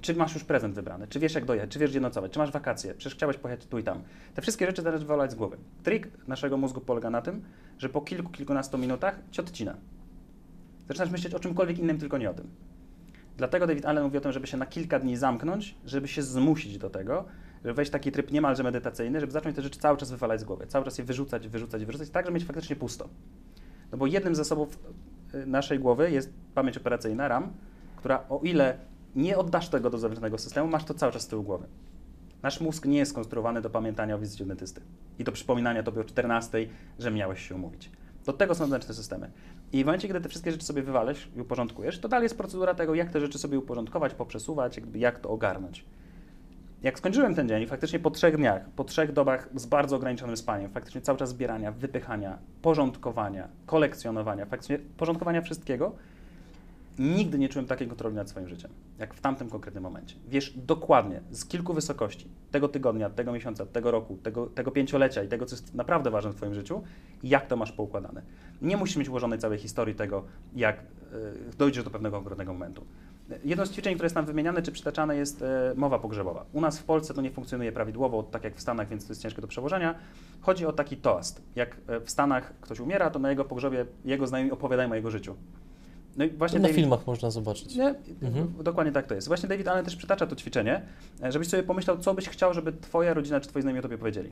Czy 0.00 0.14
masz 0.14 0.34
już 0.34 0.44
prezent 0.44 0.74
wybrany? 0.74 1.08
Czy 1.08 1.20
wiesz, 1.20 1.34
jak 1.34 1.44
dojechać? 1.44 1.70
Czy 1.70 1.78
wiesz, 1.78 1.90
gdzie 1.90 2.00
nocować? 2.00 2.32
Czy 2.32 2.38
masz 2.38 2.50
wakacje? 2.50 2.94
Przecież 2.94 3.14
chciałeś 3.14 3.36
pojechać 3.36 3.66
tu 3.66 3.78
i 3.78 3.82
tam. 3.82 4.02
Te 4.34 4.42
wszystkie 4.42 4.66
rzeczy 4.66 4.82
należy 4.82 5.04
wywalać 5.04 5.30
z 5.30 5.34
głowy. 5.34 5.56
Trik 5.82 6.08
naszego 6.28 6.56
mózgu 6.56 6.80
polega 6.80 7.10
na 7.10 7.22
tym, 7.22 7.42
że 7.78 7.88
po 7.88 8.00
kilku, 8.00 8.30
kilkunastu 8.30 8.78
minutach 8.78 9.18
cię 9.30 9.42
odcina. 9.42 9.76
Zaczynasz 10.88 11.10
myśleć 11.10 11.34
o 11.34 11.40
czymkolwiek 11.40 11.78
innym, 11.78 11.98
tylko 11.98 12.18
nie 12.18 12.30
o 12.30 12.34
tym. 12.34 12.50
Dlatego 13.36 13.66
David 13.66 13.86
Allen 13.86 14.04
mówi 14.04 14.18
o 14.18 14.20
tym, 14.20 14.32
żeby 14.32 14.46
się 14.46 14.56
na 14.56 14.66
kilka 14.66 14.98
dni 14.98 15.16
zamknąć, 15.16 15.74
żeby 15.84 16.08
się 16.08 16.22
zmusić 16.22 16.78
do 16.78 16.90
tego, 16.90 17.24
żeby 17.62 17.74
wejść 17.74 17.90
w 17.90 17.92
taki 17.92 18.12
tryb 18.12 18.30
niemalże 18.30 18.62
medytacyjny, 18.62 19.20
żeby 19.20 19.32
zacząć 19.32 19.56
te 19.56 19.62
rzeczy 19.62 19.78
cały 19.78 19.98
czas 19.98 20.10
wywalać 20.10 20.40
z 20.40 20.44
głowy, 20.44 20.66
cały 20.66 20.84
czas 20.84 20.98
je 20.98 21.04
wyrzucać, 21.04 21.48
wyrzucać, 21.48 21.84
wyrzucać, 21.84 22.10
tak, 22.10 22.26
żeby 22.26 22.34
mieć 22.34 22.44
faktycznie 22.44 22.76
pusto. 22.76 23.08
No 23.92 23.98
bo 23.98 24.06
jednym 24.06 24.34
z 24.34 24.38
zasobów 24.38 24.78
y, 25.34 25.46
naszej 25.46 25.78
głowy 25.78 26.10
jest 26.10 26.32
pamięć 26.54 26.76
operacyjna, 26.76 27.28
RAM, 27.28 27.52
która 27.96 28.24
o 28.28 28.40
ile 28.42 28.78
nie 29.16 29.38
oddasz 29.38 29.68
tego 29.68 29.90
do 29.90 29.98
zewnętrznego 29.98 30.38
systemu, 30.38 30.68
masz 30.68 30.84
to 30.84 30.94
cały 30.94 31.12
czas 31.12 31.22
z 31.22 31.28
tyłu 31.28 31.42
głowy. 31.42 31.66
Nasz 32.42 32.60
mózg 32.60 32.86
nie 32.86 32.98
jest 32.98 33.10
skonstruowany 33.10 33.62
do 33.62 33.70
pamiętania 33.70 34.14
o 34.14 34.18
wizycie 34.18 34.44
dentysty 34.44 34.80
i 35.18 35.24
do 35.24 35.32
przypominania 35.32 35.82
tobie 35.82 36.00
o 36.00 36.04
14, 36.04 36.66
że 36.98 37.10
miałeś 37.10 37.48
się 37.48 37.54
umówić. 37.54 37.90
Do 38.26 38.32
tego 38.32 38.54
są 38.54 38.64
zewnętrzne 38.64 38.94
systemy. 38.94 39.30
I 39.72 39.82
w 39.82 39.86
momencie, 39.86 40.08
kiedy 40.08 40.20
te 40.20 40.28
wszystkie 40.28 40.52
rzeczy 40.52 40.64
sobie 40.64 40.82
wywalisz 40.82 41.28
i 41.36 41.40
uporządkujesz, 41.40 41.98
to 41.98 42.08
dalej 42.08 42.24
jest 42.24 42.36
procedura 42.36 42.74
tego, 42.74 42.94
jak 42.94 43.10
te 43.10 43.20
rzeczy 43.20 43.38
sobie 43.38 43.58
uporządkować, 43.58 44.14
poprzesuwać, 44.14 44.80
jak 44.94 45.20
to 45.20 45.30
ogarnąć. 45.30 45.84
Jak 46.82 46.98
skończyłem 46.98 47.34
ten 47.34 47.48
dzień, 47.48 47.66
faktycznie 47.66 47.98
po 47.98 48.10
trzech 48.10 48.36
dniach, 48.36 48.70
po 48.70 48.84
trzech 48.84 49.12
dobach 49.12 49.48
z 49.54 49.66
bardzo 49.66 49.96
ograniczonym 49.96 50.36
spaniem, 50.36 50.70
faktycznie 50.70 51.00
cały 51.00 51.18
czas 51.18 51.28
zbierania, 51.28 51.72
wypychania, 51.72 52.38
porządkowania, 52.62 53.48
kolekcjonowania, 53.66 54.46
faktycznie 54.46 54.78
porządkowania 54.96 55.42
wszystkiego, 55.42 55.92
Nigdy 56.98 57.38
nie 57.38 57.48
czułem 57.48 57.66
takiej 57.66 57.88
kontroli 57.88 58.16
nad 58.16 58.30
swoim 58.30 58.48
życiem, 58.48 58.70
jak 58.98 59.14
w 59.14 59.20
tamtym 59.20 59.50
konkretnym 59.50 59.82
momencie. 59.82 60.16
Wiesz 60.28 60.52
dokładnie, 60.56 61.20
z 61.30 61.44
kilku 61.44 61.74
wysokości, 61.74 62.28
tego 62.50 62.68
tygodnia, 62.68 63.10
tego 63.10 63.32
miesiąca, 63.32 63.66
tego 63.66 63.90
roku, 63.90 64.16
tego, 64.16 64.46
tego 64.46 64.70
pięciolecia 64.70 65.22
i 65.22 65.28
tego, 65.28 65.46
co 65.46 65.56
jest 65.56 65.74
naprawdę 65.74 66.10
ważne 66.10 66.30
w 66.30 66.34
Twoim 66.34 66.54
życiu, 66.54 66.82
jak 67.22 67.46
to 67.46 67.56
masz 67.56 67.72
poukładane. 67.72 68.22
Nie 68.62 68.76
musisz 68.76 68.96
mieć 68.96 69.08
ułożonej 69.08 69.38
całej 69.38 69.58
historii 69.58 69.94
tego, 69.94 70.24
jak 70.56 70.80
y, 70.80 71.56
dojdziesz 71.58 71.84
do 71.84 71.90
pewnego 71.90 72.16
konkretnego 72.16 72.52
momentu. 72.52 72.84
Jedno 73.44 73.66
z 73.66 73.70
ćwiczeń, 73.70 73.94
które 73.94 74.06
jest 74.06 74.14
tam 74.14 74.26
wymieniane 74.26 74.62
czy 74.62 74.72
przytaczane 74.72 75.16
jest 75.16 75.42
e, 75.42 75.72
mowa 75.76 75.98
pogrzebowa. 75.98 76.44
U 76.52 76.60
nas 76.60 76.78
w 76.78 76.84
Polsce 76.84 77.14
to 77.14 77.22
nie 77.22 77.30
funkcjonuje 77.30 77.72
prawidłowo, 77.72 78.22
tak 78.22 78.44
jak 78.44 78.56
w 78.56 78.60
Stanach, 78.60 78.88
więc 78.88 79.06
to 79.06 79.12
jest 79.12 79.22
ciężkie 79.22 79.42
do 79.42 79.48
przełożenia. 79.48 79.94
Chodzi 80.40 80.66
o 80.66 80.72
taki 80.72 80.96
toast. 80.96 81.42
Jak 81.56 81.76
e, 81.86 82.00
w 82.00 82.10
Stanach 82.10 82.52
ktoś 82.60 82.80
umiera, 82.80 83.10
to 83.10 83.18
na 83.18 83.30
jego 83.30 83.44
pogrzebie 83.44 83.86
jego 84.04 84.26
znajomi 84.26 84.50
opowiadają 84.50 84.92
o 84.92 84.94
jego 84.94 85.10
życiu. 85.10 85.34
No 86.16 86.24
i 86.24 86.30
właśnie 86.30 86.58
na 86.58 86.62
David, 86.62 86.76
filmach 86.76 87.06
można 87.06 87.30
zobaczyć. 87.30 87.76
Nie, 87.76 87.94
mhm. 88.22 88.52
Dokładnie 88.62 88.92
tak 88.92 89.06
to 89.06 89.14
jest. 89.14 89.28
Właśnie 89.28 89.48
David 89.48 89.68
Allen 89.68 89.84
też 89.84 89.96
przytacza 89.96 90.26
to 90.26 90.36
ćwiczenie, 90.36 90.82
e, 91.22 91.32
żebyś 91.32 91.48
sobie 91.48 91.62
pomyślał, 91.62 91.98
co 91.98 92.14
byś 92.14 92.28
chciał, 92.28 92.54
żeby 92.54 92.72
twoja 92.72 93.14
rodzina 93.14 93.40
czy 93.40 93.48
twoi 93.48 93.62
znajomi 93.62 93.78
o 93.78 93.82
tobie 93.82 93.98
powiedzieli. 93.98 94.30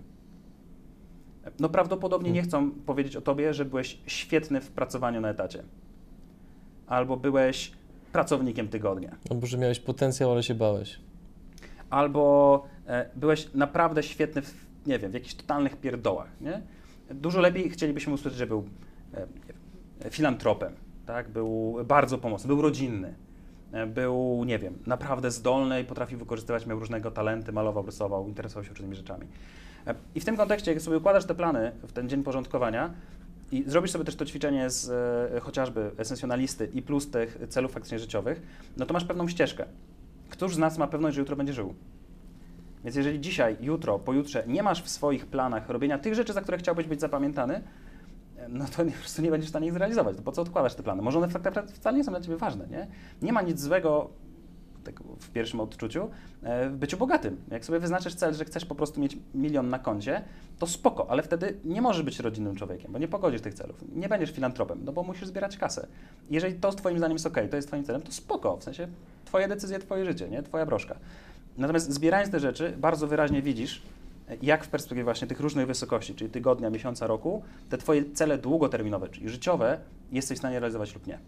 No 1.60 1.68
prawdopodobnie 1.68 2.28
mhm. 2.28 2.44
nie 2.44 2.48
chcą 2.48 2.70
powiedzieć 2.70 3.16
o 3.16 3.20
tobie, 3.20 3.54
że 3.54 3.64
byłeś 3.64 3.98
świetny 4.06 4.60
w 4.60 4.70
pracowaniu 4.70 5.20
na 5.20 5.28
etacie. 5.28 5.62
Albo 6.86 7.16
byłeś 7.16 7.72
pracownikiem 8.12 8.68
tygodnia. 8.68 9.16
Albo 9.30 9.46
że 9.46 9.58
miałeś 9.58 9.80
potencjał, 9.80 10.32
ale 10.32 10.42
się 10.42 10.54
bałeś. 10.54 11.00
Albo 11.90 12.64
e, 12.86 13.10
byłeś 13.16 13.54
naprawdę 13.54 14.02
świetny 14.02 14.42
w, 14.42 14.66
nie 14.86 14.98
wiem, 14.98 15.10
w 15.10 15.14
jakichś 15.14 15.34
totalnych 15.34 15.76
pierdołach, 15.76 16.28
nie? 16.40 16.62
Dużo 17.10 17.40
lepiej 17.40 17.70
chcielibyśmy 17.70 18.12
usłyszeć, 18.12 18.38
że 18.38 18.46
był 18.46 18.64
e, 20.04 20.10
filantropem, 20.10 20.72
tak? 21.06 21.28
Był 21.28 21.76
bardzo 21.84 22.18
pomocny, 22.18 22.48
był 22.48 22.62
rodzinny, 22.62 23.14
e, 23.72 23.86
był, 23.86 24.44
nie 24.44 24.58
wiem, 24.58 24.78
naprawdę 24.86 25.30
zdolny 25.30 25.80
i 25.80 25.84
potrafił 25.84 26.18
wykorzystywać, 26.18 26.66
miał 26.66 26.78
różnego 26.78 27.10
talenty, 27.10 27.52
malował, 27.52 27.86
rysował, 27.86 28.28
interesował 28.28 28.64
się 28.64 28.70
różnymi 28.70 28.96
rzeczami. 28.96 29.26
I 30.14 30.20
w 30.20 30.24
tym 30.24 30.36
kontekście, 30.36 30.72
jak 30.72 30.82
sobie 30.82 30.96
układasz 30.96 31.24
te 31.24 31.34
plany 31.34 31.72
w 31.82 31.92
ten 31.92 32.08
dzień 32.08 32.22
porządkowania, 32.22 32.90
i 33.52 33.64
zrobisz 33.66 33.90
sobie 33.90 34.04
też 34.04 34.16
to 34.16 34.24
ćwiczenie 34.24 34.70
z 34.70 34.90
e, 35.36 35.40
chociażby 35.40 35.90
esencjonalisty 35.96 36.70
i 36.74 36.82
plus 36.82 37.10
tych 37.10 37.38
celów 37.48 37.72
faktycznie 37.72 37.98
życiowych, 37.98 38.42
no 38.76 38.86
to 38.86 38.94
masz 38.94 39.04
pewną 39.04 39.28
ścieżkę. 39.28 39.64
Któż 40.28 40.54
z 40.54 40.58
nas 40.58 40.78
ma 40.78 40.86
pewność, 40.86 41.14
że 41.14 41.20
jutro 41.20 41.36
będzie 41.36 41.52
żył? 41.52 41.74
Więc 42.84 42.96
jeżeli 42.96 43.20
dzisiaj, 43.20 43.56
jutro, 43.60 43.98
pojutrze 43.98 44.44
nie 44.46 44.62
masz 44.62 44.82
w 44.82 44.88
swoich 44.88 45.26
planach 45.26 45.68
robienia 45.68 45.98
tych 45.98 46.14
rzeczy, 46.14 46.32
za 46.32 46.40
które 46.40 46.58
chciałbyś 46.58 46.86
być 46.86 47.00
zapamiętany, 47.00 47.62
e, 48.36 48.48
no 48.48 48.64
to 48.64 48.84
po 48.84 48.90
prostu 48.90 49.22
nie 49.22 49.30
będziesz 49.30 49.48
w 49.48 49.50
stanie 49.50 49.66
ich 49.66 49.72
zrealizować. 49.72 50.16
To 50.16 50.22
po 50.22 50.32
co 50.32 50.42
odkładasz 50.42 50.74
te 50.74 50.82
plany? 50.82 51.02
Może 51.02 51.18
one 51.18 51.28
wcale 51.74 51.96
nie 51.96 52.04
są 52.04 52.12
dla 52.12 52.20
Ciebie 52.20 52.36
ważne, 52.36 52.66
nie? 52.66 52.86
Nie 53.22 53.32
ma 53.32 53.42
nic 53.42 53.60
złego 53.60 54.10
tak 54.84 55.02
w 55.20 55.30
pierwszym 55.30 55.60
odczuciu, 55.60 56.10
e, 56.42 56.68
w 56.68 56.76
byciu 56.76 56.96
bogatym. 56.96 57.36
Jak 57.50 57.64
sobie 57.64 57.78
wyznaczysz 57.78 58.14
cel, 58.14 58.34
że 58.34 58.44
chcesz 58.44 58.64
po 58.64 58.74
prostu 58.74 59.00
mieć 59.00 59.18
milion 59.34 59.68
na 59.68 59.78
koncie, 59.78 60.22
to 60.58 60.66
spoko, 60.66 61.10
ale 61.10 61.22
wtedy 61.22 61.56
nie 61.64 61.82
możesz 61.82 62.02
być 62.02 62.20
rodzinnym 62.20 62.56
człowiekiem, 62.56 62.92
bo 62.92 62.98
nie 62.98 63.08
pogodzisz 63.08 63.40
tych 63.40 63.54
celów. 63.54 63.76
Nie 63.94 64.08
będziesz 64.08 64.30
filantropem, 64.30 64.80
no 64.84 64.92
bo 64.92 65.02
musisz 65.02 65.26
zbierać 65.28 65.56
kasę. 65.56 65.86
Jeżeli 66.30 66.54
to 66.54 66.72
twoim 66.72 66.98
zdaniem 66.98 67.14
jest 67.14 67.26
ok, 67.26 67.38
to 67.50 67.56
jest 67.56 67.68
twoim 67.68 67.84
celem, 67.84 68.02
to 68.02 68.12
spoko, 68.12 68.56
w 68.56 68.64
sensie 68.64 68.88
twoje 69.24 69.48
decyzje, 69.48 69.78
twoje 69.78 70.04
życie, 70.04 70.28
nie? 70.28 70.42
Twoja 70.42 70.66
broszka. 70.66 70.96
Natomiast 71.58 71.92
zbierając 71.92 72.32
te 72.32 72.40
rzeczy, 72.40 72.74
bardzo 72.78 73.06
wyraźnie 73.06 73.42
widzisz, 73.42 73.82
jak 74.42 74.64
w 74.64 74.68
perspektywie 74.68 75.04
właśnie 75.04 75.28
tych 75.28 75.40
różnych 75.40 75.66
wysokości, 75.66 76.14
czyli 76.14 76.30
tygodnia, 76.30 76.70
miesiąca, 76.70 77.06
roku, 77.06 77.42
te 77.68 77.78
twoje 77.78 78.12
cele 78.12 78.38
długoterminowe, 78.38 79.08
czyli 79.08 79.28
życiowe, 79.28 79.80
jesteś 80.12 80.38
w 80.38 80.40
stanie 80.40 80.60
realizować 80.60 80.94
lub 80.94 81.06
nie. 81.06 81.18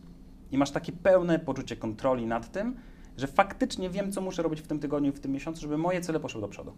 I 0.53 0.59
masz 0.59 0.71
takie 0.71 0.93
pełne 0.93 1.38
poczucie 1.38 1.77
kontroli 1.77 2.27
nad 2.27 2.53
tym, 2.53 2.77
że 3.16 3.27
faktycznie 3.27 3.90
wiem, 3.90 4.12
co 4.12 4.20
muszę 4.20 4.42
robić 4.42 4.61
w 4.61 4.66
tym 4.66 4.79
tygodniu, 4.79 5.12
w 5.12 5.20
tym 5.20 5.33
miesiącu, 5.33 5.61
żeby 5.61 5.79
moje 5.79 6.01
cele 6.01 6.20
poszły 6.20 6.40
do 6.40 6.48
przodu. 6.48 6.72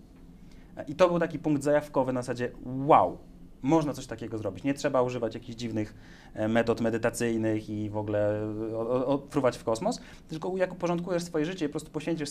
I 0.88 0.94
to 0.94 1.08
był 1.08 1.18
taki 1.18 1.38
punkt 1.38 1.62
zajawkowy 1.62 2.12
na 2.12 2.22
zasadzie 2.22 2.50
wow, 2.64 3.18
można 3.62 3.92
coś 3.92 4.06
takiego 4.06 4.38
zrobić. 4.38 4.64
Nie 4.64 4.74
trzeba 4.74 5.02
używać 5.02 5.34
jakichś 5.34 5.58
dziwnych 5.58 5.94
e, 6.34 6.48
metod 6.48 6.80
medytacyjnych 6.80 7.70
i 7.70 7.90
w 7.90 7.96
ogóle 7.96 8.42
e, 8.72 9.06
odpruwać 9.06 9.58
w 9.58 9.64
kosmos, 9.64 10.00
tylko 10.28 10.56
jak 10.56 10.72
uporządkujesz 10.72 11.22
swoje 11.22 11.44
życie 11.44 11.64
i 11.64 11.68
po 11.68 11.72
prostu 11.72 11.90
poświęcisz 11.90 12.30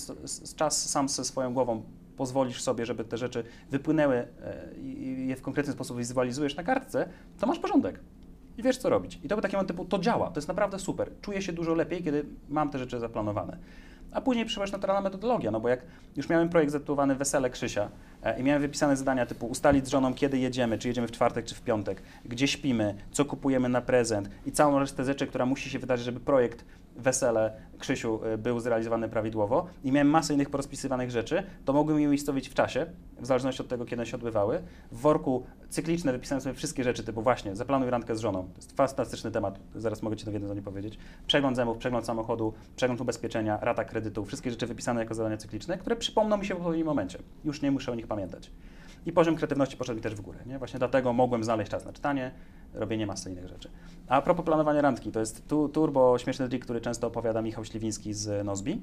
czas 0.55 0.89
sam 0.89 1.09
ze 1.09 1.25
swoją 1.25 1.53
głową, 1.53 1.83
pozwolisz 2.17 2.61
sobie, 2.61 2.85
żeby 2.85 3.03
te 3.03 3.17
rzeczy 3.17 3.43
wypłynęły 3.71 4.15
e, 4.15 4.27
i 4.77 5.27
je 5.27 5.35
w 5.35 5.41
konkretny 5.41 5.73
sposób 5.73 5.97
wizualizujesz 5.97 6.55
na 6.55 6.63
kartce, 6.63 7.09
to 7.39 7.47
masz 7.47 7.59
porządek 7.59 7.99
i 8.57 8.63
wiesz, 8.63 8.77
co 8.77 8.89
robić. 8.89 9.19
I 9.23 9.27
to 9.27 9.35
był 9.35 9.41
taki 9.41 9.55
moment 9.55 9.67
typu, 9.67 9.85
to 9.85 9.99
działa, 9.99 10.29
to 10.29 10.37
jest 10.37 10.47
naprawdę 10.47 10.79
super. 10.79 11.11
Czuję 11.21 11.41
się 11.41 11.53
dużo 11.53 11.73
lepiej, 11.73 12.03
kiedy 12.03 12.25
mam 12.49 12.69
te 12.69 12.79
rzeczy 12.79 12.99
zaplanowane. 12.99 13.57
A 14.13 14.21
później 14.21 14.45
przyszła 14.45 14.65
naturalna 14.71 15.02
metodologia, 15.02 15.52
no 15.52 15.60
bo 15.60 15.69
jak 15.69 15.80
już 16.15 16.30
miałem 16.30 16.49
projekt 16.49 16.71
zatytułowany 16.71 17.15
Wesele 17.15 17.49
Krzysia 17.49 17.89
i 18.38 18.43
miałem 18.43 18.62
wypisane 18.62 18.97
zadania 18.97 19.25
typu 19.25 19.45
ustalić 19.47 19.88
z 19.88 19.89
żoną, 19.89 20.13
kiedy 20.13 20.39
jedziemy, 20.39 20.77
czy 20.77 20.88
jedziemy 20.88 21.07
w 21.07 21.12
czwartek, 21.12 21.45
czy 21.45 21.55
w 21.55 21.62
piątek, 21.62 22.01
gdzie 22.25 22.47
śpimy, 22.47 22.95
co 23.12 23.25
kupujemy 23.25 23.69
na 23.69 23.81
prezent 23.81 24.29
i 24.45 24.51
całą 24.51 24.79
resztę 24.79 25.03
rzeczy, 25.03 25.27
która 25.27 25.45
musi 25.45 25.69
się 25.69 25.79
wydarzyć, 25.79 26.05
żeby 26.05 26.19
projekt 26.19 26.65
wesele 26.95 27.53
Krzysiu 27.79 28.19
y, 28.33 28.38
był 28.38 28.59
zrealizowany 28.59 29.09
prawidłowo 29.09 29.67
i 29.83 29.91
miałem 29.91 30.09
masę 30.09 30.33
innych 30.33 30.49
porozpisywanych 30.49 31.12
rzeczy, 31.12 31.43
to 31.65 31.73
mogłem 31.73 31.99
je 31.99 32.07
umiejscowić 32.07 32.49
w 32.49 32.53
czasie, 32.53 32.86
w 33.19 33.25
zależności 33.25 33.62
od 33.62 33.67
tego, 33.67 33.86
kiedy 33.86 34.05
się 34.05 34.17
odbywały. 34.17 34.63
W 34.91 34.97
worku 34.97 35.43
cykliczne 35.69 36.12
wypisałem 36.12 36.41
sobie 36.41 36.55
wszystkie 36.55 36.83
rzeczy 36.83 37.03
typu 37.03 37.21
właśnie 37.21 37.55
zaplanuj 37.55 37.89
randkę 37.89 38.15
z 38.15 38.19
żoną. 38.19 38.43
To 38.43 38.55
jest 38.55 38.75
fantastyczny 38.77 39.31
temat, 39.31 39.59
zaraz 39.75 40.01
mogę 40.01 40.15
Ci 40.15 40.25
to 40.25 40.31
w 40.31 40.33
jednym 40.33 40.47
zdaniu 40.49 40.63
powiedzieć. 40.63 40.97
Przegląd 41.27 41.55
zębów, 41.55 41.77
przegląd 41.77 42.05
samochodu, 42.05 42.53
przegląd 42.75 43.01
ubezpieczenia, 43.01 43.57
rata 43.62 43.86
kredytu, 43.86 44.25
wszystkie 44.25 44.51
rzeczy 44.51 44.67
wypisane 44.67 45.01
jako 45.01 45.13
zadania 45.13 45.38
cykliczne, 45.38 45.77
które 45.77 45.95
przypomną 45.95 46.38
mi 46.38 46.45
się 46.45 46.53
w 46.53 46.57
odpowiednim 46.57 46.88
momencie. 46.88 47.19
Już 47.45 47.62
nie 47.62 47.71
muszę 47.71 47.91
o 47.91 47.95
nich 47.95 48.07
pamiętać. 48.15 48.52
I 49.06 49.12
poziom 49.12 49.36
kreatywności 49.36 49.78
poszedł 49.78 49.97
mi 49.97 50.02
też 50.04 50.15
w 50.15 50.21
górę. 50.21 50.39
Nie? 50.45 50.58
Właśnie 50.58 50.80
dlatego 50.80 51.13
mogłem 51.13 51.43
znaleźć 51.43 51.71
czas 51.71 51.86
na 51.86 51.93
czytanie, 51.93 52.32
robienie 52.73 53.08
masy 53.08 53.32
innych 53.32 53.47
rzeczy. 53.47 53.69
A 54.08 54.21
propos 54.21 54.45
planowania 54.45 54.82
randki, 54.82 55.12
to 55.12 55.19
jest 55.19 55.47
tu, 55.47 55.69
turbo 55.69 56.17
śmieszny 56.17 56.49
trik, 56.49 56.63
który 56.63 56.82
często 56.82 57.08
opowiada 57.08 57.41
Michał 57.41 57.65
Śliwiński 57.65 58.13
z 58.13 58.45
Nozbi, 58.45 58.82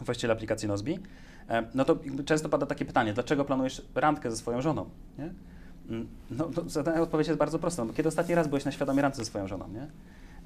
właściciel 0.00 0.30
aplikacji 0.30 0.68
Nozbi. 0.68 0.98
E, 1.48 1.66
no 1.74 1.84
to 1.84 1.98
często 2.24 2.48
pada 2.48 2.66
takie 2.66 2.84
pytanie, 2.84 3.12
dlaczego 3.12 3.44
planujesz 3.44 3.82
randkę 3.94 4.30
ze 4.30 4.36
swoją 4.36 4.62
żoną? 4.62 4.90
Nie? 5.18 5.34
Mm, 5.88 6.08
no, 6.30 6.50
no, 6.96 7.02
odpowiedź 7.02 7.28
jest 7.28 7.38
bardzo 7.38 7.58
prosta. 7.58 7.84
No, 7.84 7.92
kiedy 7.92 8.08
ostatni 8.08 8.34
raz 8.34 8.48
byłeś 8.48 8.64
na 8.64 8.72
świadomie 8.72 9.02
randce 9.02 9.22
ze 9.22 9.26
swoją 9.26 9.48
żoną? 9.48 9.68
Nie? 9.68 9.86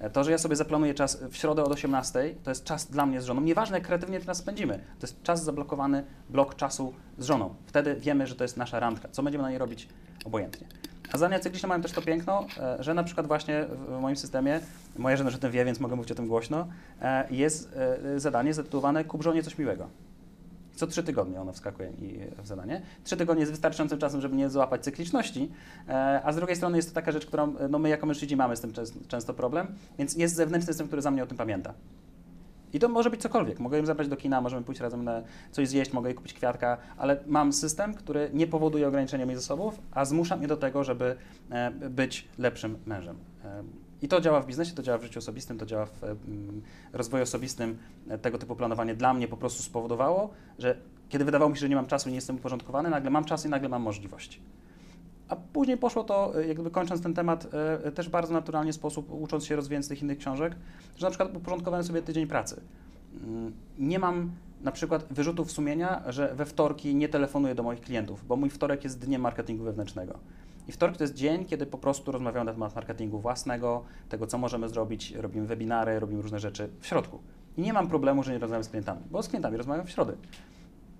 E, 0.01 0.11
to, 0.11 0.25
że 0.25 0.31
ja 0.31 0.39
sobie 0.39 0.57
zaplanuję 0.57 0.95
czas 0.95 1.19
w 1.31 1.37
środę 1.37 1.65
od 1.65 1.73
18, 1.73 2.35
to 2.45 2.51
jest 2.51 2.65
czas 2.65 2.91
dla 2.91 3.07
mnie 3.07 3.21
z 3.21 3.25
żoną. 3.25 3.41
Nieważne, 3.41 3.77
jak 3.77 3.87
kreatywnie 3.87 4.21
teraz 4.21 4.39
spędzimy. 4.39 4.79
To 4.99 5.07
jest 5.07 5.23
czas 5.23 5.45
zablokowany, 5.45 6.05
blok 6.31 6.55
czasu 6.55 6.95
z 7.19 7.25
żoną. 7.25 7.55
Wtedy 7.67 7.95
wiemy, 7.95 8.27
że 8.27 8.35
to 8.35 8.45
jest 8.45 8.57
nasza 8.57 8.81
randka. 8.81 9.09
Co 9.13 9.23
będziemy 9.23 9.43
na 9.43 9.51
niej 9.51 9.59
robić? 9.59 9.89
Obojętnie. 10.25 10.67
A 11.13 11.19
zadania 11.19 11.41
cykliczne 11.41 11.69
mają 11.69 11.83
też 11.83 11.93
to 11.93 12.03
piękno, 12.03 12.47
e, 12.59 12.83
że 12.83 12.95
na 12.95 13.05
przykład 13.05 13.27
właśnie 13.27 13.67
w 13.89 14.01
moim 14.01 14.17
systemie, 14.17 14.61
moja 14.97 15.17
żona 15.17 15.31
o 15.31 15.39
tym 15.39 15.51
wie, 15.51 15.65
więc 15.65 15.81
mogę 15.81 15.97
mówić 15.97 16.13
o 16.13 16.15
tym 16.15 16.29
głośno, 16.29 16.69
e, 17.03 17.27
jest 17.31 17.79
zadanie 18.17 18.55
zatytułowane 18.55 19.05
Kup 19.05 19.23
żonie 19.23 19.43
coś 19.43 19.59
miłego. 19.59 19.89
Co 20.79 20.87
trzy 20.87 21.03
tygodnie 21.03 21.41
ono 21.41 21.53
wskakuje 21.53 21.91
mi 21.91 22.19
w 22.43 22.47
zadanie. 22.47 22.83
Trzy 23.05 23.17
tygodnie 23.17 23.41
jest 23.41 23.53
wystarczającym 23.53 23.99
czasem, 23.99 24.21
żeby 24.21 24.37
nie 24.37 24.51
złapać 24.51 24.85
cykliczności, 24.85 25.53
e, 25.89 26.21
a 26.25 26.33
z 26.33 26.37
drugiej 26.37 26.57
strony 26.57 26.77
jest 26.77 26.89
to 26.89 26.95
taka 26.95 27.13
rzecz, 27.13 27.27
którą 27.27 27.55
no 27.71 27.79
my 27.79 27.89
jako 27.89 28.07
mężczyźni 28.07 28.37
mamy 28.37 28.57
z 28.57 28.61
tym 28.61 28.73
często 29.09 29.35
problem, 29.35 29.67
więc 29.99 30.17
jest 30.17 30.35
zewnętrzny 30.35 30.73
system, 30.73 30.87
który 30.87 31.03
za 31.03 31.11
mnie 31.11 31.23
o 31.23 31.27
tym 31.27 31.37
pamięta. 31.37 31.75
I 32.73 32.79
to 32.79 32.89
może 32.89 33.11
być 33.11 33.23
cokolwiek. 33.23 33.61
Mogę 33.61 33.79
ją 33.79 33.87
zabrać 33.87 34.09
do 34.09 34.17
kina, 34.17 34.41
możemy 34.41 34.63
pójść 34.63 34.81
razem 34.81 35.05
na 35.05 35.23
coś 35.51 35.69
zjeść, 35.69 35.93
mogę 35.93 36.09
jej 36.09 36.15
kupić 36.15 36.35
kwiatka, 36.35 36.77
ale 36.97 37.21
mam 37.27 37.53
system, 37.53 37.95
który 37.95 38.31
nie 38.33 38.47
powoduje 38.47 38.89
ograniczenia 38.89 39.27
moich 39.27 39.39
zasobów, 39.39 39.81
a 39.91 40.05
zmusza 40.05 40.37
mnie 40.37 40.49
do 40.49 40.57
tego, 40.57 40.85
żeby 40.85 41.17
e, 41.51 41.71
być 41.71 42.29
lepszym 42.39 42.79
mężem. 42.87 43.17
E, 44.03 44.05
i 44.05 44.09
to 44.09 44.21
działa 44.21 44.41
w 44.41 44.47
biznesie, 44.47 44.75
to 44.75 44.83
działa 44.83 44.99
w 44.99 45.03
życiu 45.03 45.19
osobistym, 45.19 45.59
to 45.59 45.67
działa 45.67 45.87
w 45.87 46.01
rozwoju 46.93 47.23
osobistym. 47.23 47.79
Tego 48.23 48.39
typu 48.39 48.57
planowanie 48.57 48.95
dla 48.95 49.15
mnie 49.15 49.29
po 49.29 49.37
prostu 49.37 49.63
spowodowało, 49.63 50.31
że 50.59 50.77
kiedy 51.09 51.25
wydawało 51.25 51.51
mi 51.51 51.57
się, 51.57 51.61
że 51.61 51.69
nie 51.69 51.77
mam 51.77 51.87
czasu 51.87 52.09
nie 52.09 52.15
jestem 52.15 52.37
uporządkowany, 52.37 52.91
nagle 52.91 53.11
mam 53.11 53.25
czas 53.25 53.47
i 53.47 53.49
nagle 53.49 53.69
mam 53.69 53.83
możliwości. 53.83 54.41
A 55.29 55.37
później 55.37 55.77
poszło 55.77 56.05
to, 56.05 56.41
e, 56.41 56.47
jakby 56.47 56.71
kończąc 56.71 57.03
ten 57.03 57.15
temat, 57.15 57.47
e, 57.85 57.93
też 57.93 58.09
bardzo 58.09 58.33
naturalnie 58.33 58.73
sposób, 58.73 59.13
ucząc 59.13 59.45
się 59.45 59.57
rozwijając 59.57 59.89
tych 59.89 60.03
innych 60.03 60.19
książek, 60.19 60.57
że 60.97 61.07
na 61.07 61.11
przykład 61.11 61.37
uporządkowałem 61.37 61.85
sobie 61.85 62.03
tydzień 62.03 62.27
pracy. 62.27 62.61
Mm, 63.25 63.53
nie 63.79 63.99
mam 63.99 64.31
na 64.61 64.73
przykład 64.73 65.07
wyrzutów 65.11 65.53
sumienia, 65.53 66.03
że 66.09 66.35
we 66.35 66.47
wtorki 66.47 66.95
nie 66.95 67.09
telefonuję 67.09 67.55
do 67.55 67.63
moich 67.63 67.81
klientów, 67.81 68.27
bo 68.27 68.37
mój 68.37 68.51
wtorek 68.51 68.85
jest 68.85 68.99
dniem 68.99 69.23
marketingu 69.23 69.65
wewnętrznego. 69.65 70.19
I 70.69 70.73
wtorek 70.73 70.97
to 70.97 71.05
jest 71.05 71.15
dzień, 71.15 71.45
kiedy 71.45 71.67
po 71.67 71.79
prostu 71.79 72.13
rozmawiamy 72.13 72.45
na 72.45 72.53
temat 72.53 72.75
marketingu 72.75 73.19
własnego, 73.19 73.85
tego, 74.09 74.27
co 74.27 74.39
możemy 74.39 74.69
zrobić, 74.69 75.13
robimy 75.13 75.47
webinary, 75.47 76.01
robimy 76.01 76.23
różne 76.23 76.41
rzeczy 76.41 76.69
w 76.81 76.87
środku. 76.87 77.19
I 77.57 77.63
nie 77.63 77.73
mam 77.73 77.89
problemu, 77.89 78.23
że 78.23 78.33
nie 78.33 78.39
rozmawiam 78.39 78.65
z 78.65 78.69
klientami, 78.69 79.01
bo 79.11 79.23
z 79.23 79.29
klientami 79.29 79.57
rozmawiam 79.57 79.87
w 79.87 79.91
środę. 79.91 80.15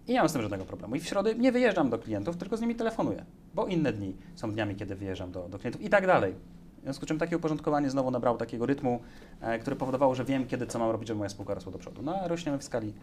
I 0.07 0.13
nie 0.13 0.19
mam 0.19 0.29
z 0.29 0.33
tym 0.33 0.43
żadnego 0.43 0.65
problemu. 0.65 0.95
I 0.95 1.01
w 1.01 1.07
środę 1.07 1.35
nie 1.35 1.53
wyjeżdżam 1.53 1.91
do 1.91 1.99
klientów, 1.99 2.37
tylko 2.37 2.57
z 2.57 2.61
nimi 2.61 2.75
telefonuję, 2.75 3.25
bo 3.55 3.67
inne 3.67 3.93
dni 3.93 4.17
są 4.35 4.53
dniami, 4.53 4.77
kiedy 4.77 4.97
wyjeżdżam 4.97 5.33
do, 5.33 5.49
do 5.49 5.59
klientów 5.59 5.83
i 5.83 5.89
tak 5.89 6.07
dalej. 6.07 6.35
związku 6.83 7.05
z 7.05 7.09
czym 7.09 7.19
takie 7.19 7.37
uporządkowanie 7.37 7.91
znowu 7.91 8.11
nabrało 8.11 8.39
takiego 8.39 8.67
rytmu, 8.67 9.01
e, 9.41 9.59
które 9.59 9.77
powodowało, 9.77 10.15
że 10.15 10.25
wiem, 10.25 10.47
kiedy 10.47 10.67
co 10.67 10.79
mam 10.79 10.91
robić, 10.91 11.09
żeby 11.09 11.19
moja 11.19 11.29
spółka 11.29 11.55
rosła 11.55 11.73
do 11.73 11.79
przodu. 11.79 12.03
No 12.03 12.15
a 12.15 12.29
rośniemy 12.29 12.59
w 12.59 12.65
skali 12.65 12.95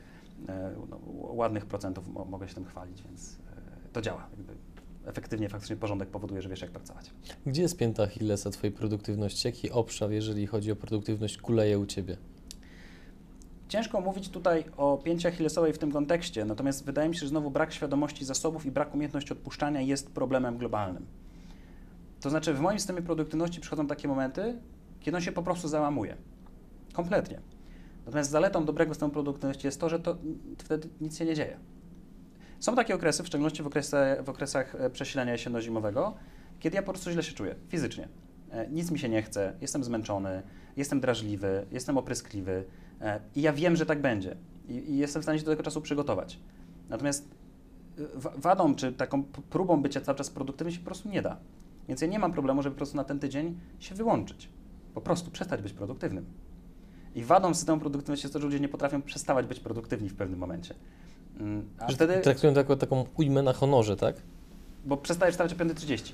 e, 0.49 0.71
no, 0.89 0.99
ładnych 1.13 1.65
procentów, 1.65 2.07
mo, 2.07 2.25
mogę 2.25 2.47
się 2.47 2.55
tym 2.55 2.65
chwalić, 2.65 3.03
więc 3.03 3.35
e, 3.35 3.89
to 3.93 4.01
działa. 4.01 4.27
Jakby 4.37 4.53
efektywnie 5.07 5.49
faktycznie 5.49 5.75
porządek 5.75 6.09
powoduje, 6.09 6.41
że 6.41 6.49
wiesz 6.49 6.61
jak 6.61 6.71
pracować. 6.71 7.11
Gdzie 7.45 7.61
jest 7.61 7.77
pięta 7.77 8.03
Achillesa 8.03 8.49
Twojej 8.49 8.75
produktywności? 8.75 9.47
Jaki 9.47 9.71
obszar, 9.71 10.11
jeżeli 10.11 10.47
chodzi 10.47 10.71
o 10.71 10.75
produktywność, 10.75 11.37
kuleje 11.37 11.79
u 11.79 11.85
Ciebie? 11.85 12.17
Ciężko 13.67 14.01
mówić 14.01 14.29
tutaj 14.29 14.63
o 14.77 14.97
pięcie 14.97 15.29
achillesowej 15.29 15.73
w 15.73 15.77
tym 15.77 15.91
kontekście, 15.91 16.45
natomiast 16.45 16.85
wydaje 16.85 17.09
mi 17.09 17.15
się, 17.15 17.19
że 17.19 17.27
znowu 17.27 17.51
brak 17.51 17.73
świadomości 17.73 18.25
zasobów 18.25 18.65
i 18.65 18.71
brak 18.71 18.93
umiejętności 18.93 19.33
odpuszczania 19.33 19.81
jest 19.81 20.11
problemem 20.11 20.57
globalnym. 20.57 21.05
To 22.21 22.29
znaczy, 22.29 22.53
w 22.53 22.59
moim 22.59 22.79
systemie 22.79 23.01
produktywności 23.01 23.61
przychodzą 23.61 23.87
takie 23.87 24.07
momenty, 24.07 24.57
kiedy 24.99 25.17
on 25.17 25.23
się 25.23 25.31
po 25.31 25.43
prostu 25.43 25.67
załamuje. 25.67 26.17
Kompletnie. 26.93 27.39
Natomiast 28.05 28.31
zaletą 28.31 28.65
dobrego 28.65 28.93
systemu 28.93 29.11
produktywności 29.11 29.67
jest 29.67 29.79
to, 29.79 29.89
że 29.89 29.99
to 29.99 30.17
wtedy 30.57 30.89
nic 31.01 31.17
się 31.17 31.25
nie 31.25 31.35
dzieje. 31.35 31.57
Są 32.59 32.75
takie 32.75 32.95
okresy, 32.95 33.23
w 33.23 33.27
szczególności 33.27 33.63
w, 33.63 33.67
okresy, 33.67 33.97
w 34.23 34.29
okresach 34.29 34.75
e, 34.75 34.89
przesilenia 34.89 35.31
jesienno-zimowego, 35.33 36.13
kiedy 36.59 36.75
ja 36.75 36.81
po 36.81 36.91
prostu 36.91 37.11
źle 37.11 37.23
się 37.23 37.33
czuję 37.33 37.55
fizycznie. 37.69 38.07
E, 38.51 38.67
nic 38.67 38.91
mi 38.91 38.99
się 38.99 39.09
nie 39.09 39.21
chce, 39.21 39.53
jestem 39.61 39.83
zmęczony, 39.83 40.43
jestem 40.77 40.99
drażliwy, 40.99 41.65
jestem 41.71 41.97
opryskliwy 41.97 42.63
e, 43.01 43.19
i 43.35 43.41
ja 43.41 43.53
wiem, 43.53 43.75
że 43.75 43.85
tak 43.85 44.01
będzie 44.01 44.35
i 44.69 44.97
jestem 44.97 45.21
w 45.21 45.25
stanie 45.25 45.39
się 45.39 45.45
do 45.45 45.51
tego 45.51 45.63
czasu 45.63 45.81
przygotować. 45.81 46.39
Natomiast 46.89 47.29
wadą 48.35 48.75
czy 48.75 48.93
taką 48.93 49.23
próbą 49.23 49.81
bycia 49.81 50.01
cały 50.01 50.17
czas 50.17 50.29
produktywnym 50.29 50.73
się 50.73 50.79
po 50.79 50.85
prostu 50.85 51.09
nie 51.09 51.21
da. 51.21 51.37
Więc 51.87 52.01
ja 52.01 52.07
nie 52.07 52.19
mam 52.19 52.33
problemu, 52.33 52.61
żeby 52.61 52.73
po 52.73 52.77
prostu 52.77 52.97
na 52.97 53.03
ten 53.03 53.19
tydzień 53.19 53.59
się 53.79 53.95
wyłączyć. 53.95 54.49
Po 54.93 55.01
prostu 55.01 55.31
przestać 55.31 55.61
być 55.61 55.73
produktywnym. 55.73 56.25
I 57.15 57.23
wadą 57.23 57.53
systemu 57.53 57.79
produktywności 57.79 58.25
jest 58.25 58.33
to, 58.33 58.39
że 58.39 58.45
ludzie 58.45 58.59
nie 58.59 58.69
potrafią 58.69 59.01
przestawać 59.01 59.45
być 59.45 59.59
produktywni 59.59 60.09
w 60.09 60.15
pewnym 60.15 60.39
momencie. 60.39 60.75
Mm, 61.39 61.69
a 61.79 61.89
że 61.89 61.95
wtedy... 61.95 62.21
Traktują 62.21 62.53
to 62.53 62.59
jako 62.59 62.75
taką 62.75 63.05
ujmę 63.17 63.41
na 63.41 63.53
honorze, 63.53 63.95
tak? 63.95 64.15
Bo 64.85 64.97
przestajesz 64.97 65.33
wstawać 65.33 65.53
o 65.53 65.55
5.30. 65.55 66.13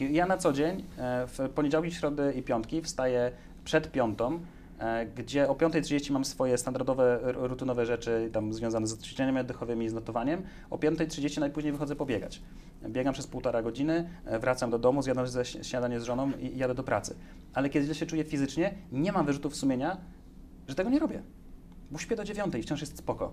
Ja 0.00 0.26
na 0.26 0.36
co 0.36 0.52
dzień, 0.52 0.84
e, 0.98 1.26
w 1.26 1.50
poniedziałki, 1.54 1.92
środy 1.92 2.32
i 2.36 2.42
piątki 2.42 2.82
wstaję 2.82 3.32
przed 3.64 3.92
piątą, 3.92 4.40
e, 4.78 5.06
gdzie 5.06 5.48
o 5.48 5.54
5.30 5.54 6.12
mam 6.12 6.24
swoje 6.24 6.58
standardowe, 6.58 7.18
rutynowe 7.22 7.86
rzeczy 7.86 8.30
tam 8.32 8.52
związane 8.52 8.86
z 8.86 9.02
ćwiczeniami 9.02 9.40
oddechowymi 9.40 9.86
i 9.86 9.88
z 9.88 9.92
notowaniem. 9.92 10.42
O 10.70 10.76
5.30 10.76 11.40
najpóźniej 11.40 11.72
wychodzę 11.72 11.96
pobiegać. 11.96 12.42
Biegam 12.88 13.14
przez 13.14 13.26
półtora 13.26 13.62
godziny, 13.62 14.10
e, 14.24 14.38
wracam 14.38 14.70
do 14.70 14.78
domu, 14.78 15.02
zjadam 15.02 15.26
ze 15.26 15.44
śniadanie 15.44 16.00
z 16.00 16.04
żoną 16.04 16.30
i 16.40 16.58
jadę 16.58 16.74
do 16.74 16.82
pracy. 16.82 17.16
Ale 17.54 17.68
kiedy 17.68 17.84
źle 17.84 17.94
się 17.94 18.06
czuję 18.06 18.24
fizycznie, 18.24 18.74
nie 18.92 19.12
mam 19.12 19.26
wyrzutów 19.26 19.56
sumienia, 19.56 19.96
że 20.68 20.74
tego 20.74 20.90
nie 20.90 20.98
robię. 20.98 21.22
Bo 21.90 21.98
śpię 21.98 22.16
do 22.16 22.24
dziewiątej 22.24 22.60
i 22.60 22.64
wciąż 22.64 22.80
jest 22.80 22.98
spoko. 22.98 23.32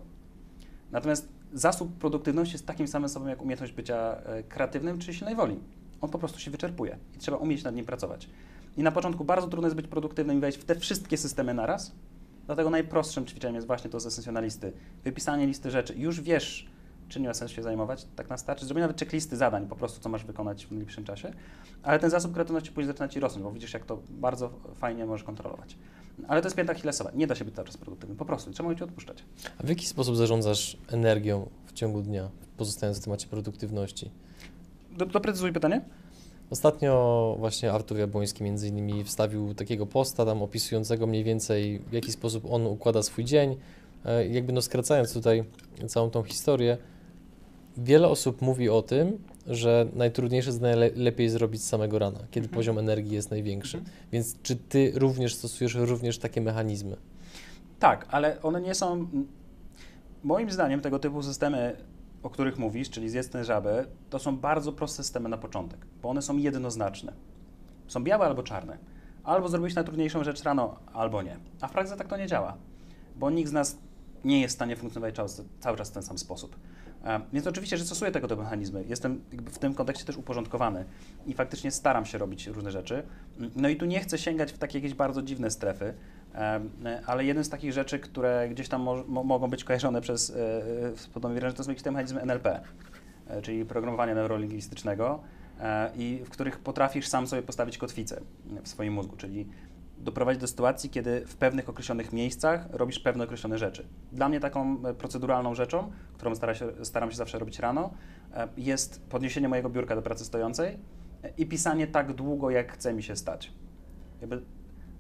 Natomiast 0.94 1.30
zasób 1.54 1.98
produktywności 1.98 2.54
jest 2.54 2.68
takim 2.68 2.88
samym 2.88 3.10
sobą 3.10 3.28
jak 3.28 3.42
umiejętność 3.42 3.74
bycia 3.74 4.22
kreatywnym 4.50 5.00
czy 5.00 5.14
silnej 5.14 5.36
woli 5.36 5.60
on 6.02 6.10
po 6.10 6.20
prostu 6.20 6.40
się 6.40 6.52
wyczerpuje 6.52 6.98
i 7.16 7.18
trzeba 7.18 7.38
umieć 7.38 7.64
nad 7.64 7.76
nim 7.76 7.86
pracować. 7.86 8.30
I 8.78 8.84
na 8.84 8.92
początku 8.92 9.26
bardzo 9.26 9.48
trudno 9.48 9.68
jest 9.68 9.76
być 9.76 9.88
produktywnym 9.88 10.38
i 10.38 10.40
wejść 10.40 10.58
w 10.58 10.66
te 10.66 10.76
wszystkie 10.76 11.18
systemy 11.18 11.54
naraz, 11.54 11.92
dlatego 12.46 12.70
najprostszym 12.70 13.26
ćwiczeniem 13.26 13.56
jest 13.56 13.68
właśnie 13.68 13.90
to 13.90 14.00
z 14.00 14.06
esensjonalisty. 14.06 14.74
Wypisanie 15.04 15.48
listy 15.48 15.72
rzeczy. 15.72 15.94
Już 15.98 16.22
wiesz, 16.22 16.70
czy 17.10 17.22
nie 17.22 17.28
ma 17.28 17.34
sensu 17.34 17.56
się 17.56 17.64
zajmować, 17.64 18.08
tak 18.16 18.30
na 18.30 18.38
starcie. 18.38 18.66
Zrobię 18.66 18.82
nawet 18.82 19.00
checklisty 19.00 19.38
zadań, 19.38 19.68
po 19.68 19.76
prostu 19.76 20.02
co 20.02 20.10
masz 20.10 20.26
wykonać 20.26 20.66
w 20.66 20.72
najbliższym 20.72 21.04
czasie, 21.04 21.34
ale 21.84 22.00
ten 22.00 22.10
zasób 22.10 22.34
kreatywności 22.34 22.72
później 22.72 22.88
zaczyna 22.88 23.08
Ci 23.08 23.20
rosnąć, 23.20 23.44
bo 23.44 23.52
widzisz, 23.52 23.74
jak 23.74 23.86
to 23.86 24.00
bardzo 24.10 24.50
fajnie 24.76 25.06
możesz 25.06 25.24
kontrolować. 25.24 25.78
Ale 26.28 26.42
to 26.42 26.46
jest 26.46 26.58
pięta 26.58 26.74
Achillesowa. 26.74 27.12
Nie 27.16 27.28
da 27.28 27.36
się 27.36 27.46
być 27.46 27.56
cały 27.56 27.68
czas 27.68 27.78
produktywnym. 27.78 28.18
Po 28.18 28.26
prostu. 28.26 28.52
Trzeba 28.52 28.68
umieć 28.68 28.82
odpuszczać. 28.82 29.24
A 29.58 29.64
w 29.64 29.70
jaki 29.70 29.86
sposób 29.86 30.16
zarządzasz 30.16 30.78
energią 30.88 31.50
w 31.66 31.74
ciągu 31.74 32.02
dnia, 32.02 32.30
pozostając 32.58 33.00
w 33.00 33.04
temacie 33.04 33.28
produktywności? 33.28 34.12
Do, 34.98 35.06
doprecyzuj 35.06 35.54
pytanie. 35.54 35.82
Ostatnio 36.50 37.36
właśnie 37.40 37.72
Artur 37.72 37.98
Jabłoński 37.98 38.44
między 38.44 38.68
innymi 38.68 39.04
wstawił 39.04 39.54
takiego 39.54 39.86
posta 39.86 40.26
tam 40.26 40.42
opisującego 40.42 41.08
mniej 41.08 41.24
więcej 41.24 41.80
w 41.80 41.94
jaki 41.94 42.12
sposób 42.12 42.46
on 42.52 42.68
układa 42.68 43.04
swój 43.04 43.26
dzień. 43.26 43.56
E, 44.06 44.28
jakby 44.28 44.54
no 44.54 44.62
skracając 44.62 45.14
tutaj 45.14 45.44
całą 45.88 46.10
tą 46.10 46.24
historię, 46.24 46.78
wiele 47.78 48.08
osób 48.08 48.42
mówi 48.42 48.70
o 48.70 48.82
tym, 48.82 49.18
że 49.48 49.88
najtrudniejsze 49.94 50.50
jest 50.50 50.62
najlepiej 50.62 51.30
zrobić 51.30 51.64
z 51.64 51.68
samego 51.68 52.00
rana, 52.00 52.20
kiedy 52.32 52.46
mhm. 52.46 52.56
poziom 52.56 52.80
energii 52.80 53.14
jest 53.16 53.32
największy. 53.32 53.78
Mhm. 53.78 53.96
Więc 54.12 54.42
czy 54.42 54.56
ty 54.56 54.92
również 54.96 55.36
stosujesz 55.36 55.76
również 55.76 56.18
takie 56.18 56.42
mechanizmy? 56.42 56.98
Tak, 57.80 58.08
ale 58.10 58.42
one 58.42 58.62
nie 58.62 58.76
są. 58.76 59.08
Moim 60.24 60.52
zdaniem 60.52 60.82
tego 60.82 61.00
typu 61.00 61.24
systemy 61.24 61.78
o 62.24 62.30
których 62.30 62.58
mówisz, 62.58 62.90
czyli 62.90 63.10
zjedz 63.10 63.30
tę 63.30 63.44
żabę, 63.44 63.86
to 64.10 64.20
są 64.20 64.38
bardzo 64.38 64.74
proste 64.74 65.04
systemy 65.04 65.30
na 65.30 65.38
początek, 65.38 65.86
bo 66.02 66.10
one 66.10 66.22
są 66.22 66.38
jednoznaczne. 66.38 67.14
Są 67.88 68.04
białe 68.04 68.26
albo 68.26 68.44
czarne. 68.44 68.78
Albo 69.24 69.50
zrobić 69.50 69.76
najtrudniejszą 69.76 70.24
rzecz 70.24 70.44
rano, 70.44 70.76
albo 70.94 71.22
nie. 71.22 71.38
A 71.62 71.68
w 71.68 71.72
praktyce 71.72 71.98
tak 71.98 72.08
to 72.08 72.18
nie 72.18 72.28
działa, 72.28 72.58
bo 73.16 73.30
nikt 73.30 73.50
z 73.50 73.54
nas 73.54 73.78
nie 74.24 74.42
jest 74.42 74.54
w 74.54 74.58
stanie 74.58 74.76
funkcjonować 74.76 75.16
cały 75.60 75.78
czas 75.78 75.90
w 75.90 75.94
ten 75.94 76.04
sam 76.04 76.18
sposób. 76.18 76.56
E, 77.04 77.22
więc 77.34 77.48
oczywiście, 77.48 77.78
że 77.78 77.86
stosuję 77.86 78.12
tego 78.12 78.28
typu 78.28 78.42
mechanizmy. 78.42 78.84
Jestem 78.88 79.22
w 79.32 79.58
tym 79.58 79.74
kontekście 79.74 80.06
też 80.06 80.18
uporządkowany 80.18 80.86
i 81.26 81.34
faktycznie 81.34 81.72
staram 81.72 82.06
się 82.06 82.18
robić 82.18 82.48
różne 82.48 82.72
rzeczy. 82.72 83.04
No 83.56 83.70
i 83.70 83.76
tu 83.76 83.86
nie 83.86 84.00
chcę 84.00 84.18
sięgać 84.18 84.52
w 84.52 84.58
takie 84.58 84.78
jakieś 84.78 84.94
bardzo 84.94 85.22
dziwne 85.22 85.52
strefy, 85.52 85.94
ale 87.06 87.26
jeden 87.26 87.44
z 87.44 87.50
takich 87.50 87.74
rzeczy, 87.74 88.00
które 88.00 88.50
gdzieś 88.50 88.70
tam 88.70 88.82
mo 89.08 89.24
mogą 89.24 89.50
być 89.50 89.64
kojarzone 89.64 90.02
przez 90.02 90.30
e, 90.30 90.34
podobnie 91.14 91.42
że 91.42 91.54
to 91.54 91.64
są 91.64 91.72
jakieś 91.72 91.84
te 91.84 91.92
mechanizmy 91.92 92.22
NLP, 92.22 92.62
e, 93.28 93.42
czyli 93.42 93.66
programowania 93.66 94.16
neurolingwistycznego 94.16 95.24
i 95.96 96.22
w 96.26 96.30
których 96.30 96.60
potrafisz 96.60 97.08
sam 97.08 97.28
sobie 97.28 97.42
postawić 97.42 97.78
kotwicę 97.78 98.22
w 98.64 98.68
swoim 98.68 98.94
mózgu, 98.94 99.18
czyli 99.18 99.48
doprowadzić 99.98 100.42
do 100.42 100.48
sytuacji, 100.48 100.90
kiedy 100.90 101.26
w 101.26 101.36
pewnych 101.36 101.70
określonych 101.70 102.14
miejscach 102.14 102.68
robisz 102.72 103.00
pewne 103.00 103.24
określone 103.24 103.58
rzeczy. 103.58 103.88
Dla 104.12 104.30
mnie 104.30 104.40
taką 104.40 104.78
e, 104.86 104.94
proceduralną 104.94 105.56
rzeczą, 105.56 105.92
którą 106.14 106.36
staram 106.36 106.56
się, 106.56 106.86
staram 106.86 107.12
się 107.12 107.18
zawsze 107.18 107.40
robić 107.40 107.60
rano, 107.60 107.94
e, 108.34 108.48
jest 108.58 109.02
podniesienie 109.10 109.50
mojego 109.50 109.70
biurka 109.70 109.96
do 109.96 110.02
pracy 110.02 110.26
stojącej 110.26 110.78
e, 111.24 111.30
i 111.38 111.46
pisanie 111.46 111.88
tak 111.88 112.14
długo, 112.14 112.50
jak 112.50 112.72
chce 112.74 112.94
mi 112.94 113.04
się 113.04 113.16
stać. 113.16 113.52
Jakby 114.22 114.42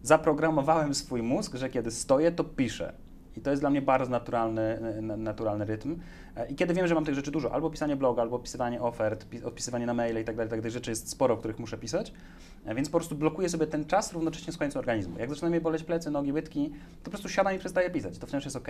zaprogramowałem 0.01 0.93
swój 0.93 1.21
mózg, 1.21 1.55
że 1.55 1.69
kiedy 1.69 1.91
stoję, 1.91 2.31
to 2.31 2.43
piszę. 2.43 2.93
I 3.37 3.41
to 3.41 3.49
jest 3.49 3.61
dla 3.61 3.69
mnie 3.69 3.81
bardzo 3.81 4.11
naturalny, 4.11 4.79
naturalny 5.01 5.65
rytm. 5.65 5.99
I 6.49 6.55
kiedy 6.55 6.73
wiem, 6.73 6.87
że 6.87 6.95
mam 6.95 7.05
tych 7.05 7.15
rzeczy 7.15 7.31
dużo, 7.31 7.53
albo 7.53 7.69
pisanie 7.69 7.95
bloga, 7.95 8.21
albo 8.21 8.35
opisywanie 8.35 8.81
ofert, 8.81 9.25
odpisywanie 9.45 9.85
na 9.85 9.93
maile 9.93 10.21
i 10.21 10.23
tak 10.23 10.35
dalej, 10.35 10.49
tak, 10.49 10.61
tych 10.61 10.71
rzeczy 10.71 10.91
jest 10.91 11.09
sporo, 11.09 11.37
których 11.37 11.59
muszę 11.59 11.77
pisać, 11.77 12.13
więc 12.65 12.89
po 12.89 12.97
prostu 12.97 13.15
blokuję 13.15 13.49
sobie 13.49 13.67
ten 13.67 13.85
czas 13.85 14.13
równocześnie 14.13 14.53
z 14.53 14.57
końcem 14.57 14.79
organizmu. 14.79 15.19
Jak 15.19 15.29
zaczyna 15.29 15.49
mnie 15.49 15.61
boleć 15.61 15.83
plecy, 15.83 16.11
nogi, 16.11 16.33
łydki, 16.33 16.69
to 16.69 17.03
po 17.03 17.09
prostu 17.09 17.29
siadam 17.29 17.55
i 17.55 17.59
przestaję 17.59 17.89
pisać. 17.89 18.17
To 18.17 18.27
wciąż 18.27 18.43
jest 18.43 18.55
ok. 18.55 18.69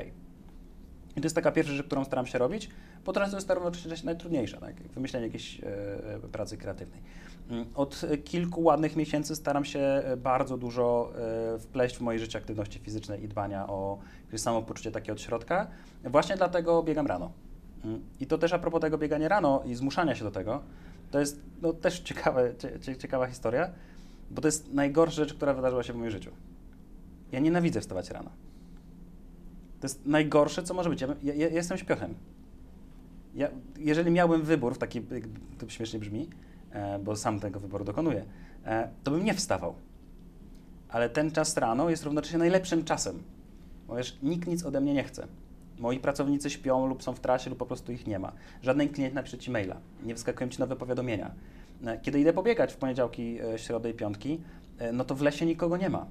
I 1.15 1.21
to 1.21 1.25
jest 1.25 1.35
taka 1.35 1.51
pierwsza 1.51 1.73
rzecz, 1.73 1.85
którą 1.85 2.05
staram 2.05 2.25
się 2.25 2.37
robić, 2.37 2.69
bo 3.05 3.13
to 3.13 3.23
jest 3.23 3.49
równocześnie 3.49 4.05
najtrudniejsza, 4.05 4.59
tak? 4.59 4.75
wymyślenie 4.75 5.25
jakiejś 5.25 5.61
e, 5.63 6.29
pracy 6.31 6.57
kreatywnej. 6.57 7.01
Mm, 7.49 7.65
od 7.75 8.01
kilku 8.23 8.63
ładnych 8.63 8.95
miesięcy 8.95 9.35
staram 9.35 9.65
się 9.65 9.79
e, 9.79 10.17
bardzo 10.17 10.57
dużo 10.57 11.13
e, 11.55 11.59
wpleść 11.59 11.97
w 11.97 12.01
moje 12.01 12.19
życie 12.19 12.39
aktywności 12.39 12.79
fizycznej 12.79 13.23
i 13.23 13.27
dbania 13.27 13.67
o 13.67 13.99
samopoczucie 14.37 14.91
takie 14.91 15.11
od 15.11 15.21
środka. 15.21 15.67
Właśnie 16.03 16.35
dlatego 16.35 16.83
biegam 16.83 17.07
rano. 17.07 17.31
Mm, 17.85 18.01
I 18.19 18.27
to 18.27 18.37
też 18.37 18.53
a 18.53 18.59
propos 18.59 18.81
tego 18.81 18.97
biegania 18.97 19.27
rano 19.27 19.63
i 19.65 19.75
zmuszania 19.75 20.15
się 20.15 20.23
do 20.23 20.31
tego, 20.31 20.63
to 21.14 21.20
jest 21.20 21.41
no, 21.61 21.74
też 21.74 21.99
ciekawe, 21.99 22.53
ciekawa 22.97 23.28
historia, 23.28 23.70
bo 24.32 24.41
to 24.41 24.47
jest 24.47 24.74
najgorsza 24.74 25.16
rzecz, 25.16 25.34
która 25.34 25.53
wydarzyła 25.53 25.84
się 25.84 25.93
w 25.93 25.95
moim 25.95 26.11
życiu. 26.11 26.32
Ja 27.32 27.39
nienawidzę 27.39 27.82
wstawać 27.82 28.09
rano. 28.09 28.30
To 29.80 29.88
jest 29.88 30.05
najgorsze, 30.05 30.64
co 30.64 30.74
może 30.74 30.89
być. 30.89 31.01
Ja, 31.01 31.07
ja, 31.24 31.34
ja 31.34 31.47
jestem 31.47 31.78
śpiochem. 31.78 32.16
Ja, 33.36 33.49
jeżeli 33.78 34.11
miałbym 34.11 34.41
wybór, 34.41 34.76
w 34.76 34.78
taki, 34.78 35.01
to 35.57 35.70
śmiesznie 35.70 35.99
brzmi, 35.99 36.30
e, 36.72 36.99
bo 36.99 37.16
sam 37.16 37.39
tego 37.39 37.59
wyboru 37.59 37.86
dokonuję, 37.86 38.26
e, 38.66 38.89
to 39.03 39.11
bym 39.11 39.24
nie 39.24 39.34
wstawał. 39.34 39.76
Ale 40.89 41.09
ten 41.09 41.32
czas 41.32 41.57
rano 41.57 41.89
jest 41.89 42.03
równocześnie 42.03 42.39
najlepszym 42.39 42.84
czasem. 42.84 43.24
Bo 43.88 43.95
wiesz, 43.95 44.18
nikt 44.24 44.47
nic 44.47 44.66
ode 44.66 44.82
mnie 44.82 44.93
nie 44.93 45.03
chce. 45.03 45.28
Moi 45.80 45.99
pracownicy 45.99 46.49
śpią 46.49 46.88
lub 46.88 47.03
są 47.03 47.13
w 47.13 47.19
trasie 47.19 47.49
lub 47.49 47.59
po 47.59 47.65
prostu 47.65 47.91
ich 47.91 48.07
nie 48.07 48.19
ma. 48.19 48.32
Żaden 48.61 48.89
klient 48.89 49.13
napisze 49.13 49.38
Ci 49.38 49.51
maila. 49.51 49.78
Nie 50.03 50.13
wyskakują 50.13 50.49
Ci 50.49 50.59
nowe 50.59 50.76
powiadomienia. 50.76 51.32
E, 51.86 51.97
kiedy 51.97 52.19
idę 52.19 52.34
pobiegać 52.34 52.74
w 52.74 52.78
poniedziałki, 52.78 53.39
e, 53.41 53.59
środy 53.59 53.89
i 53.89 53.93
piątki, 53.93 54.41
e, 54.78 54.91
no 54.91 55.05
to 55.05 55.15
w 55.15 55.21
lesie 55.21 55.45
nikogo 55.45 55.78
nie 55.78 55.89
ma. 55.89 56.05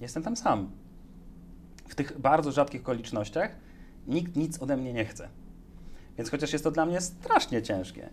Jestem 0.00 0.22
tam 0.22 0.36
sam. 0.36 0.70
W 1.88 1.94
tych 1.94 2.20
bardzo 2.20 2.52
rzadkich 2.52 2.80
okolicznościach 2.80 3.56
nikt 4.06 4.36
nic 4.36 4.62
ode 4.62 4.76
mnie 4.76 4.92
nie 4.92 5.04
chce. 5.04 5.28
Więc 6.18 6.30
chociaż 6.30 6.52
jest 6.52 6.64
to 6.64 6.70
dla 6.70 6.86
mnie 6.86 7.00
strasznie 7.00 7.62
ciężkie, 7.62 8.10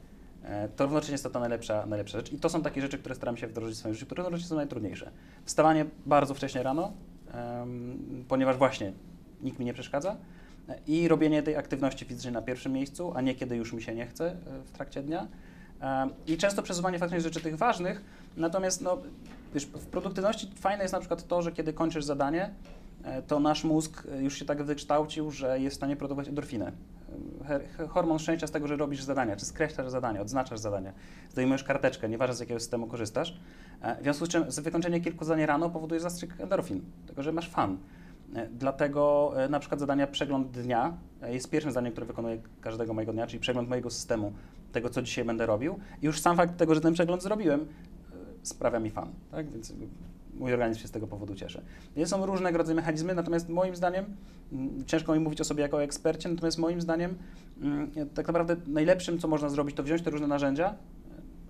to 0.75 0.83
równocześnie 0.83 1.13
jest 1.13 1.23
to 1.23 1.29
ta 1.29 1.39
najlepsza, 1.39 1.85
najlepsza 1.85 2.17
rzecz. 2.17 2.33
I 2.33 2.39
to 2.39 2.49
są 2.49 2.61
takie 2.61 2.81
rzeczy, 2.81 2.97
które 2.97 3.15
staram 3.15 3.37
się 3.37 3.47
wdrożyć 3.47 3.75
w 3.75 3.79
swoim 3.79 3.93
życiu, 3.93 4.05
które 4.05 4.23
równocześnie 4.23 4.49
są 4.49 4.55
najtrudniejsze. 4.55 5.11
Wstawanie 5.45 5.85
bardzo 6.05 6.33
wcześnie 6.33 6.63
rano, 6.63 6.93
em, 7.31 8.25
ponieważ 8.27 8.57
właśnie 8.57 8.93
nikt 9.41 9.59
mi 9.59 9.65
nie 9.65 9.73
przeszkadza 9.73 10.17
i 10.87 11.07
robienie 11.07 11.43
tej 11.43 11.55
aktywności 11.55 12.05
fizycznej 12.05 12.33
na 12.33 12.41
pierwszym 12.41 12.71
miejscu, 12.73 13.11
a 13.15 13.21
nie 13.21 13.35
kiedy 13.35 13.55
już 13.55 13.73
mi 13.73 13.81
się 13.81 13.95
nie 13.95 14.07
chce 14.07 14.31
e, 14.31 14.35
w 14.65 14.71
trakcie 14.71 15.03
dnia. 15.03 15.27
Em, 15.79 16.09
I 16.27 16.37
często 16.37 16.63
przesuwanie 16.63 16.99
faktycznie 16.99 17.21
rzeczy 17.21 17.41
tych 17.41 17.57
ważnych, 17.57 18.01
natomiast 18.37 18.81
no, 18.81 18.97
wiesz, 19.53 19.65
w 19.65 19.85
produktywności 19.85 20.51
fajne 20.55 20.83
jest 20.83 20.93
na 20.93 20.99
przykład 20.99 21.27
to, 21.27 21.41
że 21.41 21.51
kiedy 21.51 21.73
kończysz 21.73 22.05
zadanie, 22.05 22.49
e, 23.03 23.21
to 23.21 23.39
nasz 23.39 23.63
mózg 23.63 24.07
e, 24.11 24.23
już 24.23 24.39
się 24.39 24.45
tak 24.45 24.63
wykształcił, 24.63 25.31
że 25.31 25.59
jest 25.59 25.75
w 25.75 25.77
stanie 25.77 25.95
produkować 25.95 26.27
endorfinę. 26.27 26.71
Hormon 27.89 28.19
szczęścia 28.19 28.47
z 28.47 28.51
tego, 28.51 28.67
że 28.67 28.75
robisz 28.75 29.03
zadania, 29.03 29.35
czy 29.35 29.45
skreślasz 29.45 29.89
zadania, 29.89 30.21
odznaczasz 30.21 30.59
zadania, 30.59 30.93
zdejmujesz 31.31 31.63
karteczkę, 31.63 32.09
nieważne 32.09 32.35
z 32.35 32.39
jakiego 32.39 32.59
systemu 32.59 32.87
korzystasz. 32.87 33.39
E, 33.81 33.95
W 33.99 34.03
związku 34.03 34.25
z 34.25 34.29
czym 34.29 34.43
wykończenie 34.63 35.01
kilku 35.01 35.25
zadań 35.25 35.45
rano 35.45 35.69
powoduje 35.69 36.01
zastrzyk 36.01 36.33
endorfin, 36.39 36.81
tego, 37.07 37.23
że 37.23 37.31
masz 37.31 37.49
fan. 37.49 37.77
E, 38.35 38.47
Dlatego 38.47 39.31
e, 39.35 39.49
na 39.49 39.59
przykład 39.59 39.79
zadania 39.79 40.07
przegląd 40.07 40.51
dnia 40.51 40.97
e, 41.21 41.33
jest 41.33 41.49
pierwszym 41.49 41.71
zadaniem, 41.71 41.91
które 41.91 42.07
wykonuję 42.07 42.41
każdego 42.61 42.93
mojego 42.93 43.13
dnia, 43.13 43.27
czyli 43.27 43.39
przegląd 43.39 43.69
mojego 43.69 43.89
systemu, 43.89 44.33
tego, 44.71 44.89
co 44.89 45.01
dzisiaj 45.01 45.25
będę 45.25 45.45
robił. 45.45 45.79
I 46.01 46.05
już 46.05 46.19
sam 46.19 46.37
fakt 46.37 46.57
tego, 46.57 46.75
że 46.75 46.81
ten 46.81 46.93
przegląd 46.93 47.23
zrobiłem, 47.23 47.65
sprawia 48.43 48.79
mi 48.79 48.89
fan, 48.89 49.09
tak? 49.31 49.49
Więc 49.49 49.73
mój 50.33 50.53
organizm 50.53 50.81
się 50.81 50.87
z 50.87 50.91
tego 50.91 51.07
powodu 51.07 51.35
cieszy. 51.35 51.61
Więc 51.95 52.09
są 52.09 52.25
różnego 52.25 52.57
rodzaju 52.57 52.75
mechanizmy, 52.75 53.15
natomiast 53.15 53.49
moim 53.49 53.75
zdaniem, 53.75 54.05
ciężko 54.85 55.13
mi 55.13 55.19
mówić 55.19 55.41
o 55.41 55.43
sobie 55.43 55.61
jako 55.61 55.77
o 55.77 55.83
ekspercie, 55.83 56.29
natomiast 56.29 56.57
moim 56.57 56.81
zdaniem 56.81 57.15
tak 58.13 58.27
naprawdę 58.27 58.55
najlepszym, 58.67 59.19
co 59.19 59.27
można 59.27 59.49
zrobić, 59.49 59.75
to 59.75 59.83
wziąć 59.83 60.01
te 60.01 60.09
różne 60.09 60.27
narzędzia, 60.27 60.75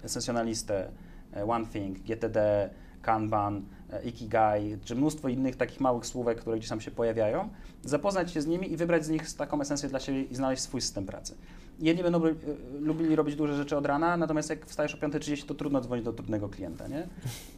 e, 0.02 0.06
Essentialistę, 0.06 0.92
e, 1.34 1.46
One 1.46 1.66
Thing, 1.66 2.00
GTD, 2.00 2.70
Kanban, 3.02 3.66
Ikigai, 4.04 4.78
czy 4.84 4.96
mnóstwo 4.96 5.30
innych 5.30 5.56
takich 5.56 5.80
małych 5.80 6.06
słówek, 6.06 6.38
które 6.42 6.58
gdzieś 6.58 6.70
tam 6.70 6.82
się 6.82 6.92
pojawiają, 6.92 7.50
zapoznać 7.84 8.32
się 8.32 8.42
z 8.42 8.48
nimi 8.48 8.72
i 8.72 8.78
wybrać 8.78 9.06
z 9.06 9.10
nich 9.10 9.34
taką 9.34 9.62
esencję 9.62 9.90
dla 9.90 10.00
siebie 10.00 10.24
i 10.24 10.36
znaleźć 10.36 10.62
swój 10.62 10.82
system 10.82 11.06
pracy. 11.06 11.36
Jedni 11.82 12.04
będą 12.04 12.26
e, 12.26 12.34
lubili 12.80 13.16
robić 13.16 13.36
duże 13.36 13.56
rzeczy 13.56 13.78
od 13.78 13.86
rana, 13.86 14.18
natomiast 14.18 14.50
jak 14.50 14.66
wstajesz 14.66 14.96
o 14.96 14.98
5.30, 14.98 15.46
to 15.46 15.54
trudno 15.54 15.82
dzwonić 15.82 16.06
do 16.06 16.14
trudnego 16.14 16.50
klienta, 16.50 16.88
nie? 16.88 17.08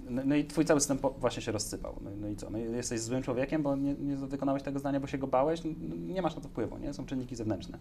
No, 0.09 0.21
no 0.25 0.35
i 0.35 0.45
twój 0.45 0.65
cały 0.65 0.79
system 0.79 0.97
właśnie 1.17 1.41
się 1.41 1.51
rozsypał. 1.51 1.95
No, 2.01 2.11
no 2.21 2.27
i 2.27 2.35
co? 2.35 2.49
No 2.49 2.57
jesteś 2.57 2.99
złym 2.99 3.23
człowiekiem, 3.23 3.63
bo 3.63 3.75
nie, 3.75 3.93
nie 3.93 4.15
wykonałeś 4.15 4.63
tego 4.63 4.79
zdania, 4.79 4.99
bo 4.99 5.07
się 5.07 5.17
go 5.17 5.27
bałeś, 5.27 5.61
no, 5.63 5.95
nie 6.13 6.21
masz 6.21 6.35
na 6.35 6.41
to 6.41 6.47
wpływu, 6.47 6.77
nie? 6.77 6.93
Są 6.93 7.05
czynniki 7.05 7.35
zewnętrzne. 7.35 7.77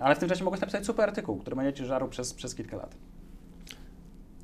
Ale 0.00 0.14
w 0.14 0.18
tym 0.18 0.28
czasie 0.28 0.44
mogłeś 0.44 0.60
napisać 0.60 0.86
super 0.86 1.08
artykuł, 1.08 1.36
który 1.36 1.56
będzie 1.56 1.72
ci 1.72 1.84
żarł 1.84 2.08
przez, 2.08 2.34
przez 2.34 2.54
kilka 2.54 2.76
lat. 2.76 2.94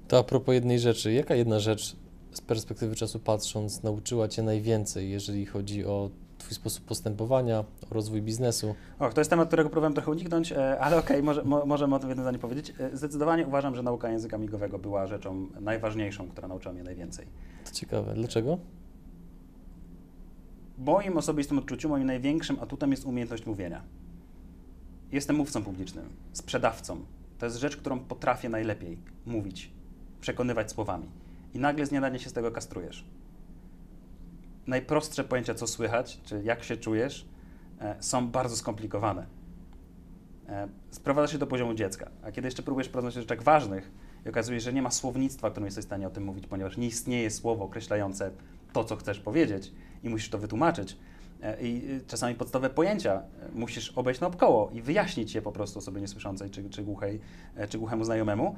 To 0.08 0.18
a 0.18 0.22
propos 0.22 0.54
jednej 0.54 0.78
rzeczy, 0.78 1.12
jaka 1.12 1.34
jedna 1.34 1.58
rzecz 1.58 1.96
z 2.32 2.40
perspektywy 2.40 2.96
czasu 2.96 3.18
patrząc 3.18 3.82
nauczyła 3.82 4.28
Cię 4.28 4.42
najwięcej, 4.42 5.10
jeżeli 5.10 5.46
chodzi 5.46 5.84
o 5.84 6.10
Twój 6.38 6.54
sposób 6.54 6.84
postępowania, 6.84 7.58
o 7.58 7.64
rozwój 7.94 8.22
biznesu? 8.22 8.74
Och, 8.98 9.14
to 9.14 9.20
jest 9.20 9.30
temat, 9.30 9.48
którego 9.48 9.70
próbowałem 9.70 9.94
trochę 9.94 10.10
uniknąć, 10.10 10.52
e, 10.52 10.80
ale 10.80 10.98
okej, 10.98 11.22
może, 11.22 11.44
mo, 11.44 11.66
możemy 11.66 11.94
o 11.94 11.98
tym 11.98 12.08
w 12.08 12.10
jednym 12.10 12.24
zdaniu 12.24 12.38
powiedzieć. 12.38 12.74
E, 12.78 12.96
Zdecydowanie 12.96 13.46
uważam, 13.46 13.76
że 13.76 13.82
nauka 13.82 14.10
języka 14.10 14.38
migowego 14.38 14.78
była 14.78 15.06
rzeczą 15.06 15.46
najważniejszą, 15.60 16.28
która 16.28 16.48
nauczyła 16.48 16.74
mnie 16.74 16.82
najwięcej. 16.82 17.26
To 17.64 17.70
ciekawe. 17.70 18.14
Dlaczego? 18.14 18.58
W 20.78 20.84
moim 20.84 21.16
osobistym 21.16 21.58
odczuciu 21.58 21.88
moim 21.88 22.06
największym 22.06 22.60
atutem 22.60 22.90
jest 22.90 23.04
umiejętność 23.04 23.46
mówienia. 23.46 23.82
Jestem 25.12 25.36
mówcą 25.36 25.64
publicznym, 25.64 26.04
sprzedawcą. 26.32 27.00
To 27.38 27.46
jest 27.46 27.58
rzecz, 27.58 27.76
którą 27.76 28.00
potrafię 28.00 28.48
najlepiej 28.48 28.98
mówić, 29.26 29.70
przekonywać 30.20 30.70
słowami. 30.70 31.08
I 31.54 31.58
nagle 31.58 31.86
z 31.86 31.90
dzień 31.90 32.18
się 32.18 32.30
z 32.30 32.32
tego 32.32 32.50
kastrujesz. 32.50 33.04
Najprostsze 34.66 35.24
pojęcia, 35.24 35.54
co 35.54 35.66
słychać, 35.66 36.20
czy 36.24 36.42
jak 36.44 36.64
się 36.64 36.76
czujesz, 36.76 37.28
e, 37.80 37.96
są 38.00 38.28
bardzo 38.28 38.56
skomplikowane. 38.56 39.26
E, 40.48 40.68
sprowadza 40.90 41.32
się 41.32 41.38
do 41.38 41.46
poziomu 41.46 41.74
dziecka. 41.74 42.10
A 42.22 42.32
kiedy 42.32 42.46
jeszcze 42.46 42.62
próbujesz 42.62 42.88
porozmawiać 42.88 43.16
o 43.16 43.20
rzeczach 43.20 43.42
ważnych 43.42 43.90
i 44.26 44.28
okazuje 44.28 44.60
się, 44.60 44.64
że 44.64 44.72
nie 44.72 44.82
ma 44.82 44.90
słownictwa, 44.90 45.50
którym 45.50 45.64
jesteś 45.64 45.84
w 45.84 45.86
stanie 45.86 46.06
o 46.06 46.10
tym 46.10 46.24
mówić, 46.24 46.46
ponieważ 46.46 46.76
nie 46.76 46.86
istnieje 46.86 47.30
słowo 47.30 47.64
określające 47.64 48.30
to, 48.72 48.84
co 48.84 48.96
chcesz 48.96 49.20
powiedzieć 49.20 49.72
i 50.02 50.08
musisz 50.08 50.30
to 50.30 50.38
wytłumaczyć. 50.38 50.96
E, 51.42 51.62
I 51.62 51.90
y, 51.90 52.00
czasami 52.06 52.34
podstawowe 52.34 52.70
pojęcia 52.70 53.22
musisz 53.54 53.90
obejść 53.90 54.20
naokoło 54.20 54.70
i 54.70 54.82
wyjaśnić 54.82 55.34
je 55.34 55.42
po 55.42 55.52
prostu 55.52 55.78
osobie 55.78 56.00
niesłyszącej 56.00 56.50
czy, 56.50 56.70
czy, 56.70 56.82
głuchej, 56.82 57.20
czy 57.68 57.78
głuchemu 57.78 58.04
znajomemu. 58.04 58.56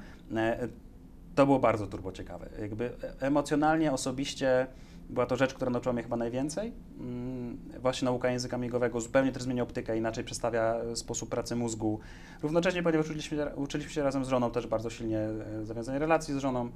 To 1.34 1.46
było 1.46 1.58
bardzo 1.58 1.86
turbo 1.86 2.12
ciekawe. 2.12 2.48
Jakby 2.60 2.84
e- 2.84 3.20
emocjonalnie, 3.20 3.92
osobiście 3.92 4.66
była 5.10 5.26
to 5.26 5.36
rzecz, 5.36 5.54
która 5.54 5.70
nauczyła 5.70 5.92
mnie 5.92 6.02
chyba 6.02 6.16
najwięcej. 6.16 6.72
Mm, 7.00 7.58
Właśnie 7.82 8.06
nauka 8.06 8.30
języka 8.30 8.58
migowego 8.58 9.00
zupełnie 9.00 9.32
też 9.32 9.42
zmienia 9.42 9.62
optykę, 9.62 9.96
inaczej 9.98 10.24
przedstawia 10.24 10.74
e, 10.74 10.96
sposób 10.96 11.28
pracy 11.30 11.56
mózgu. 11.56 12.00
Równocześnie, 12.42 12.82
ponieważ 12.82 13.06
uczyliśmy, 13.06 13.54
uczyliśmy 13.56 13.92
się 13.92 14.02
razem 14.02 14.24
z 14.24 14.28
żoną, 14.28 14.50
też 14.50 14.66
bardzo 14.66 14.90
silnie 14.90 15.18
e, 15.18 15.64
zawiązanie 15.64 15.98
relacji 15.98 16.34
z 16.34 16.36
żoną, 16.38 16.68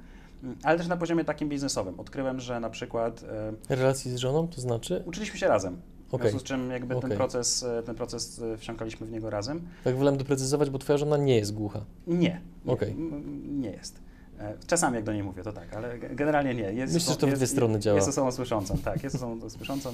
mm, 0.43 0.55
ale 0.63 0.77
też 0.77 0.87
na 0.87 0.97
poziomie 0.97 1.25
takim 1.25 1.49
biznesowym. 1.49 1.99
Odkryłem, 1.99 2.39
że 2.39 2.59
na 2.59 2.69
przykład 2.69 3.23
Relacji 3.69 4.11
z 4.11 4.15
żoną, 4.15 4.47
to 4.47 4.61
znaczy? 4.61 5.03
uczyliśmy 5.05 5.39
się 5.39 5.47
razem. 5.47 5.81
W 6.09 6.13
Okej. 6.13 6.29
związku 6.29 6.39
z 6.45 6.49
czym 6.49 6.71
jakby 6.71 6.95
ten 6.95 7.05
Okej. 7.05 7.17
proces, 7.17 7.65
ten 7.85 7.95
proces 7.95 8.41
wsiąkaliśmy 8.57 9.07
w 9.07 9.11
niego 9.11 9.29
razem. 9.29 9.61
Tak 9.83 9.95
wolałem 9.97 10.17
doprecyzować, 10.17 10.69
bo 10.69 10.77
Twoja 10.79 10.97
żona 10.97 11.17
nie 11.17 11.35
jest 11.37 11.53
głucha. 11.53 11.85
Nie, 12.07 12.41
m- 12.67 13.61
nie 13.61 13.71
jest. 13.71 14.01
E, 14.39 14.53
Czasami 14.67 14.95
jak 14.95 15.03
do 15.03 15.13
niej 15.13 15.23
mówię, 15.23 15.43
to 15.43 15.53
tak, 15.53 15.73
ale 15.75 15.99
ge- 15.99 16.15
generalnie 16.15 16.55
nie. 16.55 16.73
Jest, 16.73 16.93
Myślę, 16.93 17.13
że 17.13 17.19
to 17.19 17.27
w 17.27 17.33
dwie 17.33 17.47
strony 17.47 17.79
działa. 17.79 17.95
Jest 17.95 18.09
osobą 18.09 18.31
słyszącą, 18.31 18.77
tak, 18.77 19.03
jest 19.03 19.15
osobą 19.15 19.49
słyszącą. 19.49 19.93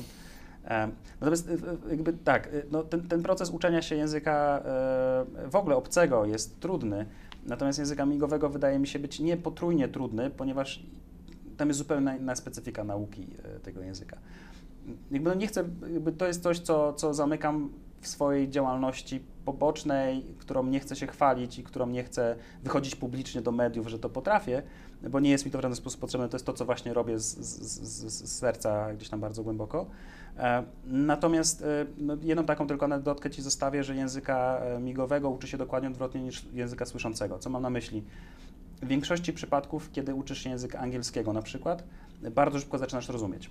Natomiast 1.21 1.49
e, 1.49 1.51
e, 1.53 1.89
jakby 1.89 2.13
tak, 2.13 2.49
no, 2.71 2.83
ten, 2.83 3.07
ten 3.07 3.23
proces 3.23 3.49
uczenia 3.49 3.81
się 3.81 3.95
języka 3.95 4.63
w 5.51 5.55
ogóle 5.55 5.75
obcego 5.75 6.25
jest 6.25 6.59
trudny, 6.59 7.05
natomiast 7.45 7.79
języka 7.79 8.05
migowego 8.05 8.49
wydaje 8.49 8.79
mi 8.79 8.87
się 8.87 8.99
być 8.99 9.19
nie 9.19 9.37
potrójnie 9.37 9.87
trudny, 9.87 10.29
ponieważ 10.29 10.83
tam 11.57 11.67
jest 11.67 11.77
zupełnie 11.77 12.17
inna 12.19 12.35
specyfika 12.35 12.83
nauki 12.83 13.27
tego 13.63 13.81
języka. 13.81 14.17
Jakby 15.11 15.29
no 15.29 15.35
nie 15.35 15.47
chcę, 15.47 15.63
jakby 15.93 16.11
to 16.11 16.27
jest 16.27 16.43
coś, 16.43 16.59
co, 16.59 16.93
co 16.93 17.13
zamykam 17.13 17.69
w 18.05 18.07
swojej 18.07 18.49
działalności 18.49 19.23
pobocznej, 19.45 20.25
którą 20.39 20.63
nie 20.63 20.79
chcę 20.79 20.95
się 20.95 21.07
chwalić 21.07 21.59
i 21.59 21.63
którą 21.63 21.87
nie 21.87 22.03
chcę 22.03 22.35
wychodzić 22.63 22.95
publicznie 22.95 23.41
do 23.41 23.51
mediów, 23.51 23.87
że 23.87 23.99
to 23.99 24.09
potrafię, 24.09 24.63
bo 25.09 25.19
nie 25.19 25.29
jest 25.29 25.45
mi 25.45 25.51
to 25.51 25.57
w 25.57 25.61
żaden 25.61 25.75
sposób 25.75 26.01
potrzebne. 26.01 26.29
To 26.29 26.35
jest 26.35 26.45
to, 26.45 26.53
co 26.53 26.65
właśnie 26.65 26.93
robię 26.93 27.19
z, 27.19 27.37
z, 27.37 27.81
z, 27.87 28.13
z 28.13 28.37
serca 28.39 28.93
gdzieś 28.93 29.09
tam 29.09 29.19
bardzo 29.19 29.43
głęboko. 29.43 29.85
E, 30.37 30.63
Natomiast 30.85 31.61
e, 31.61 31.85
no, 31.97 32.17
jedną 32.21 32.45
taką 32.45 32.67
tylko 32.67 32.85
anegdotkę 32.85 33.29
Ci 33.29 33.41
zostawię, 33.41 33.83
że 33.83 33.95
języka 33.95 34.59
e, 34.59 34.79
migowego 34.79 35.29
uczy 35.29 35.47
się 35.47 35.57
dokładnie 35.57 35.89
odwrotnie 35.89 36.21
niż 36.21 36.45
języka 36.53 36.85
słyszącego. 36.85 37.39
Co 37.39 37.49
mam 37.49 37.61
na 37.61 37.69
myśli? 37.69 38.03
W 38.81 38.87
większości 38.87 39.33
przypadków, 39.33 39.91
kiedy 39.91 40.15
uczysz 40.15 40.43
się 40.43 40.49
języka 40.49 40.79
angielskiego 40.79 41.33
na 41.33 41.41
przykład, 41.41 41.83
bardzo 42.31 42.59
szybko 42.59 42.77
zaczynasz 42.77 43.09
rozumieć. 43.09 43.49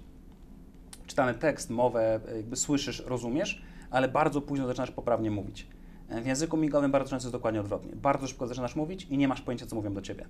Czytany 1.06 1.34
tekst, 1.34 1.70
mowę, 1.70 2.20
jakby 2.36 2.56
słyszysz, 2.56 3.02
rozumiesz, 3.06 3.62
ale 3.94 4.08
bardzo 4.08 4.40
późno 4.40 4.66
zaczynasz 4.66 4.90
poprawnie 4.90 5.30
mówić. 5.30 5.66
E, 6.08 6.20
W 6.22 6.26
języku 6.26 6.56
migowym 6.56 6.90
bardzo 6.90 7.10
często 7.10 7.26
jest 7.26 7.36
dokładnie 7.36 7.60
odwrotnie. 7.60 7.96
Bardzo 7.96 8.26
szybko 8.26 8.46
zaczynasz 8.46 8.76
mówić 8.76 9.06
i 9.10 9.18
nie 9.18 9.28
masz 9.28 9.40
pojęcia, 9.40 9.66
co 9.66 9.76
mówią 9.76 9.94
do 9.94 10.00
ciebie. 10.00 10.26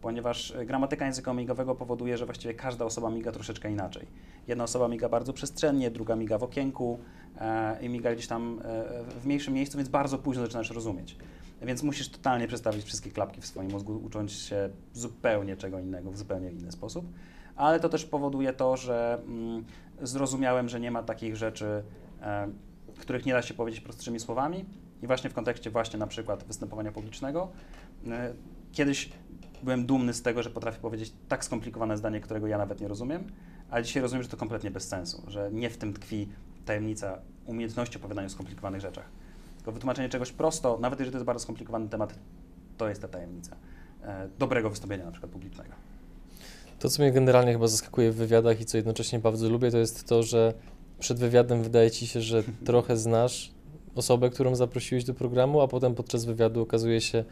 Ponieważ 0.00 0.50
e, 0.50 0.66
gramatyka 0.66 1.06
języka 1.06 1.32
migowego 1.32 1.74
powoduje, 1.74 2.18
że 2.18 2.24
właściwie 2.24 2.54
każda 2.54 2.84
osoba 2.84 3.10
miga 3.10 3.32
troszeczkę 3.32 3.70
inaczej. 3.70 4.06
Jedna 4.48 4.64
osoba 4.64 4.88
miga 4.88 5.08
bardzo 5.08 5.32
przestrzennie, 5.32 5.90
druga 5.90 6.16
miga 6.16 6.38
w 6.38 6.42
okienku 6.42 6.98
e, 7.40 7.84
i 7.84 7.88
miga 7.88 8.12
gdzieś 8.12 8.26
tam 8.26 8.60
e, 8.64 8.84
w 9.20 9.26
mniejszym 9.26 9.54
miejscu, 9.54 9.78
więc 9.78 9.88
bardzo 9.88 10.18
późno 10.18 10.42
zaczynasz 10.42 10.70
rozumieć. 10.70 11.16
Więc 11.62 11.82
musisz 11.82 12.08
totalnie 12.08 12.48
przestawić 12.48 12.84
wszystkie 12.84 13.10
klapki 13.10 13.40
w 13.40 13.46
swoim 13.46 13.70
mózgu, 13.70 14.00
ucząc 14.04 14.32
się 14.32 14.70
zupełnie 14.92 15.56
czego 15.56 15.78
innego, 15.78 16.10
w 16.10 16.16
zupełnie 16.16 16.50
inny 16.50 16.72
sposób. 16.72 17.06
Ale 17.56 17.80
to 17.80 17.88
też 17.88 18.04
powoduje 18.04 18.52
to, 18.52 18.76
że 18.76 19.22
mm, 19.26 19.64
zrozumiałem, 20.02 20.68
że 20.68 20.80
nie 20.80 20.90
ma 20.90 21.02
takich 21.02 21.36
rzeczy, 21.36 21.82
których 22.98 23.26
nie 23.26 23.32
da 23.32 23.42
się 23.42 23.54
powiedzieć 23.54 23.80
prostszymi 23.80 24.20
słowami. 24.20 24.64
I 25.02 25.06
właśnie 25.06 25.30
w 25.30 25.34
kontekście 25.34 25.70
właśnie 25.70 25.98
na 25.98 26.06
przykład 26.06 26.44
występowania 26.44 26.92
publicznego. 26.92 27.50
e, 28.06 28.34
Kiedyś 28.72 29.10
byłem 29.62 29.86
dumny 29.86 30.14
z 30.14 30.22
tego, 30.22 30.42
że 30.42 30.50
potrafię 30.50 30.80
powiedzieć 30.80 31.12
tak 31.28 31.44
skomplikowane 31.44 31.96
zdanie, 31.96 32.20
którego 32.20 32.46
ja 32.46 32.58
nawet 32.58 32.80
nie 32.80 32.88
rozumiem, 32.88 33.24
ale 33.70 33.82
dzisiaj 33.82 34.02
rozumiem, 34.02 34.22
że 34.22 34.28
to 34.28 34.36
kompletnie 34.36 34.70
bez 34.70 34.88
sensu, 34.88 35.22
że 35.28 35.50
nie 35.52 35.70
w 35.70 35.76
tym 35.76 35.92
tkwi 35.92 36.28
tajemnica 36.64 37.18
umiejętności 37.46 37.98
opowiadania 37.98 38.26
o 38.26 38.30
skomplikowanych 38.30 38.80
rzeczach. 38.80 39.04
Tylko 39.56 39.72
wytłumaczenie 39.72 40.08
czegoś 40.08 40.32
prosto, 40.32 40.78
nawet 40.80 40.98
jeżeli 40.98 41.12
to 41.12 41.18
jest 41.18 41.26
bardzo 41.26 41.42
skomplikowany 41.42 41.88
temat, 41.88 42.18
to 42.78 42.88
jest 42.88 43.02
ta 43.02 43.08
tajemnica 43.08 43.56
e, 44.02 44.28
dobrego 44.38 44.70
wystąpienia 44.70 45.04
na 45.04 45.10
przykład 45.10 45.32
publicznego. 45.32 45.72
To, 46.78 46.88
co 46.88 47.02
mnie 47.02 47.12
generalnie 47.12 47.52
chyba 47.52 47.68
zaskakuje 47.68 48.12
w 48.12 48.16
wywiadach 48.16 48.60
i 48.60 48.64
co 48.64 48.76
jednocześnie 48.76 49.18
bardzo 49.18 49.48
lubię, 49.48 49.70
to 49.70 49.78
jest 49.78 50.08
to, 50.08 50.22
że 50.22 50.54
przed 51.02 51.18
wywiadem 51.18 51.62
wydaje 51.62 51.90
ci 51.90 52.06
się, 52.06 52.20
że 52.20 52.42
trochę 52.66 52.96
znasz 52.96 53.50
osobę, 53.94 54.30
którą 54.30 54.56
zaprosiłeś 54.56 55.04
do 55.04 55.14
programu, 55.14 55.60
a 55.60 55.68
potem 55.68 55.94
podczas 55.94 56.24
wywiadu 56.24 56.62
okazuje 56.62 57.00
się, 57.00 57.24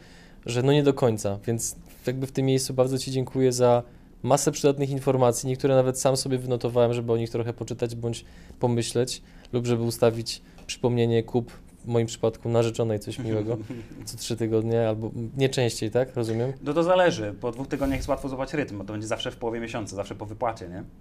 że 0.45 0.63
no 0.63 0.73
nie 0.73 0.83
do 0.83 0.93
końca, 0.93 1.39
więc 1.47 1.75
jakby 2.07 2.27
w 2.27 2.31
tym 2.31 2.45
miejscu 2.45 2.73
bardzo 2.73 2.97
Ci 2.97 3.11
dziękuję 3.11 3.51
za 3.51 3.83
masę 4.23 4.51
przydatnych 4.51 4.89
informacji, 4.89 5.49
niektóre 5.49 5.75
nawet 5.75 5.99
sam 5.99 6.17
sobie 6.17 6.37
wynotowałem, 6.37 6.93
żeby 6.93 7.13
o 7.13 7.17
nich 7.17 7.29
trochę 7.29 7.53
poczytać 7.53 7.95
bądź 7.95 8.25
pomyśleć 8.59 9.21
lub 9.53 9.65
żeby 9.65 9.83
ustawić 9.83 10.41
przypomnienie 10.67 11.23
kup 11.23 11.51
w 11.85 11.87
moim 11.87 12.07
przypadku 12.07 12.49
narzeczonej 12.49 12.99
coś 12.99 13.19
miłego 13.19 13.57
co 14.05 14.17
trzy 14.17 14.37
tygodnie 14.37 14.87
albo 14.87 15.11
nie 15.37 15.49
częściej, 15.49 15.91
tak? 15.91 16.15
Rozumiem? 16.15 16.53
No 16.63 16.73
to 16.73 16.83
zależy. 16.83 17.35
Po 17.41 17.51
dwóch 17.51 17.67
tygodniach 17.67 17.97
jest 17.99 18.09
łatwo 18.09 18.29
złapać 18.29 18.53
rytm, 18.53 18.77
bo 18.77 18.83
to 18.83 18.93
będzie 18.93 19.07
zawsze 19.07 19.31
w 19.31 19.35
połowie 19.37 19.59
miesiąca, 19.59 19.95
zawsze 19.95 20.15
po 20.15 20.25
wypłacie, 20.25 20.67
nie? 20.69 20.83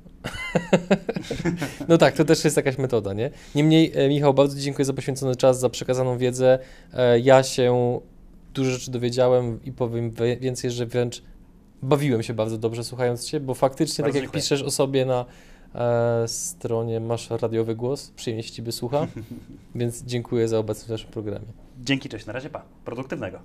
No 1.88 1.98
tak, 1.98 2.14
to 2.16 2.24
też 2.24 2.44
jest 2.44 2.56
jakaś 2.56 2.78
metoda, 2.78 3.12
nie? 3.12 3.30
Niemniej, 3.54 3.92
e, 3.94 4.08
Michał, 4.08 4.34
bardzo 4.34 4.60
dziękuję 4.60 4.84
za 4.84 4.92
poświęcony 4.92 5.36
czas, 5.36 5.60
za 5.60 5.68
przekazaną 5.70 6.18
wiedzę. 6.18 6.58
E, 6.94 7.20
Ja 7.20 7.42
się 7.42 8.00
dużo 8.54 8.70
rzeczy 8.70 8.90
dowiedziałem 8.90 9.60
i 9.64 9.72
powiem 9.72 10.10
więcej, 10.40 10.70
że 10.70 10.86
wręcz 10.86 11.22
bawiłem 11.82 12.22
się 12.22 12.34
bardzo 12.34 12.58
dobrze 12.58 12.84
słuchając 12.84 13.24
Cię, 13.24 13.40
bo 13.40 13.54
faktycznie, 13.54 14.02
Bardzo 14.02 14.12
tak 14.12 14.14
jak 14.14 14.24
dziękuję. 14.24 14.42
piszesz 14.42 14.62
o 14.62 14.70
sobie 14.70 15.04
na 15.06 15.24
E, 15.74 16.28
stronie 16.28 17.00
Masz 17.00 17.30
radiowy 17.30 17.74
głos, 17.76 18.10
przyjemnie 18.10 18.42
się 18.42 18.50
Ciebie 18.50 18.72
słucha, 18.72 19.06
więc 19.74 20.02
dziękuję 20.02 20.48
za 20.48 20.58
obecność 20.58 20.86
w 20.86 20.90
naszym 20.90 21.10
programie. 21.10 21.46
Dzięki, 21.80 22.08
cześć, 22.08 22.26
na 22.26 22.32
razie, 22.32 22.50
pa. 22.50 22.62
Produktywnego. 22.84 23.38